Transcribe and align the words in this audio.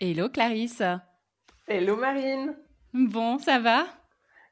Hello 0.00 0.28
Clarisse. 0.28 0.82
Hello 1.68 1.96
Marine. 1.96 2.56
Bon, 2.92 3.38
ça 3.38 3.60
va? 3.60 3.86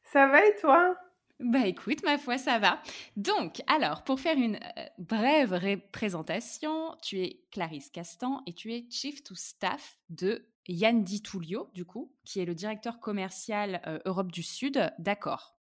Ça 0.04 0.28
va 0.28 0.46
et 0.46 0.54
toi? 0.60 0.96
Bah 1.40 1.66
écoute, 1.66 2.04
ma 2.04 2.16
foi, 2.16 2.38
ça 2.38 2.60
va. 2.60 2.80
Donc, 3.16 3.60
alors, 3.66 4.04
pour 4.04 4.20
faire 4.20 4.36
une 4.36 4.54
euh, 4.54 4.84
brève 4.98 5.80
présentation, 5.90 6.94
tu 7.02 7.20
es 7.20 7.40
Clarisse 7.50 7.90
Castan 7.90 8.42
et 8.46 8.52
tu 8.52 8.72
es 8.72 8.86
Chief 8.88 9.24
to 9.24 9.34
Staff 9.34 9.98
de 10.10 10.46
Yann 10.68 11.02
Di 11.02 11.22
Tullio, 11.22 11.70
du 11.74 11.84
coup, 11.84 12.12
qui 12.24 12.40
est 12.40 12.44
le 12.44 12.54
directeur 12.54 13.00
commercial 13.00 13.82
euh, 13.88 13.98
Europe 14.04 14.30
du 14.30 14.44
Sud 14.44 14.92
d'Accor. 15.00 15.56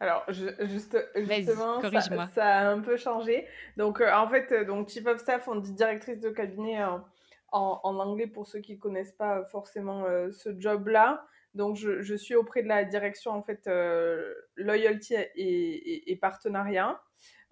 Alors, 0.00 0.24
juste, 0.28 0.96
justement, 1.16 1.82
ça, 1.82 2.28
ça, 2.34 2.46
a 2.46 2.68
un 2.70 2.80
peu 2.80 2.96
changé. 2.96 3.46
Donc, 3.76 4.00
euh, 4.00 4.10
en 4.10 4.26
fait, 4.28 4.64
donc 4.64 4.88
Chief 4.88 5.06
of 5.06 5.20
Staff, 5.20 5.46
on 5.48 5.56
dit 5.56 5.74
directrice 5.74 6.18
de 6.18 6.30
cabinet 6.30 6.82
en, 6.82 7.04
anglais 7.52 8.26
pour 8.26 8.46
ceux 8.46 8.60
qui 8.60 8.74
ne 8.74 8.80
connaissent 8.80 9.12
pas 9.12 9.44
forcément 9.44 10.04
euh, 10.04 10.30
ce 10.30 10.58
job-là. 10.58 11.26
Donc, 11.54 11.76
je, 11.76 12.14
suis 12.14 12.34
auprès 12.34 12.62
de 12.62 12.68
la 12.68 12.84
direction, 12.84 13.32
en 13.32 13.42
fait, 13.42 13.66
euh, 13.66 14.34
loyalty 14.56 15.14
et, 15.36 16.18
partenariat. 16.20 17.00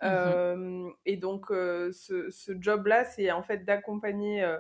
Mhm. 0.02 0.08
Euh, 0.08 0.90
et 1.04 1.16
donc, 1.16 1.46
ce, 1.48 2.30
ce 2.30 2.52
job-là, 2.58 3.04
c'est 3.04 3.30
en 3.30 3.42
fait 3.42 3.58
d'accompagner 3.64 4.56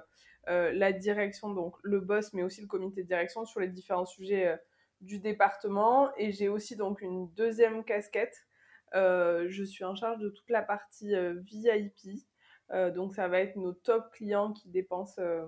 la 0.46 0.92
direction, 0.92 1.54
donc 1.54 1.76
le 1.82 2.00
boss, 2.00 2.34
mais 2.34 2.42
aussi 2.42 2.60
le 2.60 2.66
comité 2.66 3.02
de 3.02 3.08
direction 3.08 3.46
sur 3.46 3.60
les 3.60 3.68
différents 3.68 4.04
sujets 4.04 4.58
du 5.00 5.20
département. 5.20 6.10
Et 6.18 6.32
j'ai 6.32 6.50
aussi 6.50 6.76
donc 6.76 7.00
une 7.00 7.32
deuxième 7.32 7.82
casquette. 7.82 8.46
je 8.92 9.64
suis 9.64 9.84
en 9.84 9.94
charge 9.94 10.18
de 10.18 10.28
toute 10.28 10.50
la 10.50 10.60
partie 10.60 11.14
VIP. 11.44 12.26
Euh, 12.72 12.90
donc 12.90 13.14
ça 13.14 13.28
va 13.28 13.40
être 13.40 13.56
nos 13.56 13.72
top 13.72 14.12
clients 14.12 14.52
qui 14.52 14.68
dépensent 14.68 15.20
euh, 15.20 15.46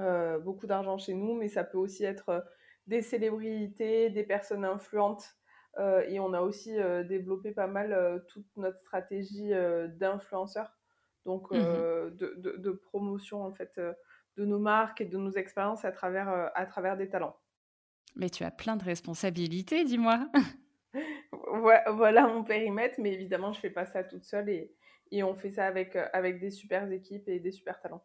euh, 0.00 0.38
beaucoup 0.38 0.66
d'argent 0.66 0.98
chez 0.98 1.14
nous, 1.14 1.34
mais 1.34 1.48
ça 1.48 1.64
peut 1.64 1.78
aussi 1.78 2.04
être 2.04 2.44
des 2.86 3.02
célébrités, 3.02 4.10
des 4.10 4.24
personnes 4.24 4.64
influentes. 4.64 5.36
et 5.78 6.20
on 6.20 6.32
a 6.34 6.40
aussi 6.40 6.74
développé 7.08 7.52
pas 7.52 7.68
mal 7.68 8.22
toute 8.28 8.46
notre 8.56 8.78
stratégie 8.78 9.52
d'influenceurs, 9.98 10.76
donc 11.24 11.50
mmh 11.50 12.10
de, 12.10 12.70
promotion 12.72 13.44
en 13.44 13.52
fait 13.52 13.80
de 14.36 14.44
nos 14.44 14.58
marques 14.58 15.00
et 15.00 15.04
de 15.04 15.16
nos 15.16 15.30
expériences 15.30 15.84
à 15.84 15.92
travers, 15.92 16.50
à 16.54 16.66
travers 16.66 16.96
des 16.96 17.08
talents. 17.08 17.36
Mais 18.16 18.28
tu 18.28 18.42
as 18.42 18.50
plein 18.50 18.76
de 18.76 18.84
responsabilités, 18.84 19.84
dis-moi. 19.84 20.28
voilà 21.94 22.26
mon 22.26 22.42
périmètre, 22.42 22.96
mais 22.98 23.12
évidemment, 23.12 23.52
je 23.52 23.60
fais 23.60 23.70
pas 23.70 23.86
ça 23.86 24.02
toute 24.02 24.24
seule 24.24 24.48
et, 24.48 24.74
et 25.12 25.22
on 25.22 25.34
fait 25.34 25.50
ça 25.50 25.66
avec, 25.66 25.94
euh, 25.94 26.08
avec 26.12 26.40
des 26.40 26.50
super 26.50 26.90
équipes 26.90 27.28
et 27.28 27.38
des 27.38 27.52
super 27.52 27.78
talents. 27.80 28.04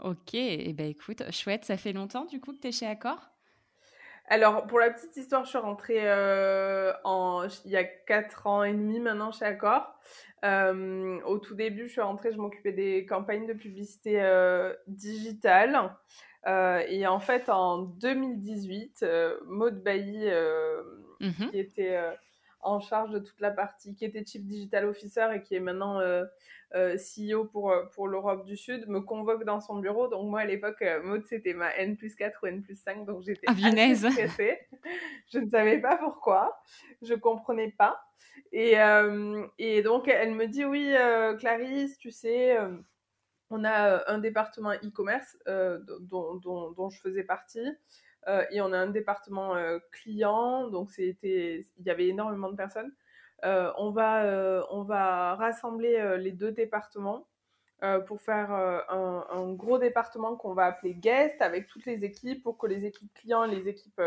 Ok, 0.00 0.34
et 0.34 0.68
eh 0.68 0.72
ben 0.74 0.86
écoute, 0.86 1.22
chouette, 1.30 1.64
ça 1.64 1.78
fait 1.78 1.94
longtemps 1.94 2.26
du 2.26 2.40
coup 2.40 2.52
que 2.52 2.60
tu 2.60 2.68
es 2.68 2.72
chez 2.72 2.86
Accor? 2.86 3.30
Alors, 4.28 4.66
pour 4.66 4.80
la 4.80 4.90
petite 4.90 5.16
histoire, 5.16 5.44
je 5.44 5.50
suis 5.50 5.58
rentrée 5.58 6.00
euh, 6.02 6.92
en, 7.04 7.46
il 7.64 7.70
y 7.70 7.76
a 7.76 7.84
4 7.84 8.48
ans 8.48 8.64
et 8.64 8.72
demi 8.72 8.98
maintenant 8.98 9.30
chez 9.30 9.44
Accor. 9.44 9.98
Euh, 10.44 11.20
au 11.22 11.38
tout 11.38 11.54
début, 11.54 11.86
je 11.86 11.92
suis 11.92 12.00
rentrée, 12.00 12.32
je 12.32 12.36
m'occupais 12.36 12.72
des 12.72 13.06
campagnes 13.06 13.46
de 13.46 13.52
publicité 13.52 14.20
digitale. 14.88 15.94
et 16.44 17.06
en 17.06 17.20
fait, 17.20 17.48
en 17.48 17.78
2018, 17.78 19.06
Maud 19.46 19.80
Bailly, 19.82 20.28
mmh 21.20 21.50
qui 21.50 21.58
était 21.58 21.96
en 22.66 22.80
charge 22.80 23.10
de 23.10 23.20
toute 23.20 23.40
la 23.40 23.52
partie, 23.52 23.94
qui 23.94 24.04
était 24.04 24.24
Chief 24.26 24.44
Digital 24.44 24.86
Officer 24.86 25.28
et 25.34 25.42
qui 25.42 25.54
est 25.54 25.60
maintenant 25.60 26.00
euh, 26.00 26.24
euh, 26.74 26.96
CEO 26.96 27.44
pour, 27.44 27.70
euh, 27.70 27.84
pour 27.94 28.08
l'Europe 28.08 28.44
du 28.44 28.56
Sud, 28.56 28.88
me 28.88 29.00
convoque 29.00 29.44
dans 29.44 29.60
son 29.60 29.78
bureau. 29.78 30.08
Donc 30.08 30.28
moi, 30.28 30.40
à 30.40 30.44
l'époque, 30.44 30.84
Maud, 31.04 31.24
c'était 31.26 31.54
ma 31.54 31.74
N 31.76 31.96
plus 31.96 32.14
4 32.16 32.40
ou 32.42 32.46
N 32.46 32.62
plus 32.62 32.76
5, 32.76 33.06
donc 33.06 33.22
j'étais 33.22 33.46
ah, 33.46 33.52
assez 33.52 34.10
stressée. 34.10 34.58
je 35.32 35.38
ne 35.38 35.48
savais 35.48 35.78
pas 35.78 35.96
pourquoi, 35.96 36.60
je 37.02 37.14
comprenais 37.14 37.72
pas. 37.78 38.02
Et, 38.52 38.74
et 39.58 39.82
donc, 39.82 40.08
elle 40.08 40.34
me 40.34 40.46
dit, 40.46 40.64
oui, 40.64 40.94
Clarisse, 41.38 41.96
tu 41.98 42.10
sais... 42.10 42.58
on 43.50 43.64
a 43.64 44.10
un 44.10 44.18
département 44.18 44.72
e-commerce 44.72 45.38
dont, 45.46 46.34
dont, 46.34 46.72
dont, 46.72 46.90
je 46.90 47.00
faisais 47.00 47.22
partie. 47.22 47.66
Euh, 48.28 48.44
et 48.50 48.60
on 48.60 48.72
a 48.72 48.78
un 48.78 48.88
département 48.88 49.54
euh, 49.54 49.78
client, 49.92 50.68
donc 50.68 50.90
il 50.98 51.64
y 51.84 51.90
avait 51.90 52.08
énormément 52.08 52.50
de 52.50 52.56
personnes. 52.56 52.92
Euh, 53.44 53.70
on, 53.76 53.90
va, 53.90 54.66
on 54.70 54.82
va 54.82 55.34
rassembler 55.36 56.16
les 56.18 56.32
deux 56.32 56.52
départements 56.52 57.26
pour 58.06 58.22
faire 58.22 58.50
un, 58.52 59.52
gros 59.52 59.78
département 59.78 60.34
qu'on 60.36 60.54
va 60.54 60.64
appeler 60.64 60.94
guest 60.94 61.40
avec 61.42 61.66
toutes 61.66 61.84
les 61.84 62.04
équipes 62.04 62.42
pour 62.42 62.56
que 62.56 62.66
les 62.66 62.86
équipes 62.86 63.12
clients 63.12 63.44
les 63.44 63.68
équipes 63.68 64.00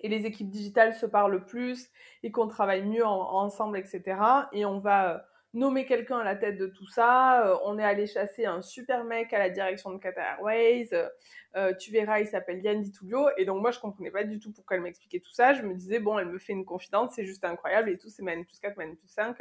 et 0.00 0.08
les 0.08 0.26
équipes 0.26 0.50
digitales 0.50 0.94
se 0.94 1.06
parlent 1.06 1.44
plus 1.46 1.88
et 2.22 2.30
qu'on 2.30 2.46
travaille 2.46 2.84
mieux 2.84 3.06
ensemble, 3.06 3.78
etc. 3.78 4.20
Et 4.52 4.66
on 4.66 4.78
va 4.78 5.26
nommer 5.58 5.84
quelqu'un 5.84 6.18
à 6.18 6.24
la 6.24 6.36
tête 6.36 6.56
de 6.56 6.66
tout 6.66 6.86
ça. 6.86 7.46
Euh, 7.46 7.56
on 7.64 7.78
est 7.78 7.84
allé 7.84 8.06
chasser 8.06 8.46
un 8.46 8.62
super 8.62 9.04
mec 9.04 9.32
à 9.32 9.38
la 9.38 9.50
direction 9.50 9.90
de 9.90 9.98
Qatar 9.98 10.24
Airways. 10.24 10.88
Euh, 10.92 11.08
euh, 11.56 11.74
tu 11.74 11.90
verras, 11.90 12.20
il 12.20 12.26
s'appelle 12.26 12.62
Yann 12.62 12.80
Di 12.80 12.92
Et 13.36 13.44
donc, 13.44 13.60
moi, 13.60 13.70
je 13.70 13.80
comprenais 13.80 14.10
pas 14.10 14.24
du 14.24 14.38
tout 14.38 14.52
pourquoi 14.52 14.76
elle 14.76 14.82
m'expliquait 14.82 15.20
tout 15.20 15.32
ça. 15.32 15.54
Je 15.54 15.62
me 15.62 15.74
disais, 15.74 15.98
bon, 15.98 16.18
elle 16.18 16.28
me 16.28 16.38
fait 16.38 16.52
une 16.52 16.64
confidence, 16.64 17.12
c'est 17.14 17.24
juste 17.24 17.44
incroyable 17.44 17.90
et 17.90 17.98
tout, 17.98 18.08
c'est 18.08 18.22
man 18.22 18.44
plus 18.44 18.58
4, 18.60 18.76
man 18.76 18.96
plus 18.96 19.08
5. 19.08 19.36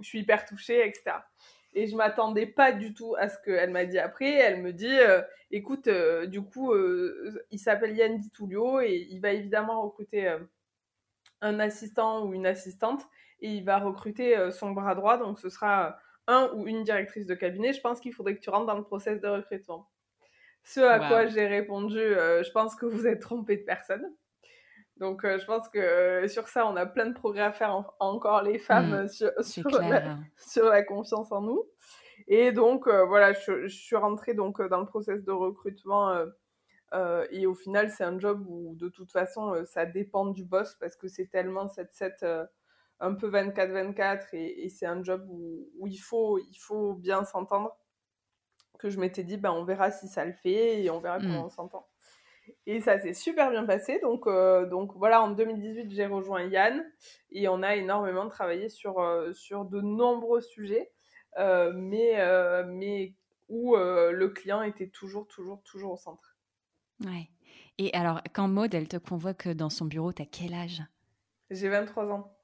je 0.00 0.08
suis 0.08 0.20
hyper 0.20 0.44
touchée, 0.44 0.86
etc. 0.86 1.16
Et 1.74 1.86
je 1.86 1.94
m'attendais 1.94 2.46
pas 2.46 2.72
du 2.72 2.94
tout 2.94 3.14
à 3.16 3.28
ce 3.28 3.36
qu'elle 3.44 3.70
m'a 3.70 3.84
dit 3.84 3.98
après. 3.98 4.30
Elle 4.30 4.62
me 4.62 4.72
dit, 4.72 4.96
écoute, 5.50 5.88
du 6.26 6.42
coup, 6.42 6.74
il 7.50 7.58
s'appelle 7.58 7.96
Yann 7.96 8.18
Di 8.18 8.30
et 8.82 9.06
il 9.10 9.20
va 9.20 9.32
évidemment 9.32 9.82
recruter 9.82 10.34
un 11.42 11.60
assistant 11.60 12.24
ou 12.24 12.32
une 12.32 12.46
assistante 12.46 13.06
et 13.40 13.50
il 13.50 13.64
va 13.64 13.78
recruter 13.78 14.36
euh, 14.36 14.50
son 14.50 14.70
bras 14.70 14.94
droit, 14.94 15.18
donc 15.18 15.38
ce 15.38 15.48
sera 15.48 15.98
un 16.26 16.50
ou 16.54 16.66
une 16.66 16.84
directrice 16.84 17.26
de 17.26 17.34
cabinet. 17.34 17.72
Je 17.72 17.80
pense 17.80 18.00
qu'il 18.00 18.12
faudrait 18.12 18.36
que 18.36 18.40
tu 18.40 18.50
rentres 18.50 18.66
dans 18.66 18.76
le 18.76 18.82
process 18.82 19.20
de 19.20 19.28
recrutement. 19.28 19.90
Ce 20.64 20.80
à 20.80 20.98
quoi 20.98 21.26
j'ai 21.26 21.46
répondu, 21.46 21.98
euh, 21.98 22.42
je 22.42 22.50
pense 22.50 22.74
que 22.74 22.86
vous 22.86 23.06
êtes 23.06 23.20
trompé 23.20 23.56
de 23.56 23.62
personne. 23.62 24.04
Donc, 24.96 25.24
euh, 25.24 25.38
je 25.38 25.44
pense 25.44 25.68
que 25.68 26.26
sur 26.26 26.48
ça, 26.48 26.66
on 26.66 26.74
a 26.74 26.86
plein 26.86 27.06
de 27.06 27.12
progrès 27.12 27.42
à 27.42 27.52
faire 27.52 27.94
encore 28.00 28.42
les 28.42 28.58
femmes 28.58 29.04
mmh, 29.04 29.08
sur, 29.08 29.30
sur, 30.38 30.64
la, 30.64 30.82
confiance 30.82 31.30
en 31.30 31.42
nous. 31.42 31.62
Et 32.26 32.50
donc, 32.50 32.88
voilà, 32.88 33.34
je, 33.34 33.68
je, 33.68 33.76
suis 33.76 33.94
rentrée 33.94 34.34
donc, 34.34 34.60
dans 34.60 34.80
le 34.80 34.86
process 34.86 35.22
de 35.22 35.30
recrutement. 35.30 36.18
et 37.30 37.46
au 37.46 37.54
final, 37.54 37.90
c'est 37.90 38.04
un 38.04 38.18
job 38.18 38.44
où, 38.48 38.74
de 38.74 38.88
toute 38.88 39.12
façon, 39.12 39.54
ça 39.66 39.84
dépend 39.84 40.26
du 40.26 40.44
boss 40.44 40.74
parce 40.80 40.96
que 40.96 41.06
c'est 41.06 41.26
tellement 41.26 41.68
cette, 41.68 41.92
cette 41.92 42.24
un 43.00 43.14
peu 43.14 43.30
24-24 43.30 44.28
et, 44.32 44.68
c'est 44.68 44.86
un 44.86 45.02
job 45.02 45.26
où, 45.28 45.86
il, 45.86 45.98
faut, 45.98 46.38
il 46.38 46.56
faut 46.58 46.94
bien 46.94 47.24
s'entendre 47.24 47.76
que 48.78 48.90
je 48.90 48.98
m'étais 48.98 49.24
dit, 49.24 49.36
ben, 49.36 49.52
on 49.52 49.64
verra 49.64 49.90
si 49.90 50.08
ça 50.08 50.24
le 50.24 50.32
fait 50.32 50.82
et 50.82 50.90
on 50.90 51.00
verra 51.00 51.18
comment 51.18 51.42
mmh. 51.42 51.46
on 51.46 51.50
s'entend. 51.50 51.86
Et 52.66 52.80
ça 52.80 52.98
s'est 52.98 53.14
super 53.14 53.50
bien 53.50 53.64
passé. 53.64 53.98
Donc, 54.00 54.26
euh, 54.26 54.66
donc 54.66 54.92
voilà, 54.96 55.22
en 55.22 55.30
2018, 55.30 55.90
j'ai 55.90 56.06
rejoint 56.06 56.44
Yann 56.44 56.84
et 57.30 57.48
on 57.48 57.62
a 57.62 57.76
énormément 57.76 58.28
travaillé 58.28 58.68
sur, 58.68 59.00
euh, 59.00 59.32
sur 59.32 59.64
de 59.64 59.80
nombreux 59.80 60.40
sujets, 60.40 60.92
euh, 61.38 61.72
mais, 61.74 62.16
mais 62.66 63.14
où 63.48 63.76
le 63.76 64.28
client 64.28 64.62
était 64.62 64.88
toujours, 64.88 65.26
toujours, 65.26 65.62
toujours 65.62 65.92
au 65.92 65.96
centre. 65.96 66.36
Ouais. 67.04 67.28
Et 67.78 67.92
alors, 67.92 68.22
quand 68.32 68.48
Maud, 68.48 68.74
elle 68.74 68.88
te 68.88 68.96
convoque 68.96 69.48
dans 69.48 69.70
son 69.70 69.84
bureau, 69.84 70.12
t'as 70.12 70.24
quel 70.24 70.54
âge? 70.54 70.82
J'ai 71.50 71.68
23 71.68 72.10
ans. 72.10 72.35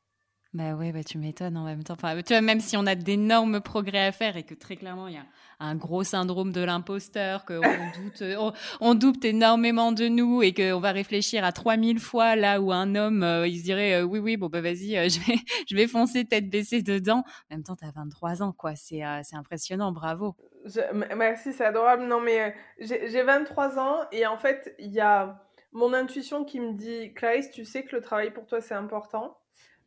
Bah 0.55 0.75
ouais, 0.75 0.93
bah 0.93 1.03
tu 1.03 1.17
m'étonnes 1.17 1.57
en 1.57 1.65
même 1.65 1.83
temps. 1.83 1.95
Enfin, 1.95 2.15
tu 2.21 2.35
vois, 2.35 2.43
même 2.43 2.61
si 2.61 2.77
on 2.77 2.87
a 2.87 2.95
d'énormes 2.95 3.63
progrès 3.63 4.07
à 4.07 4.13
faire 4.13 4.37
et 4.37 4.43
que 4.43 4.53
très 4.53 4.77
clairement, 4.77 5.09
il 5.09 5.15
y 5.15 5.17
a 5.17 5.25
un 5.61 5.77
gros 5.77 6.05
syndrome 6.05 6.53
de 6.53 6.61
l'imposteur, 6.61 7.47
qu'on 7.47 7.61
doute, 7.97 8.23
on, 8.81 8.95
doute 8.95 9.25
énormément 9.25 9.93
de 9.93 10.09
nous 10.09 10.43
et 10.43 10.53
qu'on 10.53 10.79
va 10.79 10.93
réfléchir 10.93 11.43
à 11.43 11.53
3000 11.53 12.01
fois 12.01 12.37
là 12.37 12.61
où 12.61 12.71
un 12.71 12.95
homme, 12.97 13.23
euh, 13.23 13.47
il 13.47 13.61
se 13.61 13.65
dirait 13.65 13.95
euh, 13.95 14.03
oui, 14.03 14.19
oui, 14.19 14.37
bon, 14.37 14.49
bah 14.49 14.61
vas-y, 14.61 14.99
euh, 14.99 15.09
je, 15.09 15.21
vais, 15.21 15.39
je 15.67 15.75
vais 15.75 15.87
foncer 15.87 16.27
tête 16.27 16.51
baissée 16.51 16.83
dedans. 16.83 17.25
En 17.51 17.55
même 17.55 17.63
temps, 17.63 17.77
tu 17.77 17.87
as 17.87 17.91
23 17.91 18.43
ans, 18.43 18.53
quoi. 18.53 18.75
C'est 18.77 19.03
impressionnant, 19.33 19.91
bravo. 19.91 20.37
merci, 21.17 21.55
c'est 21.55 21.65
adorable. 21.65 22.03
Non, 22.05 22.21
mais 22.21 22.55
j'ai 22.79 23.23
23 23.23 23.79
ans 23.79 24.01
et 24.13 24.27
en 24.27 24.37
fait, 24.37 24.75
il 24.79 24.93
y 24.93 25.01
a 25.01 25.43
mon 25.73 25.95
intuition 25.95 26.45
qui 26.45 26.61
me 26.61 26.75
dit 26.75 27.15
Clarisse, 27.15 27.51
tu 27.51 27.65
sais 27.65 27.85
que 27.85 27.97
le 27.97 28.03
travail 28.03 28.33
pour 28.33 28.45
toi, 28.45 28.61
c'est 28.61 28.75
important. 28.75 29.39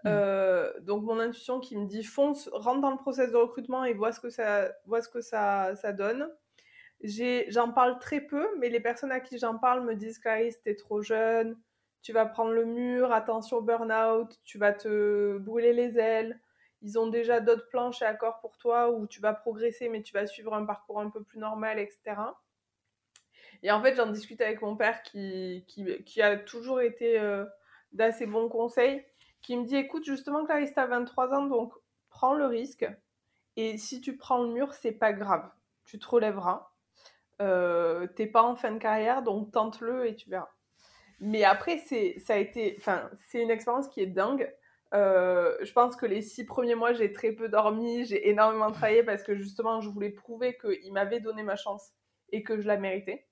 Euh, 0.06 0.72
donc 0.82 1.04
mon 1.04 1.20
intuition 1.20 1.60
qui 1.60 1.78
me 1.78 1.88
dit 1.88 2.04
fonce, 2.04 2.50
rentre 2.54 2.82
dans 2.82 2.92
le 2.92 2.98
process 2.98 3.32
de 3.32 3.38
recrutement 3.38 3.84
et 3.86 3.94
vois 3.94 4.12
ce 4.12 4.20
que 4.20 4.30
ça, 4.30 4.72
vois 4.86 5.02
ce 5.02 5.10
que 5.10 5.22
ça, 5.22 5.76
ça 5.76 5.94
donne. 5.94 6.30
J'en 7.50 7.72
parle 7.72 8.00
très 8.00 8.22
peu, 8.22 8.48
mais 8.58 8.70
les 8.70 8.80
personnes 8.80 9.12
à 9.12 9.20
qui 9.20 9.38
j'en 9.38 9.58
parle 9.58 9.84
me 9.84 9.96
disent 9.96 10.20
Clarisse, 10.20 10.62
t'es 10.62 10.76
trop 10.76 11.02
jeune, 11.02 11.58
tu 12.02 12.14
vas 12.14 12.26
prendre 12.26 12.52
le 12.52 12.66
mur, 12.66 13.12
attention 13.12 13.62
burn-out, 13.62 14.40
tu 14.44 14.58
vas 14.58 14.74
te 14.74 15.38
brûler 15.38 15.74
les 15.74 15.98
ailes. 15.98 16.40
Ils 16.82 17.00
ont 17.00 17.08
déjà 17.08 17.40
d'autres 17.40 17.68
plans 17.68 17.92
chez 17.92 18.06
Accor 18.06 18.40
pour 18.42 18.58
toi 18.58 18.92
où 18.92 19.08
tu 19.08 19.20
vas 19.20 19.34
progresser, 19.34 19.90
mais 19.90 20.04
tu 20.04 20.14
vas 20.14 20.28
suivre 20.28 20.54
un 20.54 20.66
parcours 20.66 21.00
un 21.00 21.10
peu 21.10 21.24
plus 21.24 21.40
normal, 21.40 21.80
etc. 21.80 22.16
Et 23.64 23.72
en 23.72 23.82
fait, 23.82 23.96
j'en 23.96 24.08
discute 24.08 24.42
avec 24.42 24.62
mon 24.62 24.76
père 24.76 25.02
qui, 25.02 25.66
qui, 25.68 26.04
qui 26.04 26.22
a 26.22 26.38
toujours 26.38 26.82
été 26.82 27.20
euh, 27.20 27.46
d'assez 27.92 28.28
bons 28.28 28.50
conseils 28.50 29.04
qui 29.46 29.58
me 29.58 29.66
dit 29.66 29.76
écoute, 29.76 30.04
justement, 30.06 30.44
Clarisse, 30.44 30.74
t'as 30.74 30.88
23 30.88 31.34
ans, 31.34 31.46
donc 31.46 31.74
prends 32.10 32.34
le 32.34 32.46
risque. 32.46 32.88
Et 33.58 33.78
si 33.78 34.02
tu 34.02 34.18
prends 34.18 34.44
le 34.44 34.50
mur, 34.50 34.74
c'est 34.74 34.92
pas 34.92 35.14
grave. 35.14 35.50
Tu 35.86 36.00
te 36.00 36.08
relèveras. 36.08 36.72
Euh, 37.42 38.08
t'es 38.08 38.28
pas 38.28 38.44
en 38.44 38.56
fin 38.56 38.72
de 38.72 38.80
carrière, 38.80 39.22
donc 39.22 39.52
tente-le 39.52 40.08
et 40.08 40.16
tu 40.16 40.30
verras. 40.30 40.50
Mais 41.20 41.44
après, 41.44 41.78
c'est, 41.78 42.18
ça 42.20 42.34
a 42.34 42.38
été, 42.38 42.76
enfin, 42.80 43.10
c'est 43.28 43.42
une 43.42 43.52
expérience 43.52 43.88
qui 43.88 44.02
est 44.02 44.08
dingue. 44.08 44.54
Euh, 44.94 45.56
je 45.62 45.72
pense 45.74 45.96
que 45.96 46.06
les 46.06 46.22
six 46.22 46.46
premiers 46.46 46.76
mois, 46.76 46.94
j'ai 46.94 47.12
très 47.12 47.32
peu 47.32 47.50
dormi, 47.50 48.06
j'ai 48.06 48.30
énormément 48.30 48.72
travaillé 48.72 49.04
parce 49.04 49.24
que 49.24 49.36
justement, 49.36 49.82
je 49.82 49.90
voulais 49.90 50.10
prouver 50.10 50.58
qu'il 50.58 50.92
m'avait 50.94 51.20
donné 51.20 51.44
ma 51.44 51.56
chance 51.56 51.92
et 52.32 52.44
que 52.44 52.60
je 52.60 52.68
la 52.68 52.78
méritais. 52.78 53.28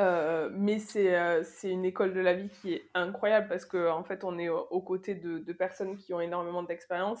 Euh, 0.00 0.48
mais 0.52 0.78
euh, 0.96 1.42
c'est 1.44 1.68
une 1.68 1.84
école 1.84 2.14
de 2.14 2.20
la 2.20 2.32
vie 2.32 2.48
qui 2.48 2.72
est 2.72 2.90
incroyable 2.94 3.48
parce 3.48 3.66
qu'en 3.66 3.98
en 3.98 4.04
fait, 4.04 4.24
on 4.24 4.38
est 4.38 4.48
aux 4.48 4.80
côtés 4.80 5.14
de, 5.14 5.52
personnes 5.52 5.98
qui 5.98 6.14
ont 6.14 6.20
énormément 6.20 6.62
d'expérience 6.62 7.20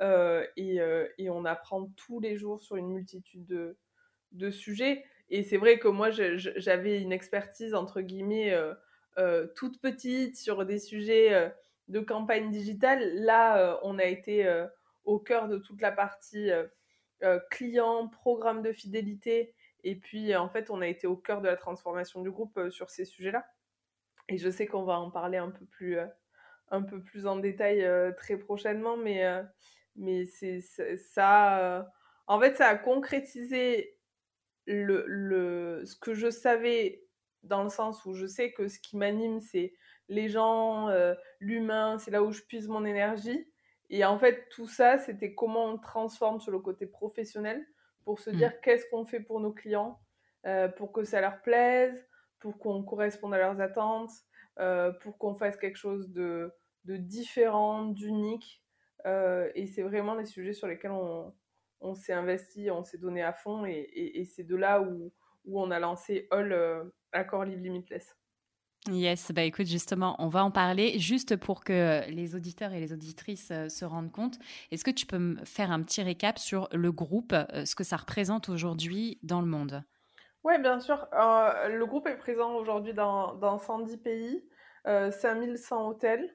euh, 0.00 0.44
et, 0.56 0.80
et, 1.18 1.30
on 1.30 1.44
apprend 1.44 1.88
tous 1.96 2.18
les 2.20 2.36
jours 2.36 2.60
sur 2.60 2.76
une 2.76 2.92
multitude 2.92 3.46
de, 3.46 3.76
de 4.32 4.50
sujets. 4.50 5.04
Et 5.28 5.44
c'est 5.44 5.56
vrai 5.56 5.78
que 5.78 5.86
moi, 5.86 6.10
j'avais 6.10 7.00
une 7.00 7.12
expertise, 7.12 7.74
entre 7.74 8.00
guillemets, 8.00 8.58
toute 9.54 9.80
petite 9.80 10.36
sur 10.36 10.64
des 10.66 10.80
sujets 10.80 11.52
de 11.86 12.00
campagne 12.00 12.50
digitale. 12.50 13.14
Là, 13.14 13.78
on 13.84 13.98
a 13.98 14.04
été 14.04 14.50
au 15.04 15.20
cœur 15.20 15.46
de 15.46 15.58
toute 15.58 15.80
la 15.80 15.92
partie 15.92 16.50
client, 17.50 18.08
programme 18.08 18.62
de 18.62 18.72
fidélité 18.72 19.54
et 19.84 19.96
puis, 19.96 20.34
en 20.36 20.48
fait, 20.48 20.70
on 20.70 20.80
a 20.80 20.86
été 20.86 21.06
au 21.06 21.16
cœur 21.16 21.40
de 21.40 21.48
la 21.48 21.56
transformation 21.56 22.22
du 22.22 22.30
groupe 22.30 22.56
euh, 22.58 22.70
sur 22.70 22.90
ces 22.90 23.04
sujets-là. 23.04 23.46
Et 24.28 24.38
je 24.38 24.50
sais 24.50 24.66
qu'on 24.66 24.84
va 24.84 24.98
en 24.98 25.10
parler 25.10 25.38
un 25.38 25.50
peu 25.50 25.64
plus, 25.66 25.98
euh, 25.98 26.06
un 26.68 26.82
peu 26.82 27.02
plus 27.02 27.26
en 27.26 27.36
détail 27.36 27.84
euh, 27.84 28.12
très 28.12 28.36
prochainement, 28.36 28.96
mais, 28.96 29.24
mais 29.96 30.24
c'est 30.26 30.60
ça. 30.96 31.88
en 32.26 32.40
fait, 32.40 32.56
ça 32.56 32.68
a 32.68 32.76
concrétisé 32.76 33.98
le, 34.66 35.04
le, 35.06 35.84
ce 35.84 35.96
que 35.96 36.14
je 36.14 36.30
savais 36.30 37.04
dans 37.42 37.64
le 37.64 37.70
sens 37.70 38.04
où 38.04 38.14
je 38.14 38.26
sais 38.26 38.52
que 38.52 38.68
ce 38.68 38.78
qui 38.78 38.96
m'anime, 38.96 39.40
c'est 39.40 39.74
les 40.08 40.28
gens, 40.28 40.88
l'humain, 41.40 41.98
c'est 41.98 42.10
là 42.10 42.22
où 42.22 42.30
je 42.30 42.42
puise 42.42 42.68
mon 42.68 42.84
énergie. 42.84 43.50
Et 43.88 44.04
en 44.04 44.18
fait, 44.18 44.48
tout 44.50 44.68
ça, 44.68 44.98
c'était 44.98 45.34
comment 45.34 45.66
on 45.66 45.78
transforme 45.78 46.40
sur 46.40 46.52
le 46.52 46.60
côté 46.60 46.86
professionnel 46.86 47.66
pour 48.04 48.20
se 48.20 48.30
mm. 48.30 48.36
dire 48.36 48.60
qu'est-ce 48.60 48.86
qu'on 48.90 49.04
fait 49.04 49.20
pour 49.20 49.40
nos 49.40 49.52
clients, 49.52 50.00
euh, 50.46 50.68
pour 50.68 50.92
que 50.92 51.04
ça 51.04 51.20
leur 51.20 51.42
plaise, 51.42 52.06
pour 52.38 52.58
qu'on 52.58 52.82
corresponde 52.82 53.34
à 53.34 53.38
leurs 53.38 53.60
attentes, 53.60 54.10
euh, 54.58 54.92
pour 54.92 55.18
qu'on 55.18 55.34
fasse 55.34 55.56
quelque 55.56 55.76
chose 55.76 56.10
de, 56.10 56.52
de 56.84 56.96
différent, 56.96 57.84
d'unique. 57.84 58.62
Euh, 59.06 59.50
et 59.54 59.66
c'est 59.66 59.82
vraiment 59.82 60.14
les 60.14 60.26
sujets 60.26 60.52
sur 60.52 60.66
lesquels 60.66 60.90
on, 60.90 61.34
on 61.80 61.94
s'est 61.94 62.12
investi, 62.12 62.70
on 62.70 62.84
s'est 62.84 62.98
donné 62.98 63.22
à 63.22 63.32
fond. 63.32 63.64
Et, 63.64 63.88
et, 63.94 64.24
c'est 64.24 64.44
de 64.44 64.56
là 64.56 64.80
où, 64.82 65.12
où, 65.44 65.60
on 65.60 65.70
a 65.70 65.78
lancé 65.78 66.26
All 66.30 66.90
Accord 67.12 67.44
Live 67.44 67.60
Limitless. 67.60 68.19
Yes, 68.88 69.30
bah 69.32 69.42
écoute, 69.42 69.66
justement, 69.66 70.16
on 70.20 70.28
va 70.28 70.42
en 70.42 70.50
parler 70.50 70.98
juste 70.98 71.36
pour 71.36 71.64
que 71.64 72.00
les 72.08 72.34
auditeurs 72.34 72.72
et 72.72 72.80
les 72.80 72.94
auditrices 72.94 73.50
euh, 73.50 73.68
se 73.68 73.84
rendent 73.84 74.10
compte. 74.10 74.38
Est-ce 74.70 74.84
que 74.84 74.90
tu 74.90 75.04
peux 75.04 75.18
me 75.18 75.44
faire 75.44 75.70
un 75.70 75.82
petit 75.82 76.00
récap 76.00 76.38
sur 76.38 76.66
le 76.72 76.90
groupe, 76.90 77.34
euh, 77.34 77.66
ce 77.66 77.74
que 77.74 77.84
ça 77.84 77.98
représente 77.98 78.48
aujourd'hui 78.48 79.18
dans 79.22 79.42
le 79.42 79.46
monde? 79.46 79.84
Oui, 80.44 80.58
bien 80.58 80.80
sûr. 80.80 81.06
Euh, 81.12 81.68
le 81.68 81.84
groupe 81.84 82.06
est 82.06 82.16
présent 82.16 82.54
aujourd'hui 82.54 82.94
dans, 82.94 83.34
dans, 83.34 83.58
110 83.58 83.98
pays, 83.98 84.48
5100 84.86 85.86
hôtels. 85.86 86.34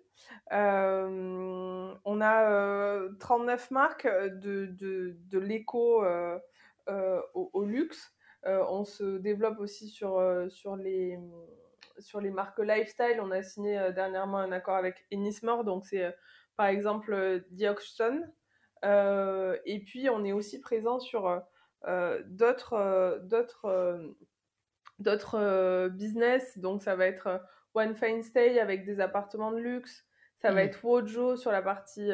on 0.51 2.21
a 2.21 2.99
39 3.19 3.71
marques 3.71 4.07
de, 4.07 4.67
de, 4.67 5.17
de 5.31 5.39
l'éco 5.39 6.05
au, 6.05 7.49
au, 7.53 7.65
luxe. 7.65 8.13
on 8.43 8.83
se 8.83 9.17
développe 9.17 9.59
aussi 9.59 9.89
sur, 9.89 10.21
sur 10.49 10.75
les 10.75 11.17
sur 11.99 12.19
les 12.19 12.29
marques 12.29 12.59
lifestyle, 12.59 13.19
on 13.21 13.31
a 13.31 13.41
signé 13.41 13.77
euh, 13.77 13.91
dernièrement 13.91 14.39
un 14.39 14.51
accord 14.51 14.75
avec 14.75 15.05
Ennismore, 15.13 15.63
donc 15.63 15.85
c'est 15.85 16.05
euh, 16.05 16.11
par 16.57 16.67
exemple 16.67 17.13
euh, 17.13 17.39
Dioxton. 17.51 18.23
et 18.83 19.83
puis 19.85 20.09
on 20.09 20.23
est 20.23 20.31
aussi 20.31 20.59
présent 20.59 20.99
sur 20.99 21.41
d'autres 22.27 23.19
d'autres 24.99 25.87
business, 25.89 26.57
donc 26.57 26.83
ça 26.83 26.95
va 26.95 27.07
être 27.07 27.41
One 27.73 27.95
Fine 27.95 28.23
Stay 28.23 28.59
avec 28.59 28.85
des 28.85 28.99
appartements 28.99 29.51
de 29.51 29.57
luxe, 29.57 30.05
ça 30.41 30.51
va 30.51 30.63
mmh. 30.63 30.67
être 30.67 30.85
Wojo 30.85 31.35
sur 31.35 31.51
la 31.51 31.63
partie 31.63 32.11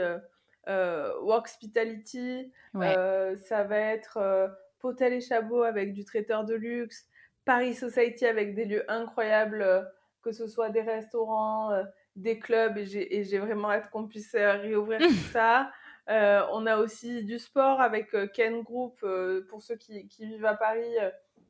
Work 0.67 1.47
Hospitality, 1.47 2.53
ça 2.73 3.63
va 3.63 3.77
être 3.77 4.51
Potel 4.79 5.13
et 5.13 5.21
Chabot 5.21 5.63
avec 5.63 5.93
du 5.93 6.05
traiteur 6.05 6.45
de 6.45 6.55
luxe, 6.55 7.05
Paris 7.51 7.75
Society 7.75 8.25
avec 8.25 8.55
des 8.55 8.63
lieux 8.63 8.89
incroyables, 8.89 9.61
euh, 9.61 9.81
que 10.21 10.31
ce 10.31 10.47
soit 10.47 10.69
des 10.69 10.83
restaurants, 10.83 11.69
euh, 11.71 11.83
des 12.15 12.39
clubs, 12.39 12.77
et 12.77 13.23
j'ai 13.25 13.39
vraiment 13.39 13.71
hâte 13.71 13.89
qu'on 13.89 14.07
puisse 14.07 14.35
euh, 14.35 14.53
réouvrir 14.53 14.99
tout 15.01 15.29
ça. 15.33 15.69
on 16.07 16.65
a 16.65 16.77
aussi 16.77 17.25
du 17.25 17.39
sport 17.39 17.81
avec 17.81 18.15
Ken 18.31 18.61
Group, 18.61 19.05
pour 19.49 19.61
ceux 19.61 19.75
qui, 19.75 20.07
vivent 20.19 20.45
à 20.45 20.53
Paris, 20.53 20.95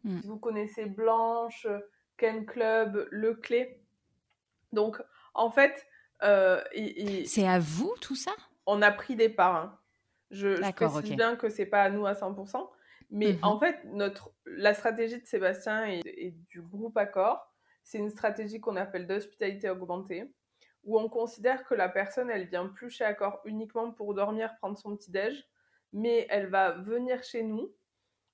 mm. 0.04 0.22
vous 0.24 0.38
connaissez 0.38 0.86
Blanche, 0.86 1.68
Ken 2.18 2.48
Club, 2.48 3.08
Le 3.12 3.36
Clé. 3.36 3.80
Donc, 4.74 5.00
en 5.36 5.52
fait... 5.52 5.86
c'est 6.20 7.48
à 7.48 7.60
vous 7.60 7.94
tout 8.02 8.16
ça? 8.16 8.32
On 8.66 8.82
a 8.82 8.92
pris 8.92 9.16
des 9.16 9.30
parts. 9.30 9.56
Hein. 9.56 9.80
Je, 10.32 10.56
je 10.56 10.72
précise 10.72 11.16
bien 11.16 11.36
que 11.36 11.50
c'est 11.50 11.68
pas 11.68 11.84
à 11.84 11.90
nous 11.92 12.08
à 12.08 12.14
100%. 12.14 12.68
Mais 13.12 13.34
mmh 13.34 13.40
en 13.44 13.60
fait, 13.60 13.84
notre, 13.86 14.32
la 14.46 14.74
stratégie 14.74 15.22
de 15.22 15.26
Sébastien 15.26 15.86
et, 15.86 16.34
du 16.50 16.62
groupe 16.62 16.98
Accor, 16.98 17.46
c'est 17.84 17.98
une 17.98 18.10
stratégie 18.10 18.62
qu'on 18.62 18.78
appelle 18.78 19.06
d'hospitalité 19.06 19.70
augmentée, 19.70 20.32
où 20.84 21.00
on 21.00 21.10
considère 21.10 21.66
que 21.66 21.76
la 21.76 21.90
personne, 21.90 22.30
elle 22.30 22.48
vient 22.48 22.68
plus 22.68 22.90
chez 22.90 23.04
Accor 23.04 23.42
uniquement 23.46 23.92
pour 23.92 24.14
dormir, 24.14 24.56
prendre 24.60 24.78
son 24.78 24.96
petit-déj, 24.96 25.46
mais 25.94 26.26
elle 26.30 26.48
va 26.48 26.72
venir 26.72 27.22
chez 27.24 27.44
nous 27.44 27.74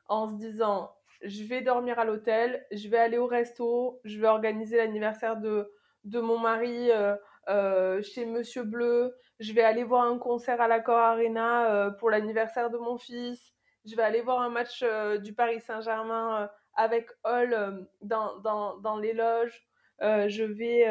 en 0.07 0.29
se 0.29 0.35
disant 0.35 0.91
je 1.21 1.43
vais 1.43 1.61
dormir 1.61 1.97
à 1.97 2.05
l'hôtel, 2.05 2.65
je 2.71 2.87
vais 2.87 2.97
aller 2.97 3.17
au 3.17 3.25
resto, 3.25 3.99
je 4.03 4.19
vais 4.19 4.27
organiser 4.27 4.77
l'anniversaire 4.77 5.37
de, 5.37 5.73
de 6.03 6.19
mon 6.19 6.37
mari 6.37 6.91
euh, 6.91 7.15
euh, 7.49 8.01
chez 8.03 8.25
Monsieur 8.25 8.63
Bleu, 8.63 9.15
je 9.39 9.53
vais 9.53 9.63
aller 9.63 9.83
voir 9.83 10.03
un 10.03 10.17
concert 10.19 10.61
à 10.61 10.67
l'Accor 10.67 10.97
Arena 10.97 11.71
euh, 11.71 11.89
pour 11.91 12.09
l'anniversaire 12.09 12.69
de 12.69 12.77
mon 12.77 12.97
fils, 12.97 13.53
je 13.87 13.95
vais 13.95 14.03
aller 14.03 14.21
voir 14.21 14.41
un 14.41 14.49
match 14.49 14.81
euh, 14.83 15.17
du 15.17 15.33
Paris 15.33 15.61
Saint-Germain 15.61 16.43
euh, 16.43 16.47
avec 16.75 17.09
Hall 17.23 17.87
dans, 18.01 18.37
dans, 18.39 18.77
dans, 18.77 18.97
les 18.97 19.13
loges. 19.13 19.65
je 19.99 20.43
vais 20.43 20.85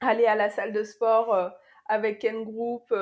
aller 0.00 0.26
à 0.26 0.36
la 0.36 0.48
salle 0.48 0.72
de 0.72 0.84
sport 0.84 1.52
avec 1.86 2.20
Ken 2.20 2.44
Group. 2.44 2.94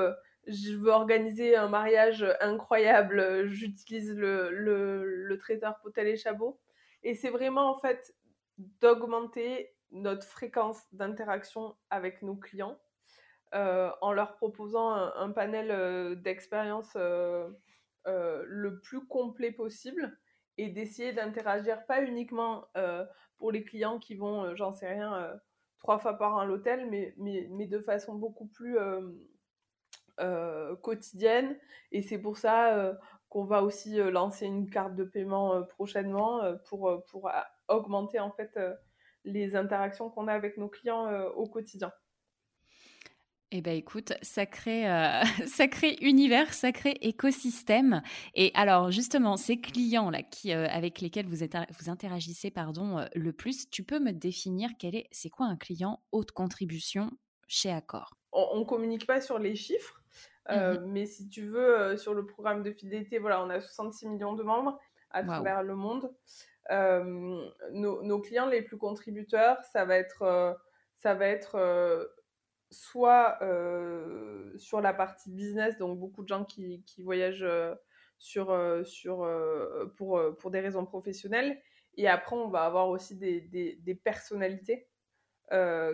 je 0.47 0.77
veux 0.77 0.91
organiser 0.91 1.57
un 1.57 1.69
mariage 1.69 2.25
incroyable. 2.41 3.49
J'utilise 3.49 4.15
le, 4.17 4.51
le, 4.51 5.05
le, 5.05 5.39
traiteur 5.39 5.79
Potel 5.83 6.09
et 6.09 6.17
Chabot. 6.17 6.59
Et 7.03 7.15
c'est 7.15 7.29
vraiment 7.29 7.71
en 7.71 7.79
fait 7.79 8.15
d'augmenter 8.57 9.75
notre 9.91 10.27
fréquence 10.27 10.83
d'interaction 10.93 11.77
avec 11.91 12.23
nos 12.23 12.37
clients 12.37 12.79
euh, 13.55 13.91
en 14.01 14.13
leur 14.13 14.35
proposant 14.35 14.91
un, 14.91 15.31
panel 15.31 15.71
euh, 15.71 16.17
d'expériences 16.17 16.95
euh, 16.97 17.49
le 18.07 18.81
plus 18.81 19.07
complet 19.07 19.53
possible 19.53 20.19
et 20.57 20.69
d'essayer 20.69 21.13
d'interagir 21.13 21.85
pas 21.87 22.03
uniquement 22.03 22.67
pour 23.39 23.53
les 23.53 23.65
clients 23.65 23.99
qui 23.99 24.15
vont, 24.15 24.55
j'en 24.57 24.73
sais 24.73 24.89
rien, 24.89 25.41
trois 25.79 25.99
fois 25.99 26.15
par 26.15 26.35
an 26.35 26.39
à 26.39 26.45
l'hôtel, 26.45 26.89
mais, 26.91 27.15
mais, 27.17 27.49
mais, 27.51 27.67
de 27.67 27.81
façon 27.81 28.15
beaucoup 28.15 28.47
plus 28.47 28.77
quotidienne. 30.83 31.59
Et 31.93 32.03
c'est 32.03 32.19
pour 32.19 32.39
ça 32.39 32.97
qu'on 33.29 33.45
va 33.45 33.63
aussi 33.63 33.97
lancer 33.97 34.47
une 34.47 34.71
carte 34.71 34.95
de 34.95 35.05
paiement 35.05 35.63
prochainement 35.65 36.43
pour, 36.69 37.05
pour 37.11 37.31
augmenter 37.69 38.21
en 38.21 38.31
fait 38.31 38.59
les 39.25 39.57
interactions 39.57 40.11
qu'on 40.11 40.29
a 40.29 40.35
avec 40.35 40.57
nos 40.57 40.69
clients 40.69 41.11
au 41.31 41.47
quotidien. 41.47 41.93
Eh 43.57 43.61
bien, 43.61 43.75
écoute, 43.75 44.15
sacré, 44.21 44.91
euh, 44.91 45.23
sacré 45.47 45.97
univers, 46.01 46.53
sacré 46.53 46.97
écosystème. 47.01 48.03
Et 48.35 48.51
alors, 48.55 48.91
justement, 48.91 49.37
ces 49.37 49.61
clients-là 49.61 50.25
qui, 50.25 50.53
euh, 50.53 50.67
avec 50.71 51.01
lesquels 51.01 51.29
vous, 51.29 51.45
êtes, 51.45 51.57
vous 51.79 51.89
interagissez 51.89 52.51
pardon, 52.51 52.99
euh, 52.99 53.05
le 53.15 53.33
plus, 53.33 53.71
tu 53.71 53.85
peux 53.85 54.01
me 54.01 54.11
définir 54.11 54.71
quel 54.77 54.97
est, 54.97 55.07
c'est 55.13 55.31
quoi 55.31 55.47
un 55.47 55.55
client 55.55 56.03
haute 56.11 56.33
contribution 56.33 57.13
chez 57.47 57.71
Accor? 57.71 58.17
On 58.33 58.59
ne 58.59 58.65
communique 58.65 59.07
pas 59.07 59.21
sur 59.21 59.39
les 59.39 59.55
chiffres, 59.55 60.03
mmh 60.51 60.87
mais 60.89 61.07
si 61.07 61.29
tu 61.29 61.47
veux, 61.47 61.97
sur 61.97 62.13
le 62.13 62.27
programme 62.27 62.65
de 62.65 62.73
fidélité, 62.73 63.21
voilà, 63.21 63.41
on 63.45 63.51
a 63.51 63.61
66 63.61 64.09
millions 64.09 64.35
de 64.35 64.43
membres 64.43 64.81
à 65.11 65.23
travers 65.23 65.63
le 65.63 65.77
monde. 65.77 66.13
Nos, 66.71 68.03
nos, 68.03 68.21
clients 68.21 68.49
les 68.49 68.63
plus 68.63 68.79
contributeurs, 68.79 69.63
ça 69.73 69.85
va 69.85 69.97
être, 69.97 70.59
ça 70.97 71.15
va 71.15 71.27
être 71.29 71.57
soit 72.75 73.39
euh, 73.43 74.57
sur 74.59 74.81
la 74.81 74.93
partie 74.93 75.31
business, 75.31 75.79
donc 75.79 75.99
beaucoup 75.99 76.23
de 76.23 76.29
gens 76.29 76.45
qui, 76.45 76.83
qui 76.85 77.03
voyagent 77.03 77.43
euh, 77.43 77.75
sur, 78.19 78.51
euh, 78.51 78.85
sur, 78.85 79.29
pour, 79.97 80.21
pour 80.39 80.51
des 80.51 80.61
raisons 80.61 80.85
professionnelles. 80.85 81.61
Et 81.97 82.09
après, 82.09 82.37
on 82.37 82.49
va 82.49 82.65
avoir 82.65 82.89
aussi 82.89 83.17
des, 83.17 83.41
des, 83.41 83.77
des 83.77 83.95
personnalités 83.95 84.89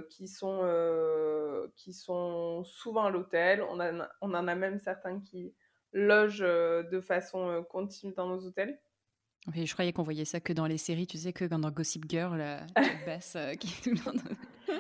qui, 0.09 0.29
sont, 0.29 1.69
qui 1.77 1.93
sont 1.93 2.65
souvent 2.65 3.05
à 3.05 3.11
l'hôtel. 3.11 3.63
On, 3.63 3.79
on 4.23 4.35
en 4.35 4.49
a 4.49 4.55
même 4.55 4.79
certains 4.79 5.21
qui 5.21 5.55
logent 5.93 6.39
de 6.39 7.01
façon 7.01 7.63
continue 7.69 8.15
dans 8.15 8.29
nos 8.29 8.47
hôtels 8.47 8.81
je 9.55 9.73
croyais 9.73 9.93
qu'on 9.93 10.03
voyait 10.03 10.25
ça 10.25 10.41
que 10.41 10.53
dans 10.53 10.67
les 10.67 10.79
séries, 10.79 11.07
tu 11.07 11.19
sais, 11.19 11.33
que 11.33 11.45
dans 11.45 11.59
Gossip 11.71 12.05
Girl, 12.09 12.39
la 12.77 13.07
Bass 13.07 13.35
euh, 13.37 13.55
qui 13.55 13.91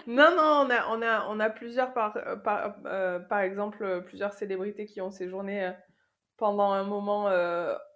Non, 0.06 0.34
non, 0.36 0.66
on 0.66 0.70
a, 0.70 0.88
on 0.88 1.02
a, 1.02 1.26
on 1.28 1.40
a 1.40 1.50
plusieurs, 1.50 1.92
par, 1.92 2.16
euh, 2.16 2.36
par, 2.36 2.76
euh, 2.86 3.18
par 3.18 3.40
exemple, 3.40 4.02
plusieurs 4.06 4.32
célébrités 4.32 4.86
qui 4.86 5.00
ont 5.00 5.10
séjourné 5.10 5.72
pendant 6.36 6.72
un 6.72 6.84
moment 6.84 7.26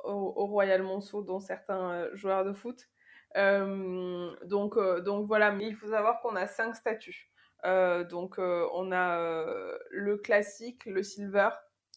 au, 0.04 0.46
Royal 0.46 0.82
Monceau, 0.82 1.22
dont 1.22 1.40
certains 1.40 2.08
joueurs 2.14 2.44
de 2.44 2.52
foot. 2.52 2.88
donc, 3.34 4.78
donc 5.02 5.26
voilà, 5.26 5.50
mais 5.50 5.66
il 5.66 5.74
faut 5.74 5.88
savoir 5.88 6.20
qu'on 6.20 6.36
a 6.36 6.46
cinq 6.46 6.74
statuts. 6.74 7.30
donc 8.10 8.36
on 8.38 8.92
a 8.92 9.18
le 9.90 10.16
classique, 10.18 10.84
le 10.84 11.02
silver, 11.02 11.48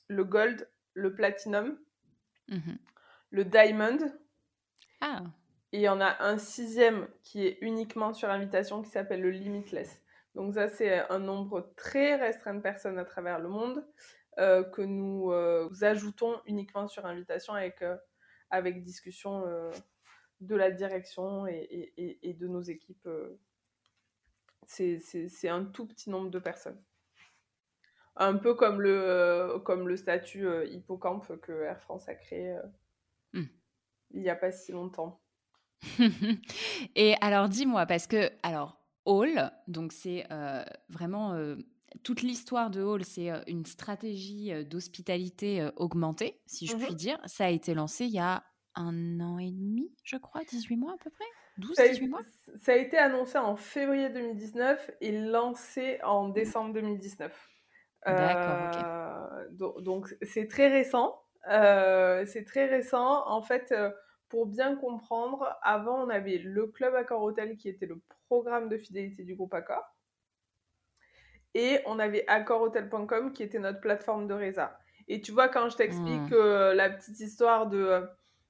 le 0.07 0.23
gold, 0.23 0.69
le 0.93 1.13
platinum, 1.13 1.77
mmh 2.49 2.75
le 3.29 3.43
diamond, 3.43 3.97
ah. 5.01 5.21
Et 5.73 5.79
il 5.79 5.81
y 5.81 5.89
en 5.89 5.99
a 5.99 6.23
un 6.23 6.37
sixième 6.37 7.07
qui 7.23 7.45
est 7.45 7.57
uniquement 7.61 8.13
sur 8.13 8.29
invitation 8.29 8.81
qui 8.81 8.89
s'appelle 8.89 9.21
le 9.21 9.31
Limitless. 9.31 10.01
Donc 10.35 10.53
ça, 10.53 10.67
c'est 10.69 10.99
un 11.09 11.19
nombre 11.19 11.73
très 11.75 12.15
restreint 12.15 12.53
de 12.53 12.61
personnes 12.61 12.99
à 12.99 13.05
travers 13.05 13.39
le 13.39 13.49
monde 13.49 13.85
euh, 14.37 14.63
que 14.63 14.81
nous 14.81 15.31
euh, 15.31 15.69
ajoutons 15.81 16.39
uniquement 16.45 16.87
sur 16.87 17.05
invitation 17.05 17.53
avec, 17.53 17.81
euh, 17.81 17.97
avec 18.49 18.83
discussion 18.83 19.43
de 20.39 20.55
la 20.55 20.71
direction 20.71 21.47
et, 21.47 21.91
et, 21.97 22.29
et 22.29 22.33
de 22.33 22.47
nos 22.47 22.61
équipes. 22.61 23.09
c'est 24.67 25.49
un 25.49 25.65
tout 25.65 25.87
petit 25.87 26.09
nombre 26.09 26.29
de 26.29 26.39
personnes. 26.39 26.81
Un 28.15 28.35
peu 28.35 28.55
comme 28.55 28.81
le, 28.81 29.59
comme 29.65 29.87
le 29.87 29.97
statut 29.97 30.47
hippocampe 30.67 31.39
que 31.41 31.63
Air 31.63 31.81
France 31.81 32.07
a 32.07 32.15
créé. 32.15 32.57
Hmm 33.33 33.45
il 34.11 34.21
n'y 34.21 34.29
a 34.29 34.35
pas 34.35 34.51
si 34.51 34.71
longtemps. 34.71 35.21
et 36.95 37.15
alors 37.21 37.49
dis-moi, 37.49 37.85
parce 37.85 38.07
que, 38.07 38.31
alors, 38.43 38.77
Hall, 39.05 39.51
donc 39.67 39.93
c'est 39.93 40.25
euh, 40.31 40.63
vraiment 40.89 41.33
euh, 41.33 41.55
toute 42.03 42.21
l'histoire 42.21 42.69
de 42.69 42.81
Hall, 42.81 43.03
c'est 43.05 43.31
euh, 43.31 43.39
une 43.47 43.65
stratégie 43.65 44.51
d'hospitalité 44.65 45.69
augmentée, 45.77 46.41
si 46.45 46.67
je 46.67 46.75
puis 46.75 46.93
mmh 46.93 46.95
dire. 46.95 47.19
Ça 47.25 47.45
a 47.45 47.49
été 47.49 47.73
lancé 47.73 48.05
il 48.05 48.11
y 48.11 48.19
a 48.19 48.43
un 48.75 49.19
an 49.21 49.39
et 49.39 49.51
demi, 49.51 49.91
je 50.03 50.17
crois, 50.17 50.43
18 50.43 50.75
mois 50.75 50.93
à 50.93 50.97
peu 50.97 51.09
près? 51.09 51.25
12, 51.57 51.75
18 51.75 52.07
mois? 52.07 52.19
Ça 52.57 52.73
a 52.73 52.75
été 52.75 52.97
annoncé 52.97 53.37
en 53.37 53.55
février 53.55 54.09
2019 54.09 54.91
et 55.01 55.11
lancé 55.11 55.99
en 56.03 56.29
décembre 56.29 56.73
2019. 56.73 57.49
D'accord, 58.05 59.31
Donc 59.81 60.15
c'est 60.21 60.47
très 60.47 60.67
récent. 60.67 61.19
c'est 61.45 62.45
très 62.45 62.65
récent. 62.67 63.27
En 63.27 63.41
fait, 63.41 63.73
pour 64.29 64.45
bien 64.45 64.75
comprendre, 64.75 65.57
avant, 65.61 66.03
on 66.03 66.09
avait 66.09 66.37
le 66.37 66.67
Club 66.67 66.95
Accor 66.95 67.21
Hotel 67.21 67.55
qui 67.57 67.69
était 67.69 67.85
le 67.85 68.01
programme 68.27 68.69
de 68.69 68.77
fidélité 68.77 69.23
du 69.23 69.35
groupe 69.35 69.53
Accor. 69.53 69.83
Et 71.53 71.79
on 71.85 71.97
avait 71.97 72.27
accorhotel.com 72.27 73.31
qui 73.33 73.43
était 73.43 73.59
notre 73.59 73.79
plateforme 73.79 74.27
de 74.27 74.33
résa. 74.33 74.77
Et 75.07 75.21
tu 75.21 75.31
vois, 75.31 75.47
quand 75.47 75.69
je 75.69 75.77
t'explique 75.77 76.29
hmm. 76.29 76.33
euh, 76.33 76.73
la 76.73 76.89
petite 76.89 77.19
histoire 77.19 77.67
de 77.67 77.77
euh, 77.77 78.05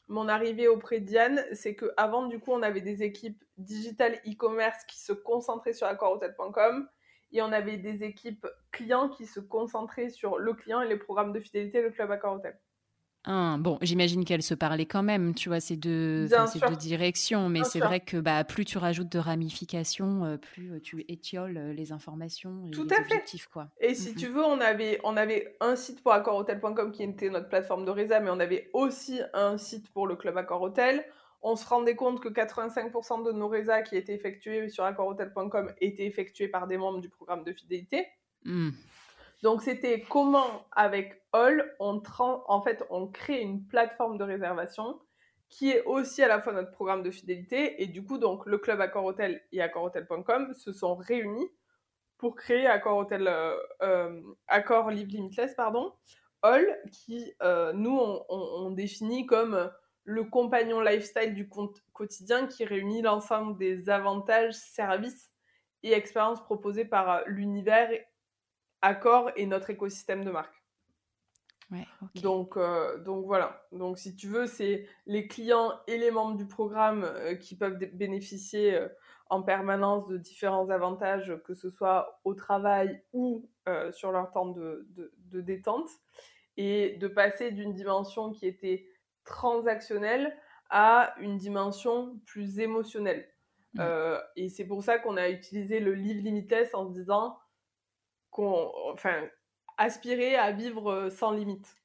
mon 0.07 0.27
arrivée 0.27 0.67
auprès 0.67 0.99
de 0.99 1.05
Diane, 1.05 1.45
c'est 1.53 1.75
qu'avant, 1.75 2.25
du 2.25 2.39
coup, 2.39 2.51
on 2.51 2.63
avait 2.63 2.81
des 2.81 3.03
équipes 3.03 3.43
digital 3.57 4.13
e-commerce 4.27 4.83
qui 4.85 4.99
se 4.99 5.13
concentraient 5.13 5.73
sur 5.73 5.87
accorhotel.com 5.87 6.87
et 7.31 7.41
on 7.41 7.51
avait 7.51 7.77
des 7.77 8.03
équipes 8.03 8.47
clients 8.71 9.09
qui 9.09 9.25
se 9.25 9.39
concentraient 9.39 10.09
sur 10.09 10.39
le 10.39 10.53
client 10.53 10.81
et 10.81 10.87
les 10.87 10.97
programmes 10.97 11.33
de 11.33 11.39
fidélité, 11.39 11.81
le 11.81 11.91
Club 11.91 12.09
Accor 12.11 12.33
Hotel 12.33 12.57
bon, 13.27 13.77
j'imagine 13.81 14.23
qu'elles 14.25 14.43
se 14.43 14.53
parlaient 14.53 14.85
quand 14.85 15.03
même, 15.03 15.33
tu 15.35 15.49
vois, 15.49 15.59
ces 15.59 15.75
deux, 15.75 16.27
ces 16.27 16.59
deux 16.59 16.75
directions, 16.75 17.49
mais 17.49 17.63
c'est 17.63 17.79
vrai 17.79 17.99
que 17.99 18.17
bah, 18.17 18.43
plus 18.43 18.65
tu 18.65 18.77
rajoutes 18.77 19.09
de 19.09 19.19
ramifications, 19.19 20.23
euh, 20.23 20.37
plus 20.37 20.73
euh, 20.73 20.79
tu 20.79 21.03
étioles 21.07 21.57
euh, 21.57 21.73
les 21.73 21.91
informations 21.91 22.65
et 22.67 22.71
Tout 22.71 22.87
les 22.89 22.95
à 22.95 23.01
objectifs. 23.01 23.43
Fait. 23.43 23.49
Quoi. 23.51 23.67
Et 23.79 23.95
si 23.95 24.15
tu 24.15 24.27
veux, 24.27 24.43
on 24.43 24.59
avait, 24.59 24.99
on 25.03 25.17
avait 25.17 25.55
un 25.59 25.75
site 25.75 26.01
pour 26.01 26.13
accorhotel.com 26.13 26.91
qui 26.91 27.03
était 27.03 27.29
notre 27.29 27.49
plateforme 27.49 27.85
de 27.85 27.91
résa, 27.91 28.19
mais 28.19 28.29
on 28.29 28.39
avait 28.39 28.69
aussi 28.73 29.19
un 29.33 29.57
site 29.57 29.89
pour 29.91 30.07
le 30.07 30.15
club 30.15 30.37
Accor 30.37 30.61
Hotel. 30.61 31.03
On 31.41 31.55
se 31.55 31.67
rendait 31.67 31.95
compte 31.95 32.19
que 32.19 32.29
85% 32.29 33.25
de 33.25 33.31
nos 33.31 33.47
résas 33.47 33.81
qui 33.83 33.95
étaient 33.95 34.15
effectués 34.15 34.69
sur 34.69 34.85
accorhotel.com 34.85 35.71
étaient 35.81 36.05
effectués 36.05 36.47
par 36.47 36.67
des 36.67 36.77
membres 36.77 36.99
du 36.99 37.09
programme 37.09 37.43
de 37.43 37.53
fidélité. 37.53 38.07
Mmh. 38.43 38.69
Donc 39.43 39.61
c'était 39.61 40.01
comment 40.01 40.65
avec 40.71 41.21
All, 41.33 41.75
on, 41.79 42.01
en 42.19 42.61
fait, 42.61 42.83
on 42.89 43.07
crée 43.07 43.41
une 43.41 43.67
plateforme 43.67 44.17
de 44.17 44.23
réservation 44.23 44.99
qui 45.49 45.71
est 45.71 45.83
aussi 45.83 46.23
à 46.23 46.27
la 46.27 46.41
fois 46.41 46.53
notre 46.53 46.71
programme 46.71 47.03
de 47.03 47.11
fidélité. 47.11 47.81
Et 47.81 47.87
du 47.87 48.03
coup, 48.03 48.17
donc, 48.17 48.45
le 48.45 48.57
club 48.57 48.81
Accor 48.81 49.05
Hotel 49.05 49.41
et 49.51 49.61
accorhotel.com 49.61 50.53
se 50.53 50.73
sont 50.73 50.95
réunis 50.95 51.49
pour 52.17 52.35
créer 52.35 52.65
Accor 52.67 52.97
Hotel, 52.97 53.27
euh, 53.27 53.55
euh, 53.81 54.21
Accor 54.47 54.89
Live 54.89 55.07
Limitless, 55.07 55.53
pardon, 55.53 55.93
All, 56.41 56.65
qui, 56.91 57.33
euh, 57.41 57.73
nous, 57.73 57.97
on, 58.29 58.71
définit 58.71 59.25
comme 59.25 59.71
le 60.03 60.23
compagnon 60.23 60.81
lifestyle 60.81 61.33
du 61.33 61.49
quotidien 61.93 62.47
qui 62.47 62.63
réunit 62.63 63.01
l'ensemble 63.01 63.57
des 63.57 63.89
avantages, 63.89 64.53
services 64.53 65.31
et 65.83 65.93
expériences 65.93 66.43
proposées 66.43 66.85
par 66.85 67.23
l'univers 67.27 67.89
Accor 68.81 69.31
et 69.35 69.45
notre 69.45 69.69
écosystème 69.69 70.23
de 70.23 70.31
marque. 70.31 70.57
donc, 72.15 72.55
euh, 72.55 72.97
donc 72.99 73.25
voilà. 73.25 73.65
Donc 73.71 73.97
si 73.97 74.15
tu 74.15 74.27
veux, 74.27 74.45
c'est 74.45 74.87
les 75.05 75.27
clients 75.27 75.73
et 75.87 75.97
les 75.97 76.11
membres 76.11 76.37
du 76.37 76.45
programme 76.45 77.03
euh, 77.03 77.35
qui 77.35 77.55
peuvent 77.55 77.77
bénéficier 77.93 78.75
euh, 78.75 78.87
en 79.29 79.41
permanence 79.41 80.07
de 80.07 80.17
différents 80.17 80.69
avantages, 80.69 81.33
que 81.43 81.53
ce 81.53 81.69
soit 81.69 82.21
au 82.23 82.33
travail 82.33 83.03
ou 83.11 83.49
sur 83.91 84.13
leur 84.13 84.31
temps 84.31 84.45
de, 84.45 84.87
de, 84.95 85.41
détente, 85.41 85.89
et 86.55 86.95
de 87.01 87.09
passer 87.09 87.51
d'une 87.51 87.73
dimension 87.73 88.31
qui 88.31 88.47
était 88.47 88.87
transactionnelle 89.25 90.33
à 90.69 91.13
une 91.19 91.37
dimension 91.37 92.17
plus 92.25 92.59
émotionnelle. 92.59 93.27
Mmh. 93.73 93.83
et 94.37 94.47
c'est 94.47 94.63
pour 94.63 94.81
ça 94.81 94.97
qu'on 94.97 95.17
a 95.17 95.27
utilisé 95.29 95.81
le 95.81 95.93
livre 95.93 96.23
Limitless 96.23 96.73
en 96.73 96.87
se 96.87 96.93
disant 96.93 97.37
qu'on, 98.29 98.71
enfin, 98.93 99.27
aspirer 99.77 100.35
à 100.35 100.51
vivre 100.51 101.09
sans 101.09 101.31
limite. 101.31 101.75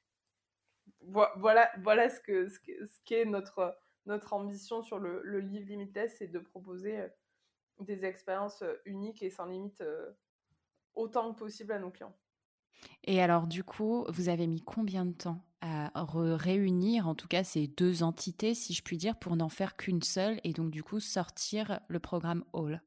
Voilà, 1.01 1.69
ce 2.09 2.19
que 2.19 2.47
ce 2.47 2.59
qu'est 3.05 3.25
notre 3.25 4.33
ambition 4.33 4.81
sur 4.81 4.99
le, 4.99 5.21
le 5.23 5.39
livre 5.39 5.67
Limitless, 5.67 6.17
c'est 6.17 6.27
de 6.27 6.39
proposer 6.39 6.99
des 7.79 8.05
expériences 8.05 8.63
uniques 8.85 9.21
et 9.21 9.29
sans 9.29 9.45
limite 9.45 9.83
autant 10.95 11.33
que 11.33 11.39
possible 11.39 11.73
à 11.73 11.79
nos 11.79 11.91
clients. 11.91 12.15
Et 13.03 13.21
alors, 13.21 13.47
du 13.47 13.63
coup, 13.63 14.05
vous 14.09 14.29
avez 14.29 14.47
mis 14.47 14.61
combien 14.61 15.05
de 15.05 15.13
temps 15.13 15.43
à 15.61 15.91
réunir, 15.95 17.07
en 17.07 17.15
tout 17.15 17.27
cas, 17.27 17.43
ces 17.43 17.67
deux 17.67 18.03
entités, 18.03 18.53
si 18.53 18.73
je 18.73 18.83
puis 18.83 18.97
dire, 18.97 19.17
pour 19.17 19.35
n'en 19.35 19.49
faire 19.49 19.77
qu'une 19.77 20.01
seule 20.01 20.39
et 20.43 20.51
donc, 20.51 20.71
du 20.71 20.83
coup, 20.83 20.99
sortir 20.99 21.79
le 21.87 21.99
programme 21.99 22.43
All? 22.53 22.81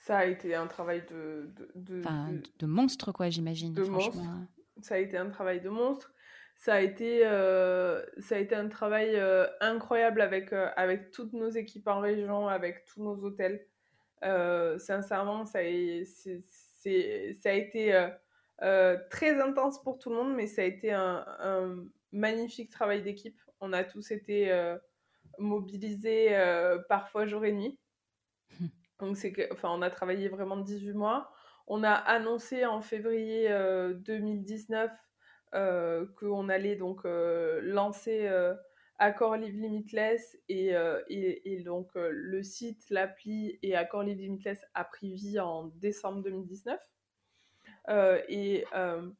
Ça 0.00 0.18
a 0.18 0.24
été 0.24 0.54
un 0.54 0.66
travail 0.66 1.04
de. 1.10 1.50
De, 1.74 2.02
de, 2.58 2.66
monstre, 2.66 3.12
quoi, 3.12 3.28
j'imagine. 3.28 3.74
De 3.74 3.84
monstre. 3.84 4.18
Ça 4.80 4.94
a 4.94 4.98
été 4.98 5.18
un 5.18 5.28
travail 5.28 5.60
de 5.60 5.68
monstre. 5.68 6.12
Ça 6.56 6.74
a 6.74 6.80
été, 6.80 7.26
euh, 7.26 8.04
ça 8.18 8.36
a 8.36 8.38
été 8.38 8.54
un 8.54 8.68
travail 8.68 9.16
euh, 9.16 9.46
incroyable 9.60 10.20
avec, 10.20 10.52
euh, 10.52 10.68
avec 10.76 11.10
toutes 11.10 11.32
nos 11.32 11.48
équipes 11.48 11.88
en 11.88 12.00
région, 12.00 12.48
avec 12.48 12.84
tous 12.84 13.02
nos 13.02 13.16
hôtels. 13.24 13.66
sincèrement, 14.78 15.46
ça 15.46 15.60
a, 15.60 16.04
ça 16.04 17.48
a 17.48 17.52
été 17.52 18.08
très 19.10 19.40
intense 19.40 19.82
pour 19.82 19.98
tout 19.98 20.10
le 20.10 20.16
monde, 20.16 20.34
mais 20.34 20.46
ça 20.46 20.60
a 20.60 20.66
été 20.66 20.92
un, 20.92 21.86
magnifique 22.12 22.70
travail 22.70 23.02
d'équipe. 23.02 23.40
On 23.60 23.72
a 23.72 23.82
tous 23.84 24.10
été 24.10 24.50
mobilisés 25.38 26.36
parfois 26.90 27.24
jour 27.24 27.44
et 27.46 27.52
nuit. 27.52 27.78
On 29.02 29.82
a 29.82 29.90
travaillé 29.90 30.28
vraiment 30.28 30.56
18 30.56 30.92
mois. 30.92 31.30
On 31.66 31.84
a 31.84 31.92
annoncé 31.92 32.64
en 32.64 32.80
février 32.80 33.48
2019 33.94 34.90
qu'on 36.16 36.48
allait 36.48 36.76
donc 36.76 37.02
lancer 37.04 38.28
Accord 38.98 39.36
Live 39.36 39.54
Limitless 39.54 40.38
et, 40.48 40.74
donc 41.64 41.90
le 41.94 42.42
site, 42.42 42.88
l'appli 42.90 43.58
et 43.62 43.76
Accord 43.76 44.02
Live 44.02 44.18
Limitless 44.18 44.64
a 44.74 44.84
pris 44.84 45.14
vie 45.14 45.38
en 45.38 45.66
décembre 45.76 46.22
2019. 46.22 46.80
Euh, 47.88 48.20
et 48.28 48.64
euh, 48.74 49.10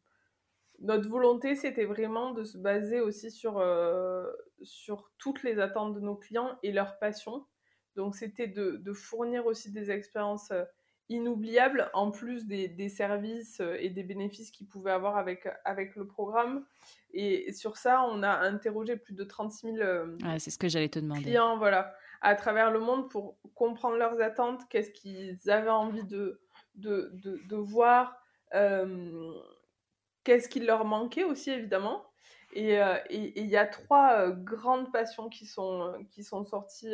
notre 0.80 1.08
volonté, 1.08 1.54
c'était 1.54 1.84
vraiment 1.84 2.32
de 2.32 2.44
se 2.44 2.58
baser 2.58 3.00
aussi 3.00 3.30
sur, 3.30 3.58
euh, 3.58 4.30
sur 4.62 5.10
toutes 5.18 5.42
les 5.42 5.58
attentes 5.58 5.94
de 5.94 6.00
nos 6.00 6.16
clients 6.16 6.58
et 6.62 6.72
leurs 6.72 6.98
passions. 6.98 7.46
Donc, 7.96 8.16
c'était 8.16 8.46
de, 8.46 8.76
de, 8.76 8.92
fournir 8.92 9.46
aussi 9.46 9.70
des 9.70 9.90
expériences 9.90 10.52
inoubliables, 11.08 11.90
en 11.92 12.10
plus 12.10 12.46
des, 12.46 12.68
des, 12.68 12.88
services 12.88 13.60
et 13.78 13.90
des 13.90 14.04
bénéfices 14.04 14.50
qu'ils 14.50 14.68
pouvaient 14.68 14.92
avoir 14.92 15.16
avec, 15.16 15.48
avec 15.64 15.96
le 15.96 16.06
programme. 16.06 16.64
Et 17.12 17.52
sur 17.52 17.76
ça, 17.76 18.04
on 18.04 18.22
a 18.22 18.30
interrogé 18.30 18.96
plus 18.96 19.14
de 19.14 19.24
36 19.24 19.74
000 19.74 19.78
c'est 20.38 20.50
ce 20.50 20.58
que 20.58 20.68
j'allais 20.68 20.88
te 20.88 21.00
demander. 21.00 21.22
clients 21.22 21.58
voilà, 21.58 21.92
à 22.20 22.34
travers 22.34 22.70
le 22.70 22.80
monde 22.80 23.10
pour 23.10 23.36
comprendre 23.54 23.96
leurs 23.96 24.20
attentes, 24.20 24.62
qu'est-ce 24.68 24.90
qu'ils 24.90 25.50
avaient 25.50 25.70
envie 25.70 26.04
de, 26.04 26.40
de, 26.74 27.10
de, 27.14 27.40
de 27.48 27.56
voir, 27.56 28.16
euh, 28.54 29.32
qu'est-ce 30.24 30.48
qui 30.48 30.60
leur 30.60 30.84
manquait 30.84 31.24
aussi, 31.24 31.50
évidemment. 31.50 32.04
Et 32.52 32.80
euh, 32.82 32.96
il 33.10 33.46
y 33.46 33.56
a 33.56 33.66
trois 33.66 34.18
euh, 34.18 34.30
grandes 34.32 34.92
passions 34.92 35.28
qui 35.28 35.46
sont, 35.46 35.94
qui 36.10 36.24
sont 36.24 36.44
sorties 36.44 36.92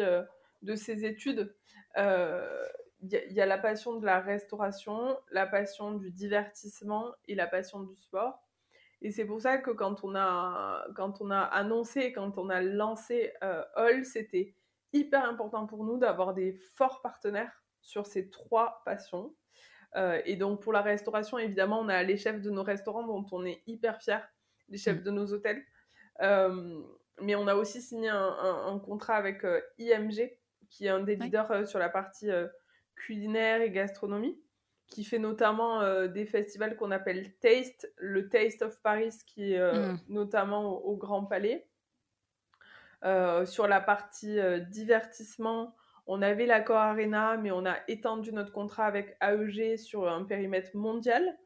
de 0.67 0.75
ces 0.75 1.05
études. 1.05 1.55
Il 1.97 3.13
y, 3.13 3.35
y, 3.35 3.41
a 3.41 3.47
la 3.47 3.59
passion 3.59 3.97
de 3.97 4.05
la 4.05 4.21
restauration, 4.21 5.19
la 5.31 5.47
passion 5.47 5.93
du 5.93 6.11
divertissement 6.11 7.15
et 7.29 7.35
la 7.35 7.47
passion 7.47 7.81
du 7.81 7.97
sport. 7.97 8.43
Et 9.03 9.11
c'est 9.11 9.25
pour 9.25 9.41
ça 9.41 9.59
que 9.59 9.71
quand 9.71 10.05
on 10.05 10.15
a, 10.15 10.87
quand 10.95 11.21
on 11.21 11.31
a 11.31 11.41
annoncé, 11.41 12.13
quand 12.13 12.39
on 12.39 12.49
a 12.49 12.61
lancé 12.61 13.33
euh, 13.43 13.63
All, 13.75 14.05
c'était 14.05 14.55
hyper 14.93 15.29
important 15.29 15.67
pour 15.67 15.85
nous 15.85 15.99
d'avoir 15.99 16.35
des 16.35 16.53
forts 16.75 17.03
partenaires 17.03 17.63
sur 17.81 18.07
ces 18.07 18.31
trois 18.31 18.83
passions. 18.85 19.35
Euh, 19.97 20.21
et 20.25 20.37
donc 20.37 20.63
pour 20.63 20.73
la 20.73 20.83
restauration, 20.83 21.39
évidemment, 21.39 21.81
on 21.81 21.89
a 21.89 22.03
les 22.03 22.17
chefs 22.17 22.41
de 22.41 22.51
nos 22.51 22.63
restaurants 22.63 23.07
dont 23.07 23.27
on 23.33 23.45
est 23.45 23.63
hyper 23.67 24.01
fiers, 24.03 24.25
les 24.69 24.79
chefs 24.79 25.01
mm. 25.01 25.05
de 25.05 25.11
nos 25.11 25.33
hôtels. 25.33 25.63
Euh, 26.23 26.83
mais 27.21 27.35
on 27.35 27.47
a 27.47 27.55
aussi 27.55 27.81
signé 27.81 28.09
un, 28.09 28.79
contrat 28.85 29.15
avec 29.15 29.45
euh, 29.45 29.61
IMG, 29.79 30.31
qui 30.71 30.87
est 30.87 30.91
un 30.91 31.01
des 31.01 31.17
leaders 31.17 31.67
sur 31.69 31.79
la 31.79 31.89
partie 31.89 32.31
culinaire 32.95 33.61
et 33.61 33.71
gastronomie, 33.71 34.41
qui 34.87 35.05
fait 35.05 35.19
notamment 35.19 36.07
des 36.07 36.27
festivals 36.27 36.77
qu'on 36.77 36.91
appelle 36.91 37.35
Taste, 37.41 37.93
le 37.97 38.29
Taste 38.29 38.63
of 38.63 38.81
Paris, 38.83 39.15
qui 39.27 39.55
est 39.55 39.73
mm. 39.73 40.01
notamment 40.09 40.65
au, 40.67 40.93
au, 40.93 40.97
Grand 40.97 41.25
Palais. 41.25 41.69
sur 43.45 43.67
la 43.67 43.81
partie 43.81 44.39
divertissement, 44.71 45.75
on 46.07 46.23
avait 46.23 46.47
l'accord 46.47 46.79
Arena, 46.79 47.37
mais 47.37 47.51
on 47.51 47.67
a 47.67 47.77
étendu 47.89 48.33
notre 48.33 48.53
contrat 48.53 48.87
avec 48.87 49.17
AEG 49.21 49.77
sur 49.77 50.09
un 50.09 50.25
périmètre 50.25 50.77
mondial 50.77 51.37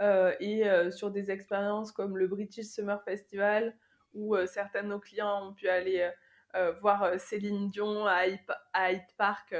euh, 0.00 0.34
et 0.40 0.68
euh, 0.68 0.90
sur 0.90 1.10
des 1.10 1.30
expériences 1.30 1.92
comme 1.92 2.16
le 2.16 2.26
British 2.26 2.66
Summer 2.66 3.02
Festival, 3.02 3.76
où 4.14 4.34
euh, 4.34 4.46
certains 4.46 4.82
de 4.82 4.88
nos 4.88 5.00
clients 5.00 5.48
ont 5.48 5.52
pu 5.52 5.68
aller 5.68 6.10
voir 6.80 7.18
Céline 7.20 7.70
Dion 7.70 8.06
à, 8.06 8.26
Hyde 8.26 9.06
Park 9.16 9.54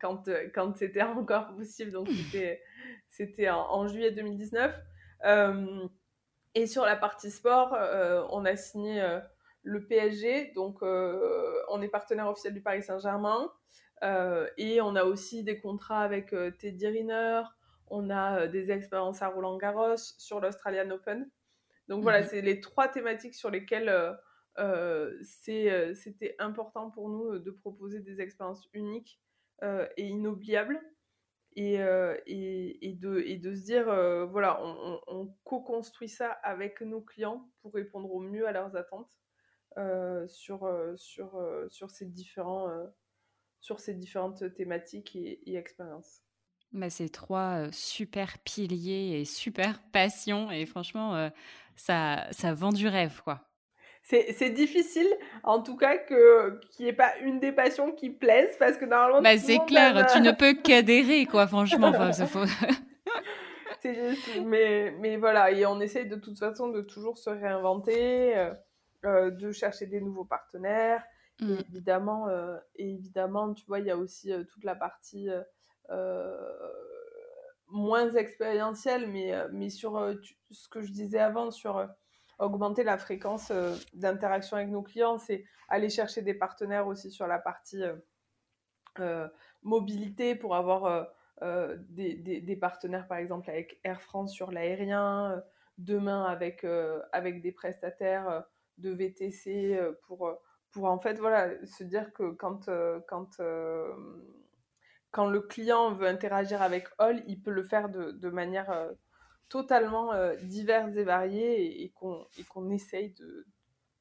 quand, 0.00 0.28
quand 0.54 0.76
c'était 0.76 1.02
encore 1.02 1.54
possible. 1.54 1.92
Donc 1.92 2.08
c'était 3.08 3.50
en, 3.50 3.60
en, 3.70 3.88
juillet 3.88 4.12
2019. 4.12 4.74
et 6.54 6.66
sur 6.66 6.84
la 6.84 6.96
partie 6.96 7.30
sport, 7.30 7.76
on 8.30 8.44
a 8.44 8.56
signé 8.56 9.18
le 9.62 9.86
PSG, 9.86 10.52
donc 10.54 10.82
on 10.82 11.82
est 11.82 11.88
partenaire 11.88 12.28
officiel 12.28 12.54
du 12.54 12.60
Paris 12.60 12.82
Saint-Germain. 12.82 13.50
Euh, 14.02 14.48
et 14.56 14.80
on 14.80 14.94
a 14.96 15.04
aussi 15.04 15.42
des 15.42 15.58
contrats 15.58 16.02
avec 16.02 16.32
euh, 16.32 16.50
Teddy 16.50 16.86
Riner, 16.86 17.42
on 17.88 18.10
a 18.10 18.42
euh, 18.42 18.46
des 18.46 18.70
expériences 18.70 19.22
à 19.22 19.28
Roland 19.28 19.56
Garros, 19.56 19.96
sur 19.96 20.40
l'Australian 20.40 20.90
Open. 20.90 21.28
Donc 21.88 22.02
voilà, 22.02 22.20
mhm. 22.20 22.26
c'est 22.30 22.40
les 22.42 22.60
trois 22.60 22.88
thématiques 22.88 23.34
sur 23.34 23.50
lesquelles 23.50 23.92
c'était 25.22 26.34
important 26.38 26.90
pour 26.90 27.08
nous 27.08 27.38
de 27.38 27.50
proposer 27.50 28.00
des 28.00 28.20
expériences 28.20 28.68
uniques 28.72 29.20
et 29.62 30.06
inoubliables. 30.06 30.80
Et, 31.56 31.74
et, 31.74 32.92
de, 32.92 33.18
et, 33.18 33.36
de, 33.36 33.54
se 33.54 33.64
dire, 33.64 33.86
voilà, 34.30 34.60
on, 34.62 35.00
on 35.08 35.34
co-construit 35.42 36.08
ça 36.08 36.30
avec 36.30 36.80
nos 36.82 37.00
clients 37.00 37.50
pour 37.62 37.74
répondre 37.74 38.12
au 38.12 38.20
mieux 38.20 38.46
à 38.46 38.52
leurs 38.52 38.76
attentes 38.76 39.10
sur, 40.28 40.70
sur, 40.96 41.66
sur 41.68 41.90
ces 41.90 42.06
différents 42.06 42.88
sur 43.60 43.80
ces 43.80 43.94
différentes 43.94 44.54
thématiques 44.54 45.16
et, 45.16 45.56
expériences. 45.56 46.22
Bah, 46.72 46.90
c'est 46.90 47.08
trois 47.08 47.66
euh, 47.66 47.68
super 47.72 48.38
piliers 48.40 49.20
et 49.20 49.24
super 49.24 49.82
passions 49.90 50.50
et 50.50 50.66
franchement, 50.66 51.14
euh, 51.14 51.30
ça, 51.76 52.26
ça 52.30 52.52
vend 52.52 52.72
du 52.72 52.88
rêve, 52.88 53.22
quoi. 53.22 53.47
C'est 54.08 54.50
difficile, 54.50 55.08
en 55.42 55.62
tout 55.62 55.76
cas, 55.76 55.98
qu'il 55.98 56.58
n'y 56.80 56.86
ait 56.86 56.94
pas 56.94 57.12
une 57.18 57.40
des 57.40 57.52
passions 57.52 57.92
qui 57.92 58.08
plaise, 58.08 58.56
parce 58.58 58.78
que 58.78 58.86
normalement... 58.86 59.20
Bah, 59.20 59.36
c'est 59.36 59.58
clair, 59.66 60.06
tu 60.10 60.22
ne 60.22 60.32
peux 60.32 60.54
qu'adhérer, 60.54 61.26
quoi, 61.26 61.46
franchement. 61.46 61.92
c'est 63.80 63.94
juste, 63.94 64.40
mais, 64.46 64.94
mais 64.98 65.18
voilà, 65.18 65.50
et 65.50 65.66
on 65.66 65.78
essaye 65.80 66.08
de 66.08 66.16
toute 66.16 66.38
façon 66.38 66.68
de 66.68 66.80
toujours 66.80 67.18
se 67.18 67.28
réinventer, 67.28 68.34
euh, 69.04 69.30
de 69.30 69.52
chercher 69.52 69.84
des 69.84 70.00
nouveaux 70.00 70.24
partenaires, 70.24 71.02
et 71.40 71.44
mmh. 71.44 71.58
évidemment, 71.68 72.28
euh, 72.28 72.56
évidemment, 72.76 73.52
tu 73.52 73.64
vois, 73.66 73.78
il 73.78 73.86
y 73.86 73.90
a 73.90 73.96
aussi 73.96 74.32
euh, 74.32 74.44
toute 74.44 74.64
la 74.64 74.74
partie 74.74 75.28
euh, 75.90 76.36
moins 77.68 78.10
expérientielle, 78.10 79.08
mais, 79.08 79.32
mais 79.52 79.68
sur 79.68 80.14
ce 80.50 80.68
que 80.68 80.80
je 80.80 80.90
disais 80.90 81.18
avant, 81.18 81.50
sur 81.50 81.86
augmenter 82.38 82.84
la 82.84 82.98
fréquence 82.98 83.52
d'interaction 83.94 84.56
avec 84.56 84.68
nos 84.68 84.82
clients, 84.82 85.18
c'est 85.18 85.44
aller 85.68 85.90
chercher 85.90 86.22
des 86.22 86.34
partenaires 86.34 86.86
aussi 86.86 87.10
sur 87.10 87.26
la 87.26 87.38
partie 87.38 87.82
mobilité 89.62 90.34
pour 90.34 90.54
avoir 90.54 91.08
des, 91.40 92.14
des, 92.14 92.56
partenaires, 92.56 93.06
par 93.06 93.18
exemple, 93.18 93.50
avec 93.50 93.80
Air 93.84 94.00
France 94.00 94.32
sur 94.32 94.50
l'aérien, 94.50 95.42
demain 95.78 96.24
avec, 96.24 96.64
avec 97.12 97.42
des 97.42 97.52
prestataires 97.52 98.44
de 98.78 98.90
VTC 98.90 99.78
pour 100.06 100.38
pour 100.70 100.84
en 100.86 100.98
fait 100.98 101.18
voilà 101.18 101.50
se 101.66 101.84
dire 101.84 102.12
que 102.12 102.30
quand 102.32 102.68
euh, 102.68 103.00
quand 103.08 103.40
euh, 103.40 103.92
quand 105.10 105.26
le 105.26 105.40
client 105.40 105.92
veut 105.92 106.06
interagir 106.06 106.60
avec 106.60 106.86
All, 106.98 107.22
il 107.26 107.42
peut 107.42 107.50
le 107.50 107.62
faire 107.62 107.88
de, 107.88 108.10
de 108.10 108.28
manière 108.28 108.70
euh, 109.48 109.60
totalement 109.60 110.12
diverse 110.42 110.96
et 110.96 111.04
variée 111.04 111.82
et, 111.82 111.90
qu'on 111.90 112.26
qu'on 112.48 112.70
essaye 112.70 113.10
de, 113.10 113.46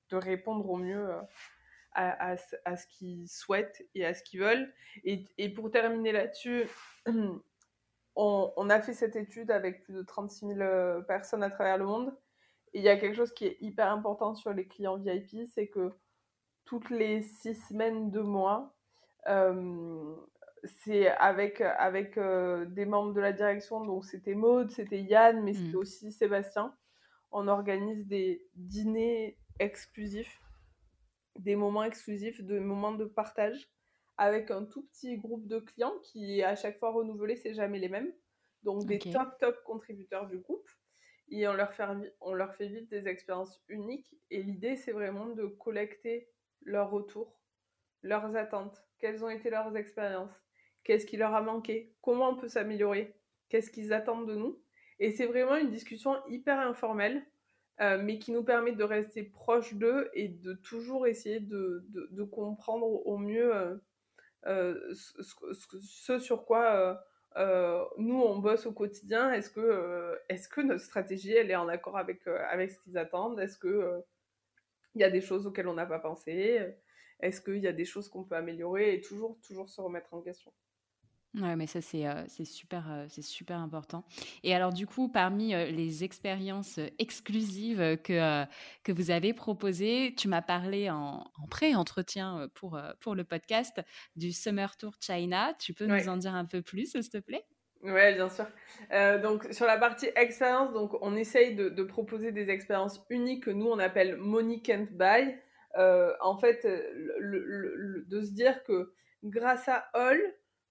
de, 0.10 0.17
répondre 0.17 0.69
au 0.69 0.77
mieux 0.77 1.10
à, 1.93 2.33
à, 2.65 2.77
ce 2.77 2.88
qu'ils 2.88 3.27
souhaitent 3.27 3.88
et 3.95 4.05
à 4.05 4.13
ce 4.13 4.23
qu'ils 4.23 4.41
veulent. 4.41 4.73
Et, 5.03 5.25
et 5.38 5.49
pour 5.49 5.71
terminer 5.71 6.12
là-dessus, 6.12 6.65
on, 8.15 8.69
a 8.69 8.81
fait 8.81 8.93
cette 8.93 9.15
étude 9.15 9.51
avec 9.51 9.83
plus 9.83 9.93
de 9.93 10.01
36 10.01 10.47
000 10.55 11.03
personnes 11.07 11.43
à 11.43 11.49
travers 11.49 11.77
le 11.77 11.86
monde. 11.86 12.13
Et 12.73 12.79
il 12.79 12.83
y 12.83 12.89
a 12.89 12.97
quelque 12.97 13.15
chose 13.15 13.33
qui 13.33 13.45
est 13.45 13.57
hyper 13.62 13.91
important 13.91 14.36
sur 14.36 14.53
les 14.53 14.67
clients 14.67 14.97
VIP, 14.97 15.47
c'est 15.53 15.67
que 15.67 15.91
toutes 16.65 16.89
les 16.89 17.21
six 17.21 17.55
semaines, 17.55 18.12
deux 18.12 18.23
mois, 18.23 18.75
euh, 19.27 20.15
c'est 20.63 21.08
avec, 21.10 21.62
avec 21.62 22.17
euh, 22.17 22.65
des 22.65 22.86
membres 22.86 23.13
de 23.13 23.22
la 23.22 23.34
direction, 23.34 23.84
donc 23.84 24.06
c'était 24.06 24.36
Maude, 24.36 24.72
c'était 24.72 25.02
Yann, 25.02 25.43
mais 25.43 25.54
c'était 25.54 25.78
mmh. 25.78 25.80
aussi 25.80 26.12
Sébastien. 26.12 26.76
On 27.32 27.48
organise 27.48 28.08
des 28.08 28.46
dîners 28.56 29.38
exclusifs, 29.60 30.41
des 31.38 31.56
moments 31.56 31.84
exclusifs, 31.84 32.41
des 32.41 32.60
moments 32.60 32.93
de 32.93 33.06
partage 33.06 33.70
avec 34.17 34.50
un 34.50 34.65
tout 34.65 34.84
petit 34.84 35.17
groupe 35.17 35.48
de 35.48 35.60
clients 35.60 35.93
qui 36.04 36.41
à 36.43 36.56
chaque 36.56 36.80
fois 36.80 36.91
renouvelé, 36.91 37.36
c'est 37.36 37.54
jamais 37.54 37.80
les 37.80 37.89
mêmes. 37.89 38.12
Donc 38.63 38.86
des 38.86 39.00
top 39.00 39.38
top 39.39 39.63
contributeurs 39.63 40.28
du 40.28 40.39
groupe. 40.39 40.67
Et 41.30 41.48
on 41.48 41.54
leur, 41.54 41.74
fait, 41.74 41.84
on 42.22 42.34
leur 42.34 42.56
fait 42.56 42.67
vivre 42.67 42.88
des 42.88 43.08
expériences 43.08 43.62
uniques. 43.67 44.15
Et 44.32 44.41
l'idée, 44.41 44.78
c'est 44.78 44.93
vraiment 44.93 45.28
de 45.28 45.46
collecter 45.46 46.30
leurs 46.62 46.89
retours, 46.89 47.39
leurs 48.02 48.36
attentes, 48.36 48.82
quelles 49.00 49.24
ont 49.24 49.30
été 49.30 49.50
leurs 49.50 49.76
expériences, 49.76 50.46
qu'est-ce 50.88 51.06
qui 51.06 51.17
leur 51.17 51.36
a 51.36 51.41
manqué, 51.41 51.93
comment 52.02 52.30
on 52.30 52.38
peut 52.38 52.47
s'améliorer, 52.47 53.13
qu'est-ce 53.50 53.69
qu'ils 53.69 53.91
attendent 53.91 54.26
de 54.26 54.36
nous. 54.36 54.58
Et 55.00 55.12
c'est 55.12 55.26
vraiment 55.26 55.58
une 55.58 55.69
discussion 55.69 56.15
hyper 56.30 56.60
informelle, 56.62 57.26
euh, 57.82 58.02
mais 58.02 58.19
qui 58.19 58.32
nous 58.32 58.43
permet 58.43 58.71
de 58.71 58.86
rester 58.86 59.23
proche 59.23 59.73
d'eux 59.73 60.10
et 60.13 60.30
de 60.30 60.54
toujours 60.54 61.06
essayer 61.06 61.41
de, 61.41 61.86
comprendre 62.32 63.06
au 63.06 63.17
mieux 63.17 63.54
euh, 63.54 63.76
euh, 64.45 64.93
ce, 64.93 66.19
sur 66.19 66.45
quoi 66.45 67.04
nous 67.97 68.21
on 68.21 68.39
bosse 68.39 68.65
au 68.65 68.71
quotidien. 68.71 69.34
Est-ce 69.34 69.50
que, 69.50 70.62
notre 70.62 70.82
stratégie 70.82 71.34
elle 71.34 71.52
est 71.52 71.56
en 71.56 71.67
accord 71.67 71.97
avec, 71.97 72.23
ce 72.23 72.80
qu'ils 72.80 72.97
attendent? 72.97 73.41
Est-ce 73.41 73.58
que 73.58 74.02
il 74.95 75.02
y 75.02 75.04
a 75.04 75.10
des 75.10 75.21
choses 75.21 75.45
auxquelles 75.45 75.67
on 75.67 75.73
n'a 75.73 75.86
pas 75.86 76.00
pensé? 76.00 76.73
Est-ce 77.19 77.41
qu'il 77.41 77.58
y 77.58 77.67
a 77.67 77.73
des 77.73 77.86
choses 77.86 78.08
qu'on 78.08 78.23
peut 78.23 78.36
améliorer? 78.36 78.93
Et 78.93 79.02
toujours, 79.02 79.38
toujours 79.45 79.67
se 79.67 79.82
remettre 79.82 80.13
en 80.13 80.21
question 80.21 80.54
Ouais, 81.41 81.56
mais 81.56 81.67
ça, 81.67 81.82
c'est 81.82 82.08
euh, 82.08 82.26
super, 82.43 82.86
euh, 82.89 83.06
c'est 83.10 83.21
super 83.21 83.60
important. 83.60 84.04
Et 84.43 84.56
alors, 84.56 84.73
du 84.73 84.88
coup, 84.88 85.08
parmi 85.08 85.54
euh, 85.54 85.65
les 85.65 86.04
expériences 86.04 86.80
exclusives 86.97 87.97
que, 88.04 88.45
que 88.84 88.91
vous 88.91 89.12
avez 89.12 89.34
proposées, 89.34 90.15
tu 90.17 90.28
m'as 90.28 90.41
parlé 90.41 90.89
en, 90.89 91.30
pré-entretien 91.50 92.47
pour, 92.56 92.80
pour 93.00 93.13
le 93.13 93.23
podcast 93.23 93.82
du 94.15 94.32
Summer 94.32 94.76
Tour 94.78 94.95
China. 95.00 95.54
Tu 95.60 95.73
peux 95.73 95.86
nous 95.86 96.10
en 96.10 96.17
dire 96.17 96.34
un 96.34 96.45
peu 96.45 96.62
plus, 96.62 96.91
s'il 96.91 97.10
te 97.10 97.19
plaît? 97.19 97.45
Oui, 97.84 98.13
bien 98.15 98.30
sûr. 98.30 98.47
donc, 99.21 99.47
sur 99.52 99.67
la 99.67 99.78
partie 99.78 100.10
expérience, 100.15 100.73
donc, 100.73 100.93
on 101.02 101.15
essaye 101.15 101.56
de, 101.56 101.69
de, 101.69 101.84
proposer 101.84 102.32
des 102.32 102.50
expériences 102.50 103.06
uniques 103.10 103.45
que 103.45 103.52
nous, 103.52 103.67
on 103.67 103.80
appelle 103.80 104.17
Money 104.17 104.62
Can't 104.62 104.91
Buy. 104.91 105.36
en 105.76 106.38
fait, 106.39 106.67
le, 107.19 108.06
de 108.08 108.21
se 108.21 108.32
dire 108.32 108.63
que 108.63 108.93
grâce 109.23 109.67
à 109.69 109.89
All, 109.93 110.19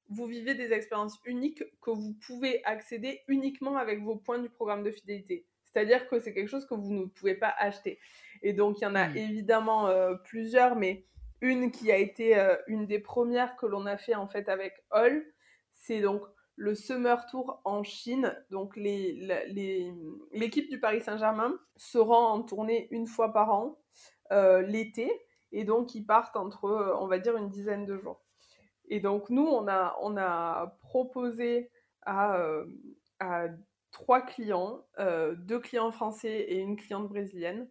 vous 0.08 0.26
vivez 0.26 0.54
des 0.54 0.72
expériences 0.72 1.18
uniques 1.24 1.64
que 1.82 1.90
vous 1.90 2.14
pouvez 2.26 2.64
accéder 2.64 3.22
uniquement 3.28 3.76
avec 3.76 4.02
vos 4.02 4.16
points 4.16 4.38
du 4.38 4.48
programme 4.48 4.82
de 4.82 4.90
fidélité. 4.90 5.46
C'est-à-dire 5.64 6.08
que 6.08 6.18
c'est 6.18 6.32
quelque 6.32 6.48
chose 6.48 6.66
que 6.66 6.74
vous 6.74 6.92
ne 6.92 7.04
pouvez 7.06 7.34
pas 7.34 7.54
acheter. 7.58 7.98
Et 8.42 8.52
donc, 8.52 8.80
il 8.80 8.84
y 8.84 8.86
en 8.86 8.94
a 8.94 9.08
hmm. 9.08 9.16
évidemment 9.16 9.88
euh, 9.88 10.14
plusieurs, 10.14 10.76
mais 10.76 11.04
une 11.40 11.70
qui 11.70 11.92
a 11.92 11.98
été 11.98 12.38
euh, 12.38 12.56
une 12.66 12.86
des 12.86 12.98
premières 12.98 13.56
que 13.56 13.66
l'on 13.66 13.86
a 13.86 13.96
fait 13.96 14.14
en 14.14 14.26
fait 14.26 14.48
avec 14.48 14.72
All, 14.90 15.22
c'est 15.70 16.00
donc 16.00 16.22
le 16.54 16.74
Summer 16.74 17.26
Tour 17.26 17.60
en 17.64 17.82
Chine. 17.82 18.34
Donc, 18.50 18.76
l'équipe 18.76 19.44
les, 20.32 20.68
du 20.70 20.80
Paris 20.80 21.02
Saint-Germain 21.02 21.58
se 21.76 21.98
rend 21.98 22.32
en 22.32 22.42
tournée 22.42 22.88
une 22.90 23.06
fois 23.06 23.32
par 23.32 23.50
an 23.52 23.78
euh, 24.32 24.62
l'été. 24.62 25.10
Et 25.52 25.64
donc, 25.64 25.94
ils 25.94 26.04
partent 26.04 26.36
entre, 26.36 26.96
on 26.98 27.06
va 27.06 27.18
dire, 27.18 27.36
une 27.36 27.50
dizaine 27.50 27.84
de 27.84 27.98
jours. 27.98 28.25
Et 28.88 29.00
donc, 29.00 29.30
nous, 29.30 29.46
on 29.46 29.68
a, 29.68 29.96
on 30.00 30.16
a 30.16 30.76
proposé 30.80 31.70
à, 32.02 32.36
euh, 32.38 32.64
à 33.20 33.46
trois 33.90 34.20
clients, 34.20 34.86
euh, 34.98 35.34
deux 35.34 35.58
clients 35.58 35.90
français 35.90 36.40
et 36.40 36.58
une 36.58 36.76
cliente 36.76 37.08
brésilienne, 37.08 37.68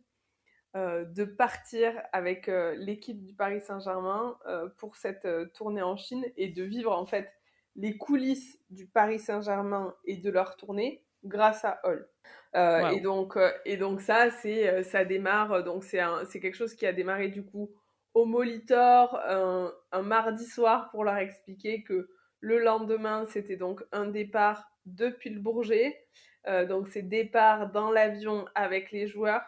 euh, 0.76 1.06
de 1.06 1.24
partir 1.24 1.94
avec 2.12 2.48
l'équipe 2.78 3.24
du 3.24 3.34
Paris 3.34 3.62
Saint-Germain 3.62 4.38
pour 4.78 4.96
cette 4.98 5.28
tournée 5.54 5.82
en 5.82 5.96
Chine 5.96 6.26
et 6.38 6.50
de 6.50 6.64
vivre 6.64 6.92
en 6.92 7.06
fait 7.06 7.32
les 7.78 7.98
coulisses 7.98 8.60
du 8.70 8.88
Paris 8.88 9.20
Saint-Germain 9.20 9.96
et 10.06 10.18
de 10.18 10.30
leur 10.30 10.56
tournée 10.58 11.04
grâce 11.24 11.66
à 11.66 11.80
Hall. 11.84 12.08
et, 12.54 13.00
donc, 13.02 13.38
et 13.66 13.78
donc 13.78 14.02
ça, 14.02 14.32
c'est, 14.32 14.84
ça 14.84 15.06
démarre, 15.06 15.64
donc 15.64 15.84
c'est, 15.84 16.02
c'est 16.30 16.40
quelque 16.40 16.56
chose 16.56 16.74
qui 16.74 16.86
a 16.86 16.94
démarré 16.94 17.30
du 17.30 17.46
coup 17.46 17.72
au 18.16 18.26
Molitor 18.26 19.20
un, 19.28 20.02
mardi 20.02 20.46
soir 20.46 20.90
pour 20.90 21.04
leur 21.04 21.18
expliquer 21.18 21.84
que 21.84 22.10
le 22.40 22.60
lendemain, 22.60 23.26
c'était 23.26 23.58
donc 23.58 23.84
un 23.92 24.08
départ 24.08 24.72
depuis 24.86 25.30
le 25.30 25.40
Bourget. 25.40 26.00
Euh, 26.48 26.66
donc 26.66 26.88
c'est 26.88 27.02
départ 27.02 27.72
dans 27.72 27.92
l'avion 27.92 28.46
avec 28.56 28.92
les 28.92 29.08
joueurs. 29.08 29.44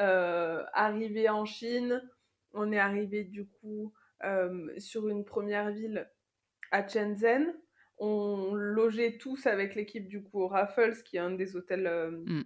Euh, 0.00 0.62
arrivé 0.74 1.28
en 1.28 1.44
Chine, 1.44 2.02
on 2.52 2.72
est 2.72 2.78
arrivé 2.78 3.24
du 3.24 3.46
coup 3.46 3.92
euh, 4.24 4.68
sur 4.78 5.08
une 5.08 5.24
première 5.24 5.70
ville 5.70 6.10
à 6.72 6.86
Shenzhen. 6.86 7.54
On 7.98 8.52
logeait 8.54 9.16
tous 9.16 9.46
avec 9.46 9.76
l'équipe 9.76 10.08
du 10.08 10.22
coup 10.22 10.42
au 10.42 10.48
Raffles, 10.48 11.02
qui 11.04 11.16
est 11.16 11.20
un 11.20 11.30
des 11.30 11.56
hôtels 11.56 11.88
mm. 12.26 12.42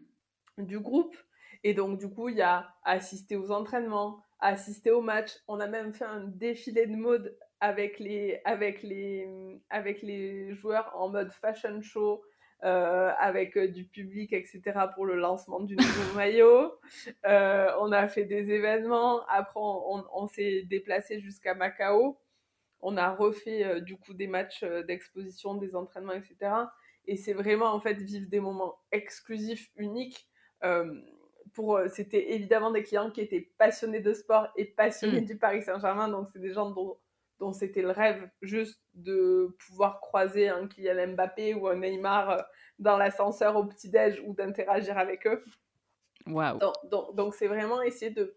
du 0.59 0.79
groupe. 0.79 1.17
Et 1.65 1.75
donc 1.75 1.99
du 1.99 2.09
coup, 2.09 2.29
il 2.29 2.37
y 2.37 2.43
a 2.43 2.75
assisté 2.85 3.37
aux 3.37 3.51
entraînements, 3.51 4.23
assister 4.41 4.91
au 4.91 5.01
match. 5.01 5.33
On 5.49 5.61
a 5.61 5.67
même 5.67 5.93
fait 5.93 6.05
un 6.05 6.25
défilé 6.25 6.87
de 6.87 6.97
mode 6.97 7.37
avec 7.61 7.99
les, 7.99 8.41
avec 8.45 8.83
les, 8.83 9.29
avec 9.71 10.03
les 10.03 10.55
joueurs 10.55 10.93
en 10.95 11.09
mode 11.09 11.33
fashion 11.33 11.81
show. 11.83 12.23
Euh, 12.65 13.13
avec 13.21 13.57
euh, 13.57 13.69
du 13.69 13.85
public, 13.85 14.33
etc., 14.33 14.61
pour 14.97 15.07
le 15.07 15.15
lancement 15.15 15.61
du 15.61 15.77
nouveau 15.77 16.15
maillot. 16.17 16.73
Euh, 17.25 17.71
on 17.79 17.93
a 17.93 18.09
fait 18.09 18.25
des 18.25 18.51
événements. 18.51 19.25
Après, 19.29 19.61
on, 19.61 20.27
s'est 20.27 20.63
déplacé 20.69 21.21
jusqu'à 21.21 21.55
Macao. 21.55 22.19
On 22.81 22.97
a 22.97 23.15
refait 23.15 23.81
du 23.81 23.97
coup 23.97 24.13
des 24.13 24.27
matchs 24.27 24.65
d'exposition, 24.89 25.55
des 25.55 25.77
entraînements, 25.77 26.15
etc. 26.15 26.37
Et 27.07 27.17
c'est 27.17 27.33
vraiment 27.33 27.73
en 27.73 27.81
fait 27.81 27.95
vivre 27.95 28.29
des 28.29 28.41
moments 28.41 28.77
exclusifs, 28.91 29.71
uniques 29.77 30.29
pour, 31.59 31.77
euh, 31.77 31.89
c'était 31.89 32.35
évidemment 32.35 32.71
des 32.71 32.85
clients 32.85 33.11
qui 33.11 33.21
étaient 33.21 33.51
passionnés 33.59 33.99
de 33.99 34.13
sport 34.13 34.47
et 34.55 34.65
passionnés 34.65 35.23
mm. 35.23 35.25
du 35.25 35.37
Paris 35.37 35.61
Saint-Germain. 35.65 36.09
Donc, 36.09 36.29
c'est 36.33 36.39
des 36.39 36.53
gens 36.53 36.71
dont, 36.71 36.97
dont 37.41 37.53
c'était 37.53 37.83
le 37.83 37.91
rêve 37.91 38.31
juste 38.43 38.81
de 38.95 39.57
pouvoir 39.67 40.01
croiser 40.01 40.49
un 40.49 40.69
Kylian 40.69 41.15
Mbappé 41.15 41.55
ou 41.55 41.67
un 41.67 41.75
Neymar 41.75 42.31
euh, 42.31 42.37
dans 42.79 42.97
l'ascenseur 42.97 43.57
au 43.57 43.65
petit-déj 43.65 44.23
ou 44.25 44.35
d'interagir 44.35 44.97
avec 44.97 45.27
eux. 45.27 45.43
Wow. 46.29 46.59
Donc, 46.93 47.17
donc, 47.17 47.35
c'est 47.35 47.49
vraiment 47.49 47.83
essayer 47.83 48.13
de, 48.13 48.37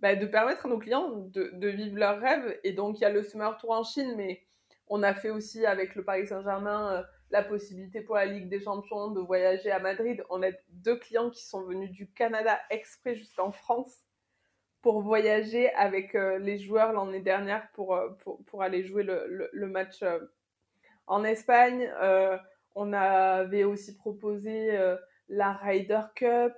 bah, 0.00 0.16
de 0.16 0.26
permettre 0.26 0.66
à 0.66 0.68
nos 0.68 0.78
clients 0.78 1.10
de, 1.10 1.48
de 1.52 1.68
vivre 1.68 1.96
leur 1.96 2.18
rêve. 2.18 2.58
Et 2.64 2.72
donc, 2.72 2.98
il 2.98 3.02
y 3.02 3.04
a 3.04 3.10
le 3.10 3.22
Summer 3.22 3.56
Tour 3.58 3.70
en 3.70 3.84
Chine, 3.84 4.14
mais 4.16 4.42
on 4.88 5.04
a 5.04 5.14
fait 5.14 5.30
aussi 5.30 5.64
avec 5.64 5.94
le 5.94 6.04
Paris 6.04 6.26
Saint-Germain 6.26 6.92
euh, 6.92 7.02
la 7.32 7.42
possibilité 7.42 8.02
pour 8.02 8.14
la 8.14 8.26
Ligue 8.26 8.48
des 8.50 8.60
Champions 8.60 9.10
de 9.10 9.20
voyager 9.20 9.70
à 9.70 9.78
Madrid. 9.78 10.22
On 10.28 10.42
a 10.42 10.50
deux 10.68 10.96
clients 10.96 11.30
qui 11.30 11.42
sont 11.42 11.62
venus 11.62 11.90
du 11.90 12.06
Canada 12.12 12.60
exprès 12.70 13.16
jusqu'en 13.16 13.50
France 13.50 14.04
pour 14.82 15.00
voyager 15.00 15.72
avec 15.72 16.14
euh, 16.14 16.38
les 16.38 16.58
joueurs 16.58 16.92
l'année 16.92 17.20
dernière 17.20 17.66
pour, 17.72 17.94
euh, 17.94 18.10
pour, 18.22 18.44
pour, 18.44 18.62
aller 18.62 18.84
jouer 18.84 19.02
le, 19.02 19.48
le, 19.50 19.66
match 19.66 20.02
euh, 20.02 20.18
en 21.06 21.24
Espagne. 21.24 21.90
on 22.74 22.92
avait 22.92 23.64
aussi 23.64 23.96
proposé 23.96 24.78
la 25.28 25.52
Ryder 25.52 26.02
Cup. 26.14 26.54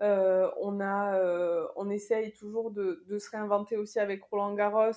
on, 0.00 0.80
a, 0.80 1.68
on 1.76 1.90
essaye 1.90 2.32
toujours 2.32 2.70
de, 2.70 3.04
de, 3.08 3.18
se 3.18 3.30
réinventer 3.30 3.76
aussi 3.76 3.98
avec 3.98 4.22
Roland 4.24 4.54
Garros 4.54 4.92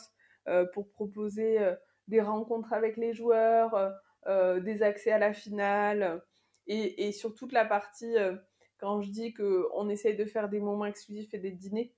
pour 0.73 0.89
proposer 0.89 1.59
des 2.07 2.21
rencontres 2.21 2.73
avec 2.73 2.97
les 2.97 3.13
joueurs, 3.13 3.93
des 4.27 4.83
accès 4.83 5.11
à 5.11 5.19
la 5.19 5.33
finale 5.33 6.21
et, 6.67 7.11
sur 7.11 7.35
toute 7.35 7.51
la 7.51 7.65
partie, 7.65 8.17
euh, 8.17 8.35
quand 8.77 9.01
je 9.01 9.11
dis 9.11 9.33
qu'on 9.33 9.89
essaye 9.89 10.15
de 10.15 10.25
faire 10.25 10.49
des 10.49 10.59
moments 10.59 10.85
exclusifs 10.85 11.33
et 11.33 11.39
des 11.39 11.51
dîners 11.51 11.93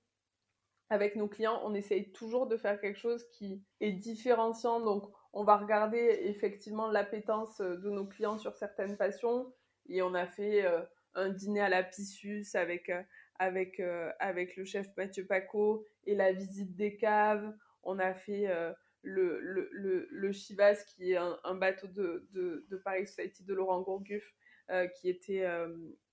avec 0.90 1.16
nos 1.16 1.28
clients, 1.28 1.60
on 1.64 1.74
essaye 1.74 2.12
toujours 2.12 2.46
de 2.46 2.56
faire 2.56 2.80
quelque 2.80 2.98
chose 2.98 3.26
qui 3.30 3.62
est 3.80 3.92
différenciant. 3.92 4.80
Donc, 4.80 5.10
on 5.32 5.44
va 5.44 5.56
regarder 5.56 6.20
effectivement 6.24 6.88
l'appétence 6.88 7.58
de 7.58 7.90
nos 7.90 8.06
clients 8.06 8.38
sur 8.38 8.56
certaines 8.56 8.96
passions. 8.96 9.52
Et 9.88 10.02
on 10.02 10.14
a 10.14 10.26
fait 10.26 10.64
euh, 10.64 10.82
un 11.14 11.30
dîner 11.30 11.60
à 11.60 11.68
la 11.68 11.82
Pissus 11.82 12.46
avec, 12.54 12.90
avec, 13.38 13.80
avec 14.18 14.56
le 14.56 14.64
chef 14.64 14.86
Mathieu 14.96 15.26
Paco 15.26 15.84
et 16.04 16.14
la 16.14 16.32
visite 16.32 16.74
des 16.76 16.96
caves. 16.96 17.54
on 17.82 17.98
a 17.98 18.14
fait 18.14 18.46
le, 19.02 19.38
le, 19.40 19.68
le, 19.72 20.08
le, 20.10 20.32
Chivas, 20.32 20.84
qui 20.84 21.12
est 21.12 21.16
un, 21.16 21.54
bateau 21.54 21.86
de, 21.88 22.28
de, 22.32 22.76
Paris 22.84 23.06
Society 23.06 23.44
de 23.44 23.54
Laurent 23.54 23.80
Gourguff, 23.82 24.34
qui 24.96 25.08
était 25.08 25.44
à, 25.44 25.68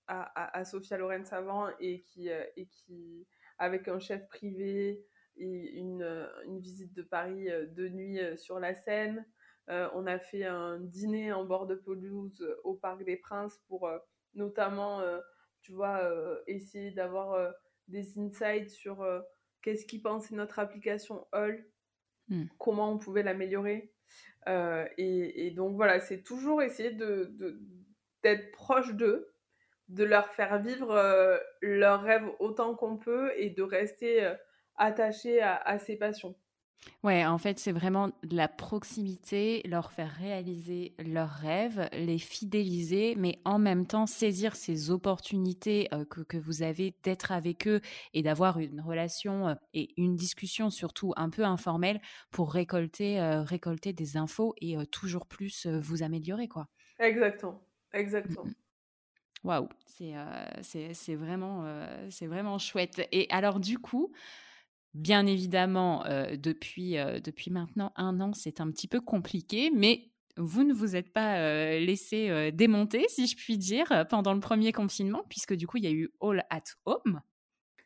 à, 0.08 0.58
à, 0.58 0.66
Sophia 0.66 0.98
Loren 0.98 1.26
Savant 1.26 1.70
et 1.80 2.02
qui, 2.04 2.30
et 2.30 2.68
qui, 2.68 3.28
avec 3.58 3.88
un 3.88 4.00
chef 4.00 4.28
privé 4.28 5.06
et 5.38 5.72
une, 5.78 6.04
une 6.46 6.60
visite 6.60 6.94
de 6.94 7.02
Paris 7.02 7.48
de 7.48 7.90
nuit 7.90 8.20
sur 8.38 8.60
la 8.60 8.76
Seine. 8.76 9.26
on 9.68 10.06
a 10.08 10.20
fait 10.20 10.46
un 10.46 10.80
dîner 10.80 11.34
en 11.34 11.44
bord 11.44 11.68
de 11.68 11.76
pelouse 11.76 12.46
au 12.64 12.76
Parc 12.76 13.04
des 13.04 13.18
Princes 13.18 13.60
pour 13.68 13.90
notamment, 14.36 15.02
tu 15.62 15.74
vois, 15.74 16.02
essayer 16.48 16.92
d'avoir 16.92 17.54
des 17.88 18.18
insights 18.18 18.70
sur 18.70 19.06
qu'est-ce 19.66 19.86
qui 19.86 20.00
pensait 20.00 20.36
notre 20.36 20.60
application 20.60 21.28
Hall, 21.34 21.66
hmm. 22.30 22.46
comment 22.58 22.92
on 22.92 22.98
pouvait 22.98 23.24
l'améliorer. 23.24 23.92
Et, 24.48 25.48
et, 25.48 25.52
donc 25.52 25.76
voilà, 25.76 26.00
c'est 26.00 26.22
toujours 26.22 26.62
essayer 26.62 26.92
de, 26.92 27.36
d'être 28.22 28.52
proche 28.52 28.94
d'eux, 28.94 29.34
de 29.90 30.04
leur 30.04 30.30
faire 30.36 30.62
vivre 30.62 31.40
leurs 31.62 32.04
rêves 32.04 32.30
autant 32.40 32.76
qu'on 32.76 32.98
peut 32.98 33.32
et 33.38 33.50
de 33.50 33.64
rester 33.64 34.36
attaché 34.76 35.42
à, 35.42 35.56
à 35.56 35.80
ses 35.80 35.96
passions. 35.96 36.36
Ouais, 37.04 37.26
en 37.26 37.38
fait, 37.38 37.60
c'est 37.60 37.72
vraiment 37.72 38.08
de 38.24 38.36
la 38.36 38.48
proximité, 38.48 39.62
leur 39.66 39.92
faire 39.92 40.12
réaliser 40.12 40.96
leurs 41.00 41.30
rêves, 41.30 41.88
les 41.94 42.18
fidéliser, 42.18 43.16
mais 43.16 43.40
en 43.46 43.60
même 43.60 43.86
temps 43.86 44.08
saisir 44.08 44.56
ces 44.56 44.90
opportunités 44.90 45.88
euh, 45.94 46.04
que, 46.06 46.22
que, 46.22 46.38
vous 46.38 46.64
avez 46.64 46.96
d'être 47.04 47.32
avec 47.32 47.68
eux 47.68 47.82
et 48.14 48.24
d'avoir 48.24 48.60
une 48.60 48.82
relation 48.82 49.50
euh, 49.50 49.54
et 49.74 49.94
une 49.98 50.16
discussion 50.16 50.70
surtout 50.70 51.14
un 51.16 51.30
peu 51.30 51.44
informelle 51.44 52.02
pour 52.32 52.52
récolter, 52.52 53.20
euh, 53.20 53.44
récolter 53.44 53.94
des 53.94 54.18
infos 54.18 54.56
et 54.60 54.76
toujours 54.88 55.28
plus 55.28 55.68
vous 55.68 56.02
améliorer, 56.02 56.48
quoi. 56.48 56.68
Exactement, 57.00 57.62
exactement. 57.94 58.46
Waouh, 59.44 59.70
c'est 59.86 60.16
c'est 60.64 61.16
vraiment, 61.16 61.66
c'est 62.10 62.26
vraiment 62.26 62.58
chouette. 62.58 63.08
Et 63.12 63.28
alors, 63.30 63.60
du 63.60 63.78
coup, 63.78 64.12
Bien 64.96 65.26
évidemment, 65.26 66.06
euh, 66.06 66.38
depuis, 66.38 66.98
euh, 66.98 67.20
depuis 67.20 67.52
maintenant 67.52 67.92
un 67.98 68.22
an, 68.22 68.32
c'est 68.32 68.62
un 68.62 68.72
petit 68.72 68.88
peu 68.88 69.02
compliqué, 69.02 69.70
mais 69.76 70.10
vous 70.38 70.64
ne 70.64 70.74
vous 70.74 70.96
êtes 70.96 71.12
pas 71.12 71.40
euh, 71.40 71.80
laissé 71.80 72.52
démonter, 72.54 73.06
si 73.10 73.28
je 73.28 73.36
puis 73.36 73.58
dire, 73.58 74.06
pendant 74.10 74.34
le 74.34 74.40
premier 74.40 74.72
confinement, 74.72 75.26
puisque 75.30 75.54
du 75.54 75.68
coup, 75.68 75.78
il 75.78 75.84
y 75.84 75.88
a 75.88 75.92
eu 75.92 76.10
All 76.22 76.46
at 76.50 76.64
Home. 76.86 77.22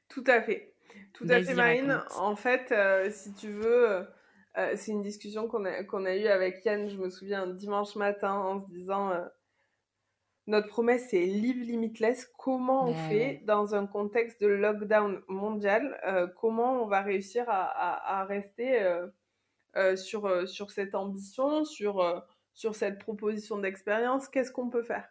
Tout 0.07 0.23
à 0.27 0.39
fait. 0.43 0.75
Tout 1.13 1.25
à 1.29 1.41
fait, 1.41 1.55
Marine. 1.55 1.99
En 2.15 2.35
fait, 2.35 2.71
si 3.11 3.33
tu 3.33 3.49
veux, 3.53 4.05
c'est 4.75 4.91
une 4.91 5.01
discussion 5.01 5.47
qu'on 5.47 5.65
a, 5.65 5.83
qu'on 5.83 6.05
a 6.05 6.15
eue 6.15 6.27
avec 6.27 6.63
Yann, 6.63 6.89
je 6.89 6.97
me 6.97 7.09
souviens, 7.09 7.47
dimanche 7.47 7.95
matin, 7.95 8.33
en 8.33 8.59
se 8.59 8.67
disant 8.67 9.11
notre 10.49 10.67
promesse, 10.67 11.07
c'est 11.09 11.25
Live 11.25 11.61
Limitless. 11.61 12.25
Comment 12.37 12.89
on 12.89 12.93
fait 12.93 13.43
dans 13.45 13.75
un 13.75 13.85
contexte 13.85 14.41
de 14.41 14.47
lockdown 14.47 15.21
mondial 15.27 15.99
euh, 16.07 16.25
Comment 16.25 16.83
on 16.83 16.87
va 16.87 17.01
réussir 17.01 17.45
à, 17.47 18.25
rester 18.25 18.81
euh, 18.81 19.07
euh, 19.75 19.95
sur, 19.95 20.49
sur 20.49 20.71
cette 20.71 20.95
ambition, 20.95 21.65
sur, 21.65 22.25
sur 22.53 22.75
cette 22.75 22.97
proposition 22.97 23.59
d'expérience? 23.59 24.27
Qu'est-ce 24.27 24.51
qu'on 24.51 24.69
peut 24.69 24.81
faire? 24.81 25.07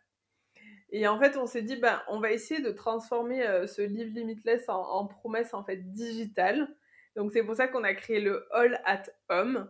Et 0.90 1.06
en 1.06 1.20
fait, 1.20 1.36
on 1.36 1.46
s'est 1.46 1.62
dit, 1.62 1.76
ben, 1.76 2.02
on 2.08 2.18
va 2.18 2.32
essayer 2.32 2.60
de 2.60 2.70
transformer 2.70 3.44
ce 3.66 3.82
Live 3.82 4.12
Limitless 4.14 4.68
en, 4.68 4.80
en, 4.80 5.06
promesse 5.06 5.54
en 5.54 5.62
fait 5.62 5.92
digitale 5.92 6.68
donc 7.18 7.32
c'est 7.32 7.42
pour 7.42 7.56
ça 7.56 7.66
qu'on 7.66 7.82
a 7.82 7.94
créé 7.94 8.20
le 8.20 8.46
All 8.52 8.80
at 8.84 9.02
Home. 9.28 9.68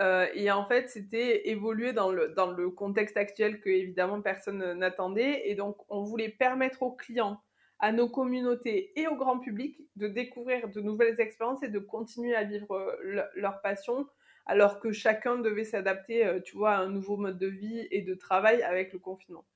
Euh, 0.00 0.26
et 0.34 0.50
en 0.50 0.66
fait, 0.66 0.90
c'était 0.90 1.42
le, 1.46 1.92
dans 2.34 2.50
le 2.52 2.68
contexte 2.68 3.16
actuel 3.16 3.58
que 3.62 3.70
évidemment 3.70 4.20
personne 4.20 4.74
n'attendait. 4.74 5.48
Et 5.48 5.54
donc 5.54 5.78
on 5.88 6.02
voulait 6.02 6.28
permettre 6.28 6.82
aux 6.82 6.92
clients, 6.92 7.40
à 7.78 7.92
nos 7.92 8.10
communautés 8.10 8.92
et 9.00 9.08
au 9.08 9.16
grand 9.16 9.38
public 9.38 9.80
de 9.96 10.08
découvrir 10.08 10.68
de 10.68 10.82
nouvelles 10.82 11.18
expériences 11.22 11.62
et 11.62 11.68
de 11.68 11.78
continuer 11.78 12.34
à 12.36 12.44
vivre 12.44 12.74
euh, 12.74 13.22
leur 13.34 13.62
passion 13.62 14.06
alors 14.44 14.78
que 14.78 14.92
chacun 14.92 15.38
devait 15.38 15.64
s'adapter, 15.64 16.26
euh, 16.26 16.38
tu 16.40 16.54
vois, 16.54 16.72
à 16.72 16.80
un 16.80 16.90
nouveau 16.90 17.16
mode 17.16 17.38
de 17.38 17.46
vie 17.46 17.88
et 17.90 18.02
de 18.02 18.12
travail 18.12 18.62
avec 18.62 18.92
le 18.92 18.98
confinement. 18.98 19.46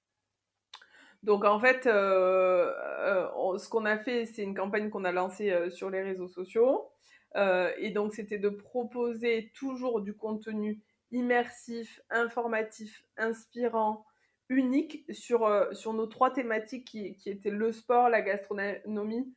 Donc 1.23 1.45
en 1.45 1.61
fait, 1.61 1.85
ce 1.85 3.69
qu'on 3.69 3.85
a 3.85 3.99
fait, 3.99 4.25
c'est 4.25 4.43
une 4.43 4.55
campagne 4.55 4.89
qu'on 4.89 5.05
a 5.05 5.13
lancée 5.13 5.71
sur 5.71 5.91
les 5.91 6.03
réseaux 6.03 6.29
sociaux. 6.29 6.91
Euh, 7.37 7.73
et 7.79 7.91
donc, 7.91 8.15
c'était 8.15 8.39
de 8.39 8.49
proposer 8.49 9.51
toujours 9.55 10.01
du 10.01 10.15
contenu 10.15 10.81
immersif, 11.11 12.01
informatif, 12.11 13.05
inspirant, 13.17 14.05
unique 14.49 15.05
sur, 15.11 15.47
euh, 15.47 15.73
sur 15.73 15.93
nos 15.93 16.07
trois 16.07 16.33
thématiques 16.33 16.87
qui, 16.87 17.17
étaient 17.27 17.51
le 17.51 17.73
sport, 17.73 18.09
la 18.09 18.23
gastronomie 18.23 19.35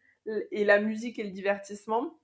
et 0.51 0.65
la 0.65 0.79
musique 0.79 1.19
et 1.19 1.23
le 1.23 1.31
divertissement. 1.31 2.19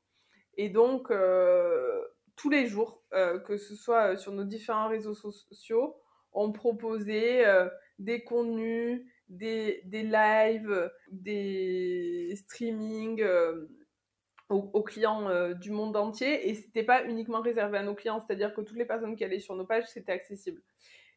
Et 0.58 0.70
donc, 0.70 1.10
euh, 1.10 2.04
tous 2.36 2.50
les 2.50 2.68
jours, 2.68 3.04
que 3.46 3.58
ce 3.58 3.76
soit 3.76 4.18
sur 4.18 4.32
nos 4.32 4.44
différents 4.44 4.90
réseaux 4.90 5.14
sociaux, 5.14 5.96
on 6.32 6.52
proposait 6.52 7.46
des 8.00 8.24
contenus, 8.24 9.06
des, 9.30 9.82
des 9.86 10.04
lives, 10.04 10.92
des 11.12 12.34
streamings 12.36 13.24
aux, 14.50 14.84
clients 14.84 15.30
euh, 15.30 15.54
du 15.54 15.72
monde 15.72 15.96
entier 15.96 16.50
et 16.50 16.56
c'était 16.56 16.84
pas 16.84 17.04
uniquement 17.06 17.42
réservé 17.42 17.78
à 17.78 17.84
nos 17.84 17.96
clients, 17.96 18.20
c'est-à-dire 18.20 18.54
que 18.54 18.62
toutes 18.62 18.78
les 18.78 18.86
personnes 18.86 19.16
qui 19.16 19.24
allaient 19.24 19.40
sur 19.40 19.56
nos 19.56 19.66
pages, 19.66 19.86
c'était 19.88 20.12
accessible. 20.12 20.62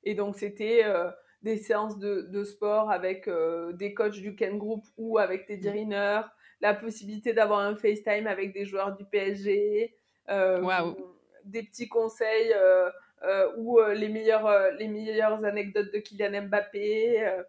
Et 0.04 0.14
donc 0.14 0.36
c'était 0.36 0.82
euh, 0.84 1.10
des 1.42 1.56
séances 1.56 1.98
de, 1.98 2.44
sport 2.44 2.90
avec 2.90 3.28
euh, 3.28 3.72
des 3.72 3.94
coachs 3.94 4.20
du 4.20 4.36
Ken 4.36 4.58
Group 4.58 4.84
ou 4.96 5.18
avec 5.18 5.46
des 5.48 5.70
Runners, 5.70 6.22
la 6.60 6.74
possibilité 6.74 7.32
d'avoir 7.32 7.60
un 7.60 7.76
FaceTime 7.76 8.26
avec 8.26 8.52
des 8.52 8.64
joueurs 8.64 8.96
du 8.96 9.04
PSG, 9.04 9.94
des 11.44 11.62
petits 11.62 11.88
conseils 11.88 12.54
ou 13.58 13.78
les, 13.94 14.08
meilleures, 14.08 14.72
les 14.78 14.88
meilleures 14.88 15.44
anecdotes 15.44 15.92
de 15.92 15.98
Kylian 15.98 16.46
Mbappé, 16.46 17.42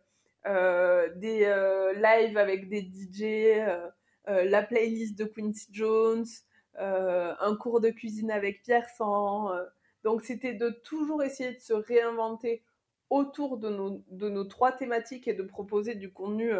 des 1.15 1.93
lives 1.95 2.37
avec 2.37 2.67
des 2.67 2.81
DJ 2.81 3.23
euh, 3.67 3.89
la 4.27 4.61
playlist 4.61 5.17
de 5.17 5.25
Quincy 5.25 5.67
Jones, 5.71 6.25
euh, 6.79 7.33
un 7.39 7.55
cours 7.55 7.81
de 7.81 7.89
cuisine 7.89 8.29
avec 8.29 8.61
Pierre 8.61 8.87
Sang. 8.89 9.51
Euh. 9.51 9.63
donc 10.03 10.21
c'était 10.21 10.53
de 10.53 10.69
toujours 10.69 11.23
essayer 11.23 11.53
de 11.53 11.59
se 11.59 11.73
réinventer 11.73 12.61
autour 13.09 13.57
de 13.57 13.69
nos, 13.69 14.03
de 14.11 14.29
nos 14.29 14.43
trois 14.43 14.71
thématiques 14.71 15.27
et 15.27 15.33
de 15.33 15.41
proposer 15.41 15.95
du 15.95 16.11
contenu 16.11 16.51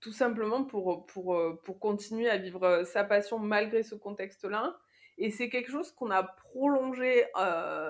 tout 0.00 0.12
simplement 0.12 0.64
pour, 0.64 1.06
pour, 1.06 1.40
pour 1.64 1.78
continuer 1.78 2.28
à 2.28 2.36
vivre 2.36 2.82
sa 2.84 3.04
passion 3.04 3.38
malgré 3.38 3.82
ce 3.82 3.94
contexte-là. 3.94 4.76
Et 5.16 5.30
c'est 5.30 5.48
quelque 5.48 5.70
chose 5.70 5.92
qu'on 5.92 6.10
a 6.10 6.24
prolongé, 6.24 7.24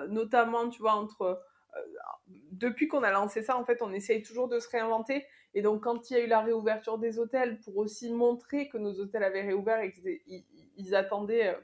notamment, 0.08 0.68
tu 0.68 0.82
vois, 0.82 0.94
entre... 0.94 1.42
depuis 2.50 2.86
qu'on 2.86 3.02
a 3.02 3.10
lancé 3.10 3.42
ça, 3.42 3.56
en 3.56 3.64
fait, 3.64 3.80
on 3.80 3.92
essaye 3.92 4.22
toujours 4.22 4.48
de 4.48 4.58
se 4.58 4.68
réinventer. 4.68 5.24
Et 5.54 5.62
donc, 5.62 5.82
quand 5.82 6.10
il 6.10 6.14
y 6.14 6.16
a 6.16 6.24
eu 6.24 6.26
la 6.26 6.40
réouverture 6.40 6.98
des 6.98 7.18
hôtels, 7.18 7.60
pour 7.60 7.76
aussi 7.76 8.10
montrer 8.12 8.68
que 8.68 8.78
nos 8.78 8.98
hôtels 9.00 9.22
avaient 9.22 9.42
réouvert 9.42 9.80
et 9.80 9.92
qu'ils 9.92 10.94
attendaient, 10.94 11.54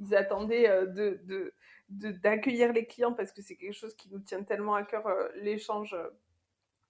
ils 0.00 0.14
attendaient 0.14 0.68
euh, 0.68 1.18
euh, 1.30 1.52
d'accueillir 1.88 2.72
les 2.72 2.86
clients 2.86 3.12
parce 3.12 3.32
que 3.32 3.42
c'est 3.42 3.56
quelque 3.56 3.74
chose 3.74 3.96
qui 3.96 4.10
nous 4.10 4.20
tient 4.20 4.42
tellement 4.42 4.74
à 4.74 4.84
cœur, 4.84 5.06
euh, 5.06 5.28
l'échange, 5.36 5.96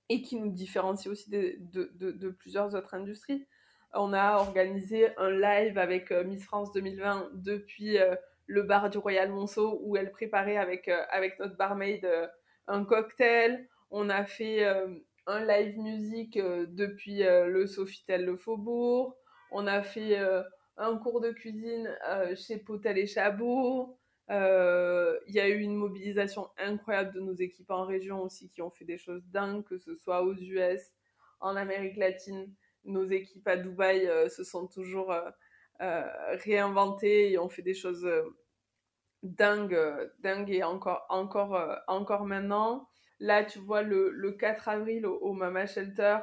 et 0.09 0.23
qui 0.23 0.37
nous 0.37 0.51
différencie 0.51 1.11
aussi 1.11 1.31
de, 1.31 1.57
de, 1.73 2.29
plusieurs 2.31 2.77
autres 2.77 2.95
industries. 2.95 3.45
On 3.93 4.13
a 4.13 4.37
organisé 4.37 5.09
un 5.17 5.31
live 5.31 5.79
avec 5.79 6.13
Miss 6.13 6.45
France 6.45 6.71
2020 6.73 7.31
depuis 7.35 7.99
le 8.47 8.63
bar 8.63 8.89
du 8.89 8.99
Royal 8.99 9.33
Monceau 9.33 9.81
où 9.83 9.97
elle 9.97 10.13
préparait 10.13 10.59
avec, 10.59 10.87
avec 10.87 11.41
notre 11.41 11.57
barmaid 11.57 12.09
un 12.69 12.85
cocktail. 12.85 13.69
On 13.91 14.09
a 14.09 14.25
fait 14.25 14.65
un 15.27 15.45
live 15.45 15.79
musique 15.79 16.37
euh, 16.37 16.67
depuis 16.69 17.25
euh, 17.25 17.47
le 17.47 17.67
Sofitel 17.67 18.25
Le 18.25 18.37
Faubourg. 18.37 19.17
On 19.51 19.67
a 19.67 19.83
fait 19.83 20.19
euh, 20.19 20.43
un 20.77 20.97
cours 20.97 21.21
de 21.21 21.31
cuisine 21.31 21.97
chez 22.37 22.59
Potel 22.59 22.99
et 22.99 23.07
Chabot. 23.07 23.99
Il 24.29 25.35
y 25.35 25.41
a 25.41 25.49
eu 25.49 25.61
une 25.61 25.75
mobilisation 25.75 26.49
incroyable 26.59 27.15
de 27.15 27.21
nos 27.21 27.35
équipes 27.35 27.71
en 27.71 27.87
région 27.87 28.23
aussi 28.23 28.51
qui 28.51 28.61
ont 28.61 28.71
fait 28.71 28.85
des 28.85 28.99
choses 28.99 29.25
dingues, 29.29 29.65
que 29.65 29.79
ce 29.79 29.95
soit 29.95 30.23
aux 30.23 30.35
US, 30.35 30.81
en 31.41 31.57
Amérique 31.57 31.97
latine. 31.97 32.53
Nos 32.85 33.09
équipes 33.09 33.47
à 33.49 33.57
Dubaï 33.57 34.09
se 34.29 34.45
sont 34.45 34.67
toujours 34.67 35.15
réinventées 35.79 37.33
et 37.33 37.39
ont 37.39 37.49
fait 37.49 37.63
des 37.63 37.75
choses 37.75 38.07
dingues, 39.23 39.81
dingues 40.19 40.51
et 40.51 40.65
encore, 40.65 41.07
encore, 41.09 41.79
encore 41.87 42.27
maintenant. 42.27 42.89
Là, 43.19 43.45
tu 43.45 43.59
vois, 43.59 43.83
le, 43.83 44.33
4 44.33 44.69
avril 44.69 45.07
au, 45.07 45.33
Mama 45.33 45.67
Shelter 45.67 46.19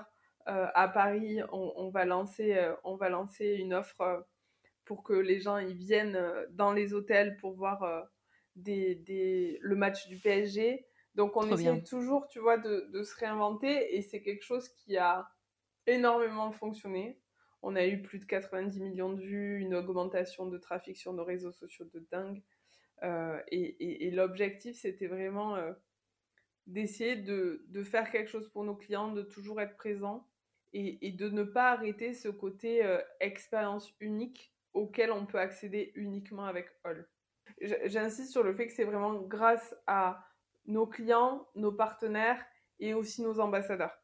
euh, 0.48 0.68
à 0.76 0.88
Paris, 0.88 1.40
on, 1.52 1.90
va 1.90 2.06
lancer, 2.06 2.56
euh, 2.56 2.74
on 2.84 2.96
va 2.96 3.10
lancer 3.10 3.56
une 3.56 3.74
offre 3.74 4.02
euh, 4.02 4.20
pour 4.86 5.04
que 5.04 5.14
les 5.14 5.40
gens 5.40 5.58
ils 5.58 5.76
viennent 5.76 6.20
dans 6.52 6.74
les 6.74 6.94
hôtels 6.94 7.38
pour 7.38 7.54
voir 7.54 8.06
des, 8.56 9.58
le 9.62 9.76
match 9.76 10.08
du 10.08 10.18
PSG. 10.18 10.86
Donc 11.16 11.38
on 11.38 11.50
essaie 11.50 11.82
toujours, 11.84 12.28
tu 12.28 12.40
vois, 12.40 12.58
de, 12.58 12.90
de 12.92 13.04
se 13.04 13.16
réinventer 13.16 13.96
et 13.96 14.02
c'est 14.02 14.22
quelque 14.22 14.44
chose 14.44 14.68
qui 14.70 14.98
a 14.98 15.30
énormément 15.88 16.52
fonctionné. 16.52 17.18
On 17.62 17.78
a 17.78 17.86
eu 17.86 18.02
plus 18.02 18.20
de 18.20 18.26
90 18.26 18.82
millions 18.82 19.14
de 19.14 19.22
vues, 19.22 19.62
une 19.62 19.74
augmentation 19.74 20.48
de 20.48 20.58
trafic 20.58 20.98
sur 20.98 21.14
nos 21.14 21.24
réseaux 21.24 21.54
sociaux 21.54 21.86
de 21.86 22.06
dingue. 22.12 22.44
Euh, 23.04 23.40
et, 23.48 24.12
l'objectif, 24.12 24.78
c'était 24.78 25.08
vraiment 25.08 25.56
euh, 25.56 25.74
d'essayer 26.68 27.16
de, 27.16 27.84
faire 27.84 28.12
quelque 28.12 28.30
chose 28.30 28.50
pour 28.50 28.64
nos 28.64 28.76
clients, 28.76 29.12
de 29.12 29.22
toujours 29.22 29.62
être 29.62 29.76
présent 29.76 30.28
et, 30.74 31.12
de 31.12 31.30
ne 31.30 31.44
pas 31.44 31.72
arrêter 31.72 32.14
ce 32.14 32.30
côté 32.30 32.84
euh, 32.84 33.00
expérience 33.20 33.94
unique 34.00 34.54
auquel 34.74 35.12
on 35.12 35.26
peut 35.26 35.40
accéder 35.40 35.92
uniquement 35.96 36.46
avec 36.46 36.68
All. 36.84 37.08
J'insiste 37.62 38.32
sur 38.32 38.44
le 38.44 38.56
fait 38.56 38.68
que 38.68 38.74
c'est 38.74 38.86
vraiment 38.86 39.14
grâce 39.22 39.76
à 39.86 40.26
nos 40.66 40.88
clients, 40.88 41.48
nos 41.56 41.72
partenaires 41.72 42.44
et 42.80 42.94
aussi 42.94 43.22
nos 43.22 43.40
ambassadeurs. 43.40 43.96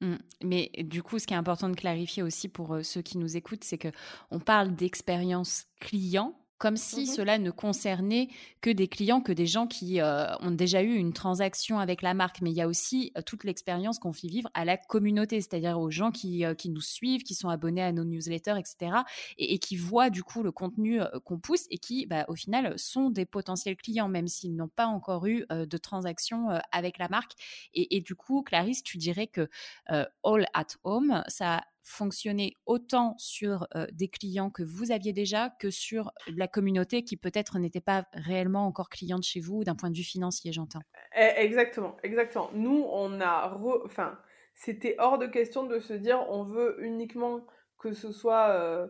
Mmh. 0.00 0.16
Mais 0.42 0.70
du 0.78 1.02
coup, 1.02 1.18
ce 1.18 1.26
qui 1.26 1.34
est 1.34 1.38
important 1.38 1.68
de 1.68 1.76
clarifier 1.76 2.22
aussi 2.22 2.48
pour 2.48 2.84
ceux 2.84 3.02
qui 3.02 3.16
nous 3.18 3.36
écoutent, 3.36 3.64
c'est 3.64 3.78
que 3.78 3.88
on 4.30 4.40
parle 4.40 4.74
d'expérience 4.74 5.66
client, 5.80 6.38
comme 6.60 6.76
si 6.76 7.02
mmh 7.02 7.06
cela 7.06 7.38
ne 7.38 7.50
concernait 7.50 8.28
que 8.60 8.68
des 8.68 8.86
clients, 8.86 9.22
que 9.22 9.32
des 9.32 9.46
gens 9.46 9.66
qui 9.66 10.00
euh, 10.00 10.26
ont 10.40 10.50
déjà 10.50 10.82
eu 10.82 10.94
une 10.94 11.14
transaction 11.14 11.78
avec 11.78 12.02
la 12.02 12.12
marque. 12.12 12.42
Mais 12.42 12.50
il 12.50 12.56
y 12.56 12.60
a 12.60 12.68
aussi 12.68 13.12
euh, 13.16 13.22
toute 13.22 13.44
l'expérience 13.44 13.98
qu'on 13.98 14.12
fait 14.12 14.28
vivre 14.28 14.50
à 14.52 14.66
la 14.66 14.76
communauté, 14.76 15.40
c'est-à-dire 15.40 15.80
aux 15.80 15.90
gens 15.90 16.10
qui, 16.10 16.44
euh, 16.44 16.54
qui, 16.54 16.68
nous 16.68 16.82
suivent, 16.82 17.22
qui 17.22 17.34
sont 17.34 17.48
abonnés 17.48 17.82
à 17.82 17.92
nos 17.92 18.04
newsletters, 18.04 18.58
etc. 18.58 18.98
Et, 19.38 19.58
qui 19.58 19.76
voient 19.76 20.10
du 20.10 20.22
coup 20.22 20.42
le 20.42 20.52
contenu 20.52 21.00
qu'on 21.24 21.38
pousse 21.38 21.64
et 21.70 21.78
qui, 21.78 22.04
bah, 22.04 22.26
au 22.28 22.34
final, 22.34 22.78
sont 22.78 23.08
des 23.08 23.24
potentiels 23.24 23.76
clients, 23.76 24.08
même 24.08 24.28
s'ils 24.28 24.54
n'ont 24.54 24.68
pas 24.68 24.86
encore 24.86 25.26
eu 25.26 25.46
de 25.50 25.76
transaction 25.78 26.48
avec 26.72 26.98
la 26.98 27.08
marque. 27.08 27.32
Et, 27.72 27.96
et, 27.96 28.00
du 28.00 28.14
coup, 28.14 28.42
Clarisse, 28.42 28.82
tu 28.82 28.98
dirais 28.98 29.26
que 29.26 29.48
All 29.86 30.46
at 30.54 30.66
Home, 30.84 31.22
ça 31.28 31.62
fonctionner 31.82 32.54
autant 32.66 33.14
sur 33.18 33.66
des 33.92 34.08
clients 34.08 34.50
que 34.50 34.62
vous 34.62 34.92
aviez 34.92 35.12
déjà 35.12 35.50
que 35.58 35.70
sur 35.70 36.12
la 36.28 36.48
communauté 36.48 37.04
qui 37.04 37.16
peut-être 37.16 37.58
n'était 37.58 37.80
pas 37.80 38.06
réellement 38.12 38.66
encore 38.66 38.88
cliente 38.88 39.22
chez 39.22 39.40
vous 39.40 39.64
d'un 39.64 39.74
point 39.74 39.90
de 39.90 39.96
vue 39.96 40.04
financier, 40.04 40.52
j'entends. 40.52 40.80
Eh, 41.16 41.32
exactement, 41.38 41.96
exactement. 42.02 42.50
Nous, 42.52 42.86
on 42.90 43.20
a, 43.20 43.56
enfin, 43.84 44.18
c'était 44.54 44.96
hors 44.98 45.18
de 45.18 45.26
question 45.26 45.64
de 45.64 45.78
se 45.78 45.94
dire 45.94 46.24
on 46.28 46.44
veut 46.44 46.76
uniquement 46.84 47.46
que 47.78 47.92
ce 47.92 48.12
soit 48.12 48.88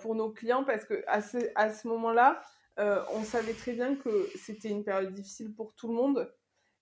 pour 0.00 0.14
nos 0.14 0.30
clients 0.30 0.64
parce 0.64 0.84
que 0.84 1.02
à 1.06 1.20
ce, 1.22 1.38
à 1.54 1.70
ce 1.72 1.88
moment-là, 1.88 2.40
on 2.78 3.22
savait 3.24 3.54
très 3.54 3.72
bien 3.72 3.96
que 3.96 4.28
c'était 4.36 4.70
une 4.70 4.84
période 4.84 5.12
difficile 5.12 5.54
pour 5.54 5.74
tout 5.74 5.88
le 5.88 5.94
monde 5.94 6.32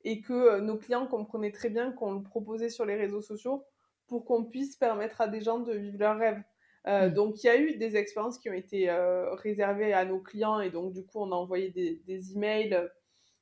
et 0.04 0.20
que 0.20 0.60
nos 0.60 0.76
clients 0.76 1.06
comprenaient 1.06 1.52
très 1.52 1.70
bien 1.70 1.92
qu'on 1.92 2.14
le 2.14 2.22
proposait 2.22 2.70
sur 2.70 2.84
les 2.84 2.96
réseaux 2.96 3.22
sociaux 3.22 3.64
pour 4.10 4.24
qu'on 4.24 4.44
puisse 4.44 4.74
permettre 4.74 5.20
à 5.20 5.28
des 5.28 5.40
gens 5.40 5.60
de 5.60 5.72
vivre 5.72 5.98
leurs 6.00 6.18
rêves. 6.18 6.42
Euh, 6.88 7.08
mm. 7.08 7.14
Donc, 7.14 7.42
il 7.42 7.46
y 7.46 7.50
a 7.50 7.56
eu 7.56 7.76
des 7.76 7.96
expériences 7.96 8.38
qui 8.38 8.50
ont 8.50 8.54
été 8.54 8.90
euh, 8.90 9.32
réservées 9.36 9.92
à 9.94 10.04
nos 10.04 10.18
clients 10.18 10.60
et 10.60 10.70
donc, 10.70 10.92
du 10.92 11.06
coup, 11.06 11.20
on 11.20 11.30
a 11.30 11.36
envoyé 11.36 11.70
des, 11.70 12.02
des, 12.06 12.32
emails, 12.32 12.90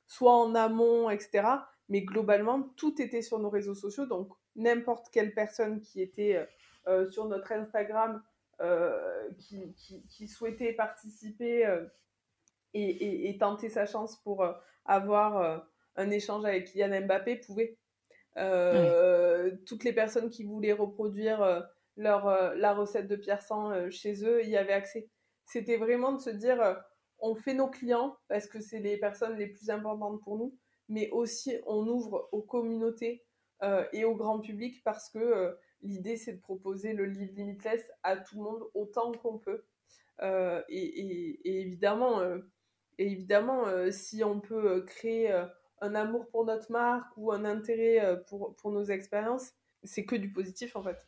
soit 0.05 0.35
en 0.35 0.53
amont, 0.53 1.09
etc. 1.09 1.43
Mais 1.89 2.01
globalement, 2.01 2.61
tout 2.77 3.01
était 3.01 3.23
sur 3.23 3.39
nos 3.39 3.49
réseaux 3.49 3.73
sociaux. 3.73 4.05
Donc, 4.05 4.29
n'importe 4.55 5.07
quelle 5.11 5.33
personne 5.33 5.81
qui 5.81 6.03
était 6.03 6.47
euh, 6.87 7.09
sur 7.09 7.25
notre 7.27 7.51
Instagram, 7.51 8.21
qui, 9.37 9.73
qui, 10.09 10.27
souhaitait 10.27 10.73
participer 10.73 11.65
et, 12.73 13.29
et, 13.29 13.37
tenter 13.37 13.69
sa 13.69 13.85
chance 13.85 14.17
pour 14.17 14.45
avoir 14.83 15.65
un 15.95 16.09
échange 16.11 16.43
avec 16.43 16.67
Kylian 16.67 17.05
Mbappé 17.05 17.37
pouvait. 17.37 17.78
Euh, 18.39 19.51
toutes 19.65 19.83
les 19.83 19.93
personnes 19.93 20.29
qui 20.29 20.43
voulaient 20.43 20.73
reproduire 20.73 21.41
euh, 21.41 21.61
leur, 21.97 22.27
euh, 22.27 22.53
la 22.55 22.73
recette 22.73 23.07
de 23.07 23.15
Pierre 23.15 23.41
Sang 23.41 23.89
chez 23.89 24.23
eux 24.25 24.45
y 24.45 24.55
avaient 24.55 24.73
accès. 24.73 25.09
C'était 25.45 25.77
vraiment 25.77 26.13
de 26.13 26.21
se 26.21 26.29
dire, 26.29 26.77
on 27.19 27.35
fait 27.35 27.53
nos 27.53 27.67
clients 27.67 28.15
parce 28.27 28.47
que 28.47 28.59
c'est 28.59 28.79
les 28.79 28.97
personnes 28.97 29.35
les 29.37 29.47
plus 29.47 29.69
importantes 29.69 30.21
pour 30.21 30.37
nous, 30.37 30.55
mais 30.87 31.09
aussi 31.09 31.57
on 31.65 31.87
ouvre 31.87 32.29
aux 32.31 32.43
communautés 32.43 33.25
et 33.91 34.05
au 34.05 34.15
grand 34.15 34.39
public 34.39 34.83
parce 34.83 35.09
que 35.09 35.57
l'idée 35.81 36.17
c'est 36.17 36.33
de 36.33 36.39
proposer 36.39 36.93
le 36.93 37.05
livre 37.05 37.33
Limitless 37.35 37.91
à 38.03 38.15
tout 38.15 38.35
le 38.35 38.43
monde 38.43 38.63
autant 38.75 39.11
qu'on 39.11 39.39
peut. 39.39 39.65
et, 40.21 41.39
évidemment, 41.43 42.21
évidemment 42.99 43.65
si 43.89 44.23
on 44.23 44.39
peut 44.39 44.83
créer 44.85 45.31
un 45.81 45.95
amour 45.95 46.27
pour 46.29 46.45
notre 46.45 46.71
marque 46.71 47.09
ou 47.17 47.31
un 47.31 47.45
intérêt 47.45 48.03
euh, 48.03 48.15
pour, 48.27 48.55
pour 48.55 48.71
nos 48.71 48.83
expériences, 48.83 49.51
c'est 49.83 50.03
que 50.05 50.15
du 50.15 50.31
positif 50.31 50.75
en 50.75 50.83
fait. 50.83 51.07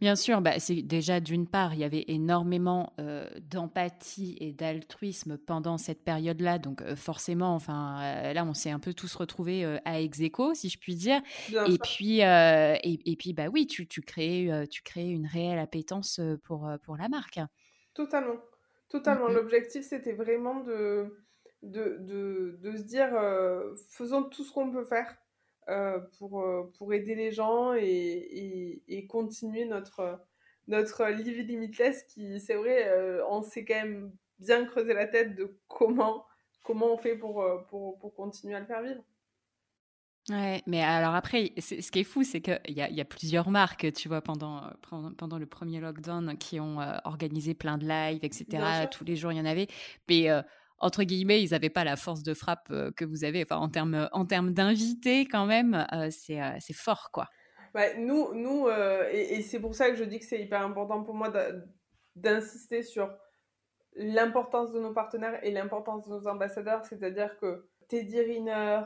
Bien 0.00 0.16
sûr, 0.16 0.40
bah, 0.40 0.58
c'est 0.58 0.82
déjà 0.82 1.20
d'une 1.20 1.46
part, 1.46 1.74
il 1.74 1.80
y 1.80 1.84
avait 1.84 2.04
énormément 2.08 2.94
euh, 2.98 3.28
d'empathie 3.40 4.36
et 4.40 4.52
d'altruisme 4.52 5.36
pendant 5.36 5.76
cette 5.76 6.02
période-là, 6.02 6.58
donc 6.58 6.82
euh, 6.82 6.96
forcément, 6.96 7.54
enfin 7.54 8.32
là, 8.32 8.44
on 8.44 8.54
s'est 8.54 8.70
un 8.70 8.78
peu 8.78 8.94
tous 8.94 9.14
retrouvés 9.16 9.64
à 9.84 10.00
ex 10.00 10.18
si 10.54 10.68
je 10.68 10.78
puis 10.78 10.94
dire. 10.94 11.20
et 11.50 11.78
puis, 11.78 12.20
et, 12.20 13.10
et, 13.12 13.16
puis, 13.16 13.32
bah 13.32 13.48
oui, 13.52 13.66
tu, 13.66 13.86
tu 13.86 14.00
crées, 14.00 14.48
tu 14.70 14.82
crées 14.82 15.10
une 15.10 15.26
réelle 15.26 15.58
appétence 15.58 16.20
pour 16.44 16.70
pour 16.82 16.96
la 16.96 17.08
marque. 17.08 17.40
Totalement, 17.92 18.36
totalement. 18.88 19.28
L'objectif, 19.28 19.84
c'était 19.84 20.12
vraiment 20.12 20.60
de 20.60 21.25
de, 21.62 21.98
de, 22.00 22.58
de 22.60 22.76
se 22.76 22.82
dire 22.82 23.14
euh, 23.14 23.74
faisons 23.90 24.22
tout 24.22 24.44
ce 24.44 24.52
qu'on 24.52 24.70
peut 24.70 24.84
faire 24.84 25.16
euh, 25.68 25.98
pour, 26.18 26.42
euh, 26.42 26.70
pour 26.78 26.92
aider 26.94 27.14
les 27.14 27.32
gens 27.32 27.74
et, 27.74 28.82
et, 28.86 29.06
continuer 29.06 29.64
notre, 29.64 30.20
notre 30.68 31.06
Livy 31.06 31.42
Limitless 31.42 32.04
qui, 32.04 32.40
c'est 32.40 32.54
vrai, 32.54 32.90
on 33.28 33.42
s'est 33.42 33.64
quand 33.64 33.74
même 33.74 34.12
bien 34.38 34.64
creusé 34.66 34.94
la 34.94 35.06
tête 35.06 35.34
de 35.34 35.58
comment, 35.66 36.24
comment 36.62 36.92
on 36.92 36.98
fait 36.98 37.16
pour, 37.16 37.44
pour, 37.68 37.98
pour 37.98 38.14
continuer 38.14 38.54
à 38.54 38.60
le 38.60 38.66
faire 38.66 38.82
vivre. 38.82 39.02
Ouais, 40.28 40.60
mais 40.66 40.82
alors 40.82 41.14
après, 41.14 41.52
ce 41.58 41.90
qui 41.90 42.00
est 42.00 42.04
fou, 42.04 42.24
c'est 42.24 42.40
qu'il 42.40 42.60
y 42.68 42.82
a, 42.82 42.90
y 42.90 43.00
a 43.00 43.04
plusieurs 43.04 43.48
marques, 43.48 43.92
tu 43.92 44.08
vois, 44.08 44.20
pendant, 44.20 44.60
pendant 45.16 45.38
le 45.38 45.46
premier 45.46 45.78
lockdown 45.78 46.36
qui 46.36 46.58
ont 46.58 46.78
organisé 47.04 47.54
plein 47.54 47.78
de 47.78 47.86
lives, 47.86 48.24
etc. 48.24 48.88
Tous 48.90 49.04
les 49.04 49.14
jours, 49.14 49.30
il 49.30 49.38
y 49.38 49.40
en 49.40 49.46
avait. 49.46 49.68
Mais 50.08 50.28
entre 50.78 51.02
guillemets, 51.02 51.42
ils 51.42 51.50
n'avaient 51.50 51.70
pas 51.70 51.84
la 51.84 51.96
force 51.96 52.22
de 52.22 52.34
frappe 52.34 52.72
que 52.96 53.04
vous 53.04 53.24
avez. 53.24 53.42
Enfin, 53.42 53.56
en 53.56 53.68
termes 53.68 54.08
en 54.12 54.26
termes 54.26 54.52
d'invités, 54.52 55.26
quand 55.26 55.46
même, 55.46 55.86
c'est 56.10 56.74
fort, 56.74 57.10
quoi. 57.12 57.26
nous, 57.98 58.34
nous 58.34 58.68
et, 59.10 59.42
c'est 59.42 59.60
pour 59.60 59.74
ça 59.74 59.90
que 59.90 59.96
je 59.96 60.04
dis 60.04 60.18
que 60.18 60.24
c'est 60.24 60.40
hyper 60.40 60.62
important 60.62 61.02
pour 61.02 61.14
moi 61.14 61.32
d'insister 62.14 62.82
sur 62.82 63.10
l'importance 63.94 64.72
de 64.72 64.80
nos 64.80 64.92
partenaires 64.92 65.38
et 65.42 65.50
l'importance 65.50 66.06
de 66.06 66.10
nos 66.10 66.28
ambassadeurs. 66.28 66.84
C'est-à-dire 66.84 67.38
que 67.38 67.68
Teddy 67.88 68.20
Riner, 68.20 68.82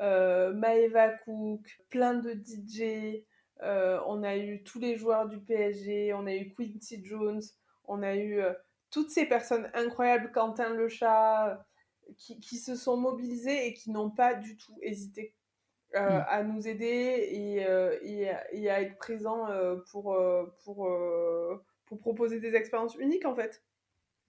Maeva 0.00 1.10
Cook, 1.24 1.66
plein 1.90 2.14
de 2.14 2.32
DJ, 2.32 3.24
on 3.60 4.22
a 4.22 4.36
eu 4.36 4.62
tous 4.62 4.78
les 4.78 4.96
joueurs 4.96 5.28
du 5.28 5.40
PSG, 5.40 6.14
on 6.14 6.26
a 6.26 6.34
eu 6.34 6.54
Quincy 6.54 7.04
Jones, 7.04 7.42
on 7.84 8.02
a 8.02 8.14
eu 8.16 8.42
toutes 8.92 9.10
ces 9.10 9.26
personnes 9.26 9.68
incroyables, 9.74 10.30
Quentin 10.30 10.74
le 10.74 10.88
chat, 10.88 11.66
qui, 12.16 12.38
qui 12.40 12.58
se 12.58 12.76
sont 12.76 12.96
mobilisées 12.96 13.66
et 13.66 13.74
qui 13.74 13.90
n'ont 13.90 14.10
pas 14.10 14.34
du 14.34 14.56
tout 14.56 14.78
hésité 14.82 15.34
euh, 15.94 16.00
mm. 16.00 16.24
à 16.28 16.42
nous 16.42 16.68
aider 16.68 17.28
et, 17.30 17.66
euh, 17.66 17.98
et, 18.02 18.30
et, 18.52 18.70
à 18.70 18.82
être 18.82 18.96
présents 18.96 19.48
euh, 19.50 19.76
pour, 19.90 20.16
pour, 20.64 20.88
pour 21.86 21.98
proposer 21.98 22.38
des 22.38 22.54
expériences 22.54 22.94
uniques 22.96 23.26
en 23.26 23.34
fait. 23.34 23.62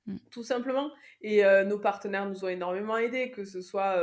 Mm. 0.05 0.17
Tout 0.31 0.43
simplement. 0.43 0.91
Et 1.21 1.43
nos 1.65 1.79
partenaires 1.79 2.27
nous 2.27 2.43
ont 2.45 2.49
énormément 2.49 2.97
aidés, 2.97 3.31
que 3.31 3.45
ce 3.45 3.61
soit, 3.61 3.97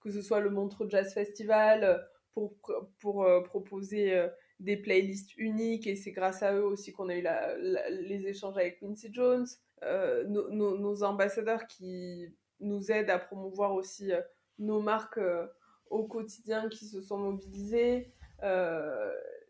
que 0.00 0.10
ce 0.10 0.22
soit 0.22 0.40
le 0.40 0.50
Montreux 0.50 0.88
Jazz 0.88 1.12
Festival 1.12 2.08
pour, 2.32 2.54
pour 3.00 3.26
proposer 3.44 4.28
des 4.58 4.76
playlists 4.76 5.36
uniques 5.36 5.86
et 5.86 5.96
c'est 5.96 6.12
grâce 6.12 6.42
à 6.42 6.54
eux 6.54 6.64
aussi 6.64 6.92
qu'on 6.92 7.08
a 7.08 7.14
eu 7.14 7.22
la, 7.22 7.56
les 7.56 8.26
échanges 8.26 8.56
avec 8.56 8.80
Quincy 8.80 9.12
Jones. 9.12 9.46
Euh, 9.82 10.24
nos, 10.24 11.02
ambassadeurs 11.02 11.66
qui 11.66 12.34
nous 12.60 12.90
aident 12.90 13.10
à 13.10 13.18
promouvoir 13.18 13.74
aussi 13.74 14.12
euh, 14.12 14.22
nos 14.58 14.80
marques 14.80 15.18
euh, 15.18 15.46
au 15.90 16.04
quotidien 16.06 16.68
qui 16.70 16.86
se 16.86 17.00
sont 17.00 17.18
mobilisés, 17.18 18.12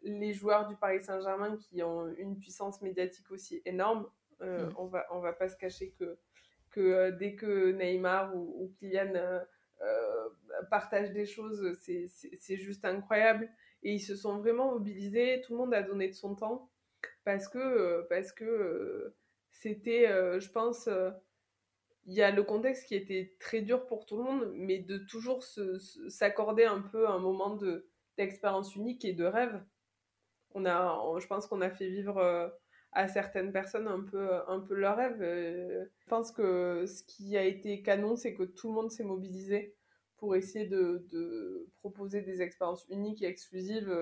les 0.03 0.33
joueurs 0.33 0.68
du 0.68 0.77
Paris 0.77 1.03
Saint-Germain 1.03 1.57
qui 1.57 1.83
ont 1.83 2.07
une 2.18 2.39
puissance 2.39 2.83
médiatique 2.83 3.31
aussi 3.31 3.62
énorme. 3.64 4.07
Mm. 4.41 4.68
On 4.77 4.87
va 4.87 5.07
on 5.11 5.20
va 5.20 5.33
pas 5.33 5.49
se 5.49 5.57
cacher 5.57 5.93
que 5.99 6.18
que 6.70 7.11
dès 7.11 7.35
que 7.35 7.72
Neymar 7.72 8.37
ou, 8.37 8.64
ou 8.64 8.72
Kylian 8.79 9.41
partagent 10.70 11.12
des 11.12 11.27
choses, 11.27 11.77
c'est 11.81 12.57
juste 12.57 12.85
incroyable. 12.85 13.49
Et 13.83 13.95
ils 13.95 14.01
se 14.01 14.14
sont 14.14 14.39
vraiment 14.39 14.72
mobilisés. 14.72 15.41
Tout 15.41 15.55
le 15.55 15.59
monde 15.59 15.74
a 15.74 15.83
donné 15.83 16.09
de 16.09 16.14
son 16.14 16.35
temps 16.35 16.70
parce 17.24 17.49
que 17.49 18.07
parce 18.09 18.31
que 18.31 19.14
c'était, 19.61 20.09
euh, 20.09 20.39
je 20.39 20.51
pense, 20.51 20.87
euh, 20.87 21.11
il 22.05 22.15
y 22.15 22.23
a 22.23 22.31
le 22.31 22.43
contexte 22.43 22.87
qui 22.87 22.95
était 22.95 23.35
très 23.41 23.63
dur 23.63 23.87
pour 23.87 24.07
tout 24.07 24.17
le 24.17 24.23
monde, 24.23 24.53
mais 24.55 24.79
de 24.79 24.99
toujours 24.99 25.43
s'accorder 26.09 26.65
un 26.65 26.81
peu 26.81 27.09
un 27.09 27.19
moment 27.19 27.59
d'expérience 28.17 28.77
unique 28.77 29.05
et 29.05 29.13
de 29.13 29.25
rêve. 29.25 29.61
On 30.55 30.65
a, 30.67 31.01
je 31.19 31.27
pense 31.27 31.47
qu'on 31.47 31.61
a 31.63 31.71
fait 31.71 31.89
vivre 31.89 32.19
euh, 32.19 32.49
à 32.93 33.09
certaines 33.09 33.53
personnes 33.53 33.89
un 33.89 34.01
peu, 34.01 34.31
un 34.47 34.61
peu 34.61 34.75
leur 34.75 34.97
rêve. 34.97 35.19
Je 35.21 36.07
pense 36.07 36.31
que 36.31 36.87
ce 36.87 37.03
qui 37.03 37.37
a 37.37 37.45
été 37.45 37.83
canon, 37.83 38.17
c'est 38.17 38.35
que 38.35 38.45
tout 38.45 38.69
le 38.69 38.75
monde 38.75 38.91
s'est 38.91 39.05
mobilisé 39.05 39.75
pour 40.17 40.37
essayer 40.37 40.67
de, 40.67 41.69
proposer 41.81 42.23
des 42.23 42.41
expériences 42.41 42.87
uniques 42.89 43.23
et 43.23 43.27
exclusives 43.27 43.93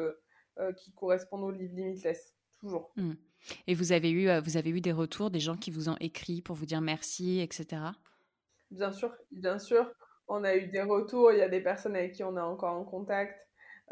qui 0.77 0.93
correspondent 0.93 1.45
au 1.45 1.51
livre 1.51 1.75
Limitless, 1.75 2.37
toujours. 2.61 2.93
Mmh. 2.97 3.15
Et 3.67 3.75
vous 3.75 3.93
avez, 3.93 4.11
eu, 4.11 4.29
vous 4.41 4.57
avez 4.57 4.71
eu 4.71 4.81
des 4.81 4.93
retours, 4.93 5.31
des 5.31 5.41
gens 5.41 5.57
qui 5.57 5.71
vous 5.71 5.89
ont 5.89 5.97
écrit 6.01 6.43
pour 6.43 6.57
vous 6.57 6.67
dire 6.67 6.81
merci, 6.81 7.41
etc. 7.41 7.83
Bien 8.71 8.93
sûr, 8.93 9.15
bien 9.31 9.59
sûr. 9.59 9.91
On 10.27 10.45
a 10.45 10.57
eu 10.57 10.69
des 10.69 10.83
retours, 10.83 11.33
il 11.33 11.39
y 11.39 11.43
a 11.43 11.49
des 11.49 11.61
personnes 11.61 11.97
avec 11.97 12.13
qui 12.13 12.25
on 12.25 12.37
est 12.37 12.41
encore 12.41 12.75
en 12.75 12.85
contact. 12.85 13.39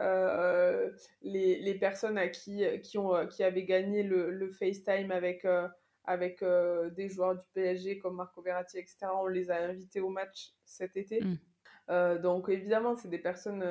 Euh, 0.00 0.90
les, 1.22 1.60
les, 1.60 1.74
personnes 1.74 2.16
à 2.16 2.28
qui, 2.28 2.64
qui, 2.82 2.96
ont, 2.96 3.26
qui 3.26 3.44
avaient 3.44 3.64
gagné 3.64 4.02
le, 4.02 4.30
le 4.30 4.50
FaceTime 4.50 5.10
avec, 5.10 5.44
euh, 5.44 5.68
avec 6.04 6.42
euh, 6.42 6.88
des 6.90 7.08
joueurs 7.08 7.34
du 7.34 7.44
PSG 7.52 7.98
comme 7.98 8.16
Marco 8.16 8.40
Verratti, 8.40 8.78
etc., 8.78 8.96
on 9.14 9.26
les 9.26 9.50
a 9.50 9.62
invités 9.64 10.00
au 10.00 10.08
match 10.08 10.52
cet 10.64 10.96
été. 10.96 11.20
Mm. 11.20 12.18
donc 12.22 12.48
évidemment, 12.48 12.96
c'est 12.96 13.08
des 13.08 13.18
personnes 13.18 13.64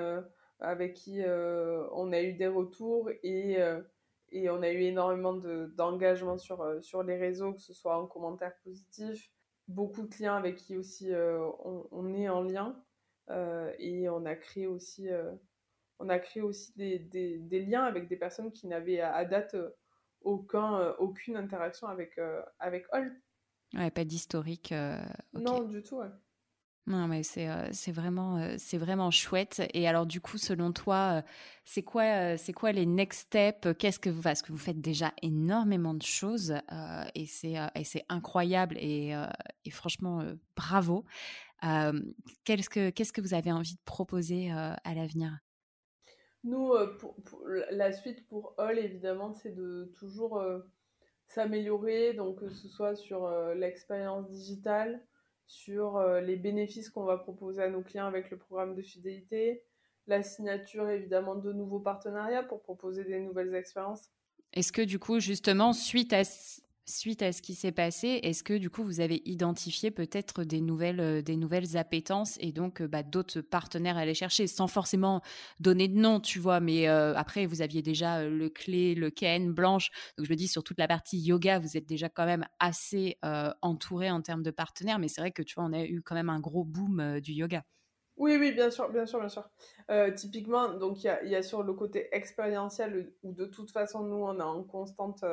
avec 0.59 0.93
qui 0.93 1.23
on 1.91 2.11
a 2.13 2.21
eu 2.21 2.33
des 2.33 2.47
retours 2.47 3.09
et 3.23 3.57
et 4.31 4.49
on 4.49 4.61
a 4.61 4.69
eu 4.69 4.81
énormément 4.81 5.33
d'engagement 5.33 6.37
sur, 6.37 6.61
euh, 6.61 6.81
sur 6.81 7.03
les 7.03 7.17
réseaux, 7.17 7.53
que 7.53 7.61
ce 7.61 7.73
soit 7.73 7.97
en 7.97 8.07
commentaires 8.07 8.55
positifs. 8.63 9.29
Beaucoup 9.67 10.03
de 10.03 10.07
clients 10.07 10.35
avec 10.35 10.55
qui 10.55 10.77
aussi 10.77 11.13
euh, 11.13 11.45
on, 11.91 12.13
est 12.13 12.29
en 12.29 12.41
lien. 12.41 12.81
Euh, 13.29 13.73
et 13.77 14.09
on 14.09 14.25
a 14.25 14.35
créé 14.35 14.67
aussi, 14.67 15.07
on 15.99 16.09
a 16.09 16.19
créé 16.19 16.41
aussi 16.41 16.73
des, 16.75 16.99
des, 16.99 17.37
des, 17.37 17.65
liens 17.65 17.83
avec 17.83 18.07
des 18.07 18.17
personnes 18.17 18.51
qui 18.51 18.67
n'avaient 18.67 18.99
à, 18.99 19.23
date 19.25 19.55
aucun, 20.21 20.93
aucune 20.99 21.37
interaction 21.37 21.87
avec, 21.87 22.19
avec. 22.59 22.85
Ouais, 23.73 23.91
pas 23.91 24.03
d'historique. 24.03 24.73
Non, 25.33 25.63
du 25.63 25.81
tout. 25.83 25.97
Ouais. 25.97 26.09
Non, 26.87 27.07
mais 27.07 27.21
c'est 27.21 27.47
c'est 27.73 27.91
vraiment 27.91 28.55
c'est 28.57 28.79
vraiment 28.79 29.11
chouette. 29.11 29.61
Et 29.75 29.87
alors 29.87 30.07
du 30.07 30.19
coup, 30.19 30.37
selon 30.39 30.71
toi, 30.73 31.23
c'est 31.63 31.83
quoi 31.83 32.37
c'est 32.37 32.53
quoi 32.53 32.71
les 32.71 32.87
next 32.87 33.27
steps? 33.27 33.67
Qu'est-ce 33.77 33.99
que 33.99 34.09
vous 34.09 34.21
parce 34.23 34.41
que 34.41 34.51
vous 34.51 34.57
faites 34.57 34.81
déjà 34.81 35.13
énormément 35.21 35.93
de 35.93 36.01
choses 36.01 36.55
et 37.13 37.25
c'est 37.27 37.55
incroyable 38.09 38.77
et, 38.79 39.13
franchement 39.71 40.23
bravo. 40.55 41.05
qu'est-ce 42.43 42.69
que 42.69 42.89
qu'est-ce 42.89 43.13
que 43.13 43.21
vous 43.21 43.35
avez 43.35 43.51
envie 43.51 43.75
de 43.75 43.81
proposer 43.85 44.49
à 44.51 44.93
l'avenir? 44.95 45.37
Nous, 46.43 46.73
la 47.69 47.91
suite 47.91 48.27
pour 48.27 48.55
All, 48.57 48.79
évidemment, 48.79 49.31
c'est 49.33 49.53
de 49.53 49.93
toujours 49.99 50.43
s'améliorer, 51.27 52.13
donc 52.13 52.39
que 52.39 52.49
ce 52.49 52.67
soit 52.67 52.95
sur 52.95 53.29
l'expérience 53.53 54.27
digitale 54.29 55.05
sur 55.51 55.97
euh, 55.97 56.21
les 56.21 56.37
bénéfices 56.37 56.89
qu'on 56.89 57.03
va 57.03 57.17
proposer 57.17 57.61
à 57.61 57.69
nos 57.69 57.81
clients 57.81 58.05
avec 58.05 58.31
le 58.31 58.37
programme 58.37 58.73
de 58.73 58.81
fidélité, 58.81 59.63
la 60.07 60.23
signature 60.23 60.89
évidemment 60.89 61.35
de 61.35 61.51
nouveaux 61.51 61.81
partenariats 61.81 62.41
pour 62.41 62.61
proposer 62.61 63.03
des 63.03 63.19
nouvelles 63.19 63.53
expériences. 63.53 64.09
Est-ce 64.53 64.71
que 64.71 64.81
du 64.81 64.97
coup, 64.97 65.19
justement, 65.19 65.73
suite 65.73 66.13
à, 66.13 66.21
suite 66.91 67.21
à 67.21 67.31
ce 67.31 67.41
qui 67.41 67.55
s'est 67.55 67.71
passé, 67.71 68.19
est-ce 68.23 68.43
que 68.43 68.53
du 68.53 68.69
coup 68.69 68.83
vous 68.83 68.99
avez 68.99 69.21
identifié 69.25 69.91
peut-être 69.91 70.43
des 70.43 70.61
nouvelles, 70.61 70.99
euh, 70.99 71.21
des 71.21 71.37
nouvelles 71.37 71.77
appétences 71.77 72.37
et 72.39 72.51
donc 72.51 72.81
euh, 72.81 72.87
bah, 72.87 73.03
d'autres 73.03 73.41
partenaires 73.41 73.97
à 73.97 74.01
aller 74.01 74.13
chercher 74.13 74.47
sans 74.47 74.67
forcément 74.67 75.21
donner 75.59 75.87
de 75.87 75.97
nom, 75.97 76.19
tu 76.19 76.39
vois, 76.39 76.59
mais 76.59 76.87
euh, 76.87 77.15
après 77.15 77.45
vous 77.45 77.61
aviez 77.61 77.81
déjà 77.81 78.23
le 78.23 78.49
clé, 78.49 78.95
le 78.95 79.09
Ken, 79.09 79.51
Blanche, 79.51 79.89
donc 80.17 80.27
je 80.27 80.31
me 80.31 80.35
dis 80.35 80.47
sur 80.47 80.63
toute 80.63 80.77
la 80.77 80.87
partie 80.87 81.17
yoga, 81.17 81.59
vous 81.59 81.77
êtes 81.77 81.87
déjà 81.87 82.09
quand 82.09 82.25
même 82.25 82.45
assez 82.59 83.17
entouré 83.61 84.11
en 84.11 84.21
termes 84.21 84.43
de 84.43 84.51
partenaires, 84.51 84.99
mais 84.99 85.07
c'est 85.07 85.21
vrai 85.21 85.31
que 85.31 85.41
tu 85.41 85.55
vois, 85.55 85.63
on 85.65 85.73
a 85.73 85.83
eu 85.83 86.01
quand 86.01 86.15
même 86.15 86.29
un 86.29 86.39
gros 86.39 86.63
boom 86.63 87.19
du 87.19 87.33
yoga. 87.33 87.63
Oui, 88.17 88.35
oui, 88.37 88.51
bien 88.51 88.69
sûr, 88.69 88.89
bien 88.91 89.05
sûr, 89.05 89.19
bien 89.19 89.29
sûr. 89.29 89.49
typiquement, 90.15 90.73
donc 90.73 91.03
il 91.03 91.07
y 91.07 91.09
a, 91.09 91.23
y 91.23 91.35
a, 91.35 91.43
sur 91.43 91.63
le 91.63 91.73
côté 91.73 92.07
expérientiel 92.15 93.13
où 93.23 93.33
de 93.33 93.45
toute 93.45 93.71
façon 93.71 94.03
nous 94.03 94.23
on 94.23 94.39
est 94.39 94.43
en 94.43 94.63
constante 94.63 95.23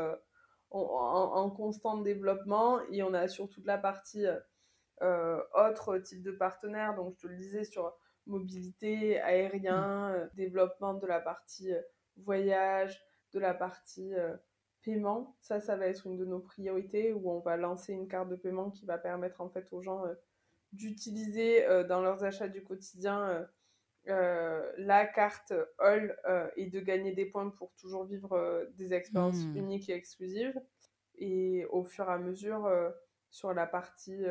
en, 0.71 1.51
constant 1.51 1.97
développement 1.99 2.81
et 2.91 3.03
on 3.03 3.15
a 3.15 3.29
sur 3.29 3.49
toute 3.49 3.67
la 3.67 3.79
partie 3.79 4.27
euh, 5.03 5.41
autre 5.55 5.99
type 5.99 6.23
de 6.23 6.33
partenaires. 6.33 6.95
Donc, 6.95 7.15
je 7.17 7.23
te 7.23 7.27
le 7.29 7.37
disais 7.37 7.65
sur 7.65 7.93
mobilité, 8.27 9.21
aérien, 9.21 10.11
euh, 10.13 10.29
développement 10.35 10.95
de 10.95 11.07
la 11.07 11.21
partie 11.21 11.73
euh, 11.73 11.81
voyage, 12.17 13.01
de 13.33 13.39
la 13.39 13.55
partie 13.55 14.13
paiement. 14.83 15.37
Ça, 15.41 15.61
ça 15.61 15.77
va 15.77 15.87
être 15.87 16.07
une 16.07 16.17
de 16.17 16.25
nos 16.25 16.41
priorités 16.41 17.13
où 17.13 17.31
on 17.31 17.41
va 17.41 17.57
lancer 17.57 17.93
une 17.93 18.09
carte 18.09 18.29
de 18.29 18.37
paiement 18.37 18.71
qui 18.71 18.87
va 18.87 18.97
permettre 18.99 19.41
en 19.43 19.51
fait 19.51 19.71
aux 19.73 19.83
gens 19.83 20.03
d'utiliser 20.73 21.65
dans 21.85 22.01
leurs 22.01 22.25
achats 22.25 22.49
du 22.49 22.65
quotidien 22.65 23.47
euh, 24.09 24.73
la 24.79 25.07
carte 25.07 25.53
All 25.79 26.17
euh, 26.27 26.49
et 26.57 26.67
de 26.67 26.81
gagner 26.81 27.13
des 27.13 27.27
points 27.27 27.51
pour 27.51 27.75
toujours 27.75 28.05
vivre 28.05 28.33
euh, 28.33 28.65
des 28.77 28.95
expériences 28.95 29.45
hmm. 29.45 29.57
uniques 29.57 29.91
et 29.91 29.95
exclusives. 29.95 30.59
Et 31.19 31.67
au 31.71 31.85
fur 31.85 32.09
et 32.09 32.13
à 32.13 32.19
mesure, 32.19 32.71
sur 33.31 33.53
la 33.53 33.67
partie 33.67 34.23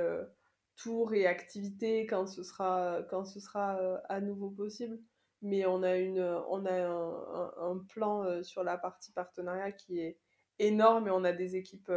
tour 0.77 1.13
et 1.13 1.27
activité, 1.27 2.05
quand 2.05 2.27
ce 2.27 2.43
sera, 2.43 3.01
quand 3.09 3.25
ce 3.25 3.41
sera 3.41 3.77
à 4.07 4.21
nouveau 4.21 4.49
possible. 4.49 4.97
Mais 5.41 5.65
on 5.65 5.83
a, 5.83 5.97
une, 5.97 6.21
on 6.47 6.65
a 6.65 6.73
un, 6.73 7.51
un 7.57 7.77
plan 7.89 8.41
sur 8.41 8.63
la 8.63 8.77
partie 8.77 9.11
partenariat 9.11 9.73
qui 9.73 9.99
est 9.99 10.17
énorme 10.59 11.09
et 11.09 11.11
on 11.11 11.25
a 11.25 11.33
des 11.33 11.57
équipes 11.57 11.91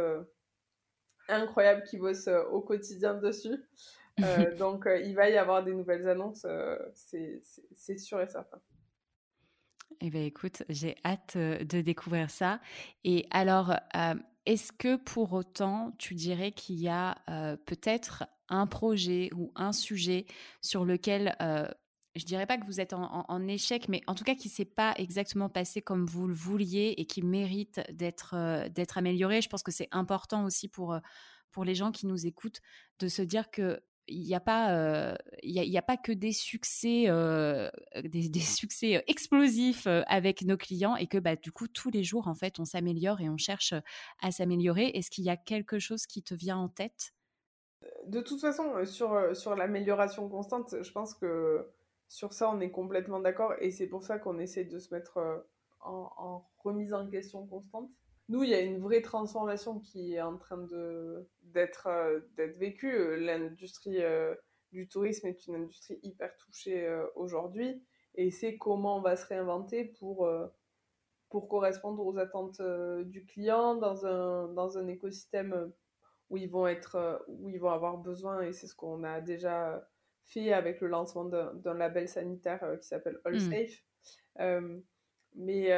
incroyables 1.29 1.83
qui 1.83 1.97
bossent 1.97 2.27
au 2.27 2.59
quotidien 2.59 3.13
dessus. 3.13 3.63
Euh, 4.19 4.55
donc, 4.57 4.87
euh, 4.87 4.99
il 4.99 5.15
va 5.15 5.29
y 5.29 5.37
avoir 5.37 5.63
des 5.63 5.73
nouvelles 5.73 6.07
annonces, 6.07 6.45
euh, 6.45 6.77
c'est 6.93 7.97
sûr 7.97 8.21
et 8.21 8.27
certain. 8.27 8.59
Eh 9.99 10.09
bien, 10.09 10.23
écoute, 10.23 10.63
j'ai 10.69 10.95
hâte 11.05 11.37
de 11.37 11.81
découvrir 11.81 12.29
ça. 12.29 12.59
Et 13.03 13.27
alors, 13.29 13.75
est-ce 14.45 14.71
que 14.71 14.95
pour 14.95 15.33
autant, 15.33 15.93
tu 15.99 16.15
dirais 16.15 16.51
qu'il 16.51 16.79
y 16.79 16.87
a 16.87 17.17
peut-être 17.65 18.23
un 18.49 18.65
projet 18.65 19.29
ou 19.35 19.51
un 19.55 19.73
sujet 19.73 20.25
sur 20.61 20.85
lequel, 20.85 21.35
je 22.15 22.25
dirais 22.25 22.47
pas 22.47 22.57
que 22.57 22.65
vous 22.65 22.79
êtes 22.79 22.93
en, 22.93 23.47
échec, 23.47 23.89
mais 23.89 24.01
en 24.07 24.15
tout 24.15 24.23
cas 24.23 24.33
qui 24.33 24.49
s'est 24.49 24.65
pas 24.65 24.95
exactement 24.97 25.49
passé 25.49 25.83
comme 25.83 26.07
vous 26.07 26.25
le 26.25 26.33
vouliez 26.33 26.95
et 26.97 27.05
qui 27.05 27.21
mérite 27.21 27.81
d'être 27.91 28.69
d'être 28.69 28.97
amélioré? 28.97 29.41
Je 29.41 29.49
pense 29.49 29.61
que 29.61 29.71
c'est 29.71 29.89
important 29.91 30.45
aussi 30.45 30.67
pour 30.67 30.97
pour 31.51 31.63
les 31.63 31.75
gens 31.75 31.91
qui 31.91 32.07
nous 32.07 32.25
écoutent 32.25 32.61
de 32.99 33.07
se 33.07 33.21
dire 33.21 33.51
que 33.51 33.83
il 34.07 34.23
n'y 34.23 34.35
a 34.35 34.39
pas 34.39 35.15
il 35.43 35.55
y 35.55 35.81
pas 35.81 35.97
que 35.97 36.11
des 36.11 36.31
succès 36.31 37.05
des, 38.03 38.39
succès 38.39 39.03
explosifs 39.07 39.87
avec 40.07 40.43
nos 40.43 40.57
clients 40.57 40.95
et 40.95 41.07
que 41.07 41.17
bah, 41.17 41.35
du 41.35 41.51
coup 41.51 41.67
tous 41.67 41.89
les 41.89 42.03
jours 42.03 42.27
en 42.27 42.35
fait 42.35 42.59
on 42.59 42.65
s'améliore 42.65 43.21
et 43.21 43.29
on 43.29 43.37
cherche 43.37 43.73
à 44.21 44.31
s'améliorer. 44.31 44.87
Est-ce 44.93 45.09
qu'il 45.09 45.23
y 45.23 45.29
a 45.29 45.37
quelque 45.37 45.79
chose 45.79 46.05
qui 46.05 46.23
te 46.23 46.33
vient 46.33 46.57
en 46.57 46.69
tête? 46.69 47.13
De 48.07 48.21
toute 48.21 48.41
façon 48.41 48.85
sur, 48.85 49.35
sur 49.35 49.55
l'amélioration 49.55 50.29
constante 50.29 50.75
je 50.81 50.91
pense 50.91 51.13
que 51.13 51.67
sur 52.07 52.33
ça 52.33 52.49
on 52.51 52.59
est 52.59 52.71
complètement 52.71 53.19
d'accord 53.19 53.53
et 53.59 53.71
c'est 53.71 53.87
pour 53.87 54.03
ça 54.03 54.19
qu'on 54.19 54.39
essaie 54.39 54.65
de 54.65 54.79
se 54.79 54.93
mettre 54.93 55.45
en 55.79 56.45
remise 56.63 56.93
en 56.93 57.07
question 57.07 57.45
constante 57.47 57.89
nous, 58.31 58.43
il 58.43 58.49
y 58.49 58.53
a 58.53 58.61
une 58.61 58.79
vraie 58.79 59.01
transformation 59.01 59.81
qui 59.81 60.13
est 60.13 60.21
en 60.21 60.37
train 60.37 60.57
de, 60.57 61.27
d'être, 61.41 61.87
euh, 61.87 62.21
d'être 62.37 62.57
vécue. 62.57 63.17
L'industrie 63.19 64.01
euh, 64.01 64.33
du 64.71 64.87
tourisme 64.87 65.27
est 65.27 65.47
une 65.47 65.55
industrie 65.55 65.99
hyper 66.01 66.33
touchée 66.37 66.87
euh, 66.87 67.05
aujourd'hui 67.15 67.83
et 68.15 68.31
c'est 68.31 68.57
comment 68.57 68.97
on 68.97 69.01
va 69.01 69.17
se 69.17 69.25
réinventer 69.25 69.83
pour, 69.83 70.29
pour 71.29 71.49
correspondre 71.49 72.05
aux 72.05 72.17
attentes 72.17 72.61
du 73.05 73.25
client 73.25 73.75
dans 73.75 74.05
un, 74.05 74.49
dans 74.49 74.77
un 74.77 74.87
écosystème 74.87 75.71
où 76.29 76.35
ils 76.35 76.49
vont 76.49 76.67
être 76.67 77.25
où 77.29 77.47
ils 77.47 77.59
vont 77.59 77.69
avoir 77.69 77.97
besoin 77.97 78.41
et 78.41 78.51
c'est 78.51 78.67
ce 78.67 78.75
qu'on 78.75 79.05
a 79.05 79.21
déjà 79.21 79.89
fait 80.25 80.51
avec 80.51 80.81
le 80.81 80.89
lancement 80.89 81.23
d'un, 81.23 81.73
label 81.73 82.09
sanitaire 82.09 82.77
qui 82.81 82.87
s'appelle 82.87 83.21
All 83.23 83.35
mmh. 83.35 83.39
Safe. 83.39 84.75
mais 85.35 85.71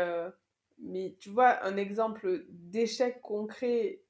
mais 0.80 1.16
tu 1.20 1.30
vois, 1.30 1.64
un 1.64 1.78
exemple 1.78 2.46
d'échec 2.50 3.22
concret, 3.22 4.02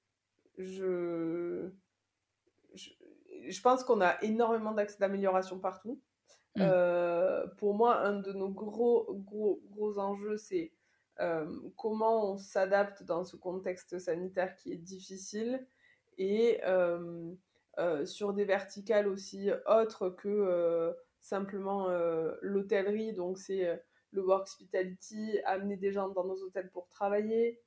je, 0.58 1.70
je, 2.74 3.62
pense 3.62 3.84
qu'on 3.84 4.02
a 4.02 4.22
énormément 4.24 4.72
d'axes 4.72 5.00
d'amélioration 5.00 5.60
partout. 5.60 6.02
Mmh. 6.56 6.62
Euh, 6.62 7.48
pour 7.58 7.74
moi, 7.74 8.00
un 8.02 8.20
de 8.20 8.32
nos 8.34 8.50
gros, 8.50 9.08
gros, 9.26 9.62
gros 9.72 9.98
enjeux, 9.98 10.38
c'est 10.38 10.72
euh, 11.20 11.46
comment 11.78 12.32
on 12.32 12.38
s'adapte 12.38 13.04
dans 13.04 13.24
ce 13.24 13.36
contexte 13.36 14.00
sanitaire 14.00 14.56
qui 14.56 14.72
est 14.72 14.78
difficile 14.78 15.66
et, 16.18 16.62
euh, 16.66 17.34
sur 18.06 18.34
des 18.34 18.46
verticales 18.46 19.08
aussi 19.08 19.50
autres 19.68 20.10
que 20.10 20.96
simplement 21.20 21.88
l'hôtellerie. 22.42 23.14
Donc, 23.14 23.40
c'est 23.40 23.82
le 24.14 24.22
work 24.22 24.44
hospitality, 24.44 25.40
amener 25.46 25.76
des 25.76 25.92
gens 25.92 26.10
dans 26.10 26.24
nos 26.24 26.42
hôtels 26.44 26.70
pour 26.72 26.88
travailler, 26.88 27.62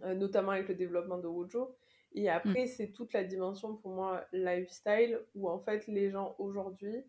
notamment 0.00 0.52
avec 0.52 0.68
le 0.68 0.74
développement 0.74 1.18
de 1.18 1.26
Wojo. 1.26 1.76
Et 2.12 2.24
mm. 2.24 2.28
après, 2.28 2.66
c'est 2.66 2.88
toute 2.88 3.12
la 3.12 3.24
dimension 3.24 3.76
pour 3.76 3.92
moi 3.92 4.24
lifestyle, 4.32 5.20
où 5.34 5.48
en 5.48 5.58
fait, 5.58 5.86
les 5.86 6.10
gens 6.10 6.34
aujourd'hui 6.38 7.04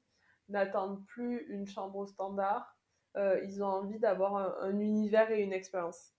n'attendent 0.49 1.05
plus 1.05 1.45
une 1.47 1.65
chambre 1.65 2.05
standard, 2.05 2.77
euh, 3.17 3.39
ils 3.43 3.63
ont 3.63 3.67
envie 3.67 3.99
d'avoir 3.99 4.63
un, 4.63 4.79
univers 4.79 5.31
et 5.31 5.41
une 5.41 5.53
expérience. 5.53 6.13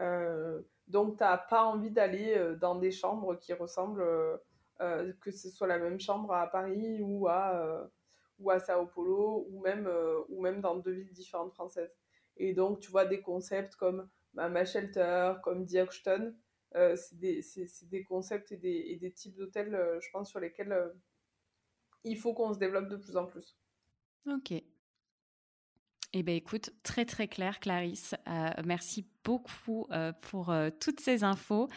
Euh, 0.00 0.62
donc, 0.88 1.18
tu 1.18 1.22
n'as 1.22 1.38
pas 1.38 1.64
envie 1.64 1.90
d'aller 1.90 2.34
euh, 2.36 2.56
dans 2.56 2.76
des 2.76 2.90
chambres 2.90 3.36
qui 3.36 3.52
ressemblent, 3.52 4.04
que 5.20 5.30
ce 5.30 5.48
soit 5.48 5.68
la 5.68 5.78
même 5.78 6.00
chambre 6.00 6.32
à 6.32 6.48
Paris 6.48 7.00
ou 7.02 7.28
à, 7.28 7.88
ou 8.38 8.50
à 8.50 8.58
Sao 8.58 8.86
Paulo, 8.86 9.46
ou 9.50 9.60
même, 9.60 9.88
ou 10.28 10.40
même 10.42 10.60
dans 10.60 10.76
deux 10.76 10.92
villes 10.92 11.12
différentes 11.12 11.52
françaises. 11.52 11.94
Et 12.36 12.54
donc, 12.54 12.80
tu 12.80 12.90
vois 12.90 13.04
des 13.04 13.20
concepts 13.20 13.76
comme 13.76 14.08
Ma 14.34 14.64
Shelter, 14.64 15.34
comme 15.42 15.66
The 15.66 15.76
Auction, 15.76 16.34
c'est 16.74 17.18
des, 17.18 17.44
des, 17.90 18.04
concepts 18.04 18.52
et 18.52 18.56
des, 18.56 18.84
et 18.88 18.96
des 18.96 19.12
types 19.12 19.36
d'hôtels, 19.36 19.98
je 20.00 20.10
pense, 20.10 20.30
sur 20.30 20.40
lesquels 20.40 20.92
il 22.04 22.18
faut 22.18 22.34
qu'on 22.34 22.52
se 22.52 22.58
développe 22.58 22.88
de 22.88 22.96
plus 22.96 23.16
en 23.16 23.26
plus. 23.26 23.58
Ok, 24.26 24.54
eh 26.14 26.22
bien, 26.22 26.34
écoute, 26.34 26.70
très 26.82 27.06
très 27.06 27.26
clair, 27.26 27.58
Clarisse. 27.58 28.14
Euh, 28.28 28.50
merci 28.66 29.06
beaucoup 29.24 29.86
euh, 29.92 30.12
pour 30.20 30.50
euh, 30.50 30.68
toutes 30.78 31.00
ces 31.00 31.24
infos. 31.24 31.68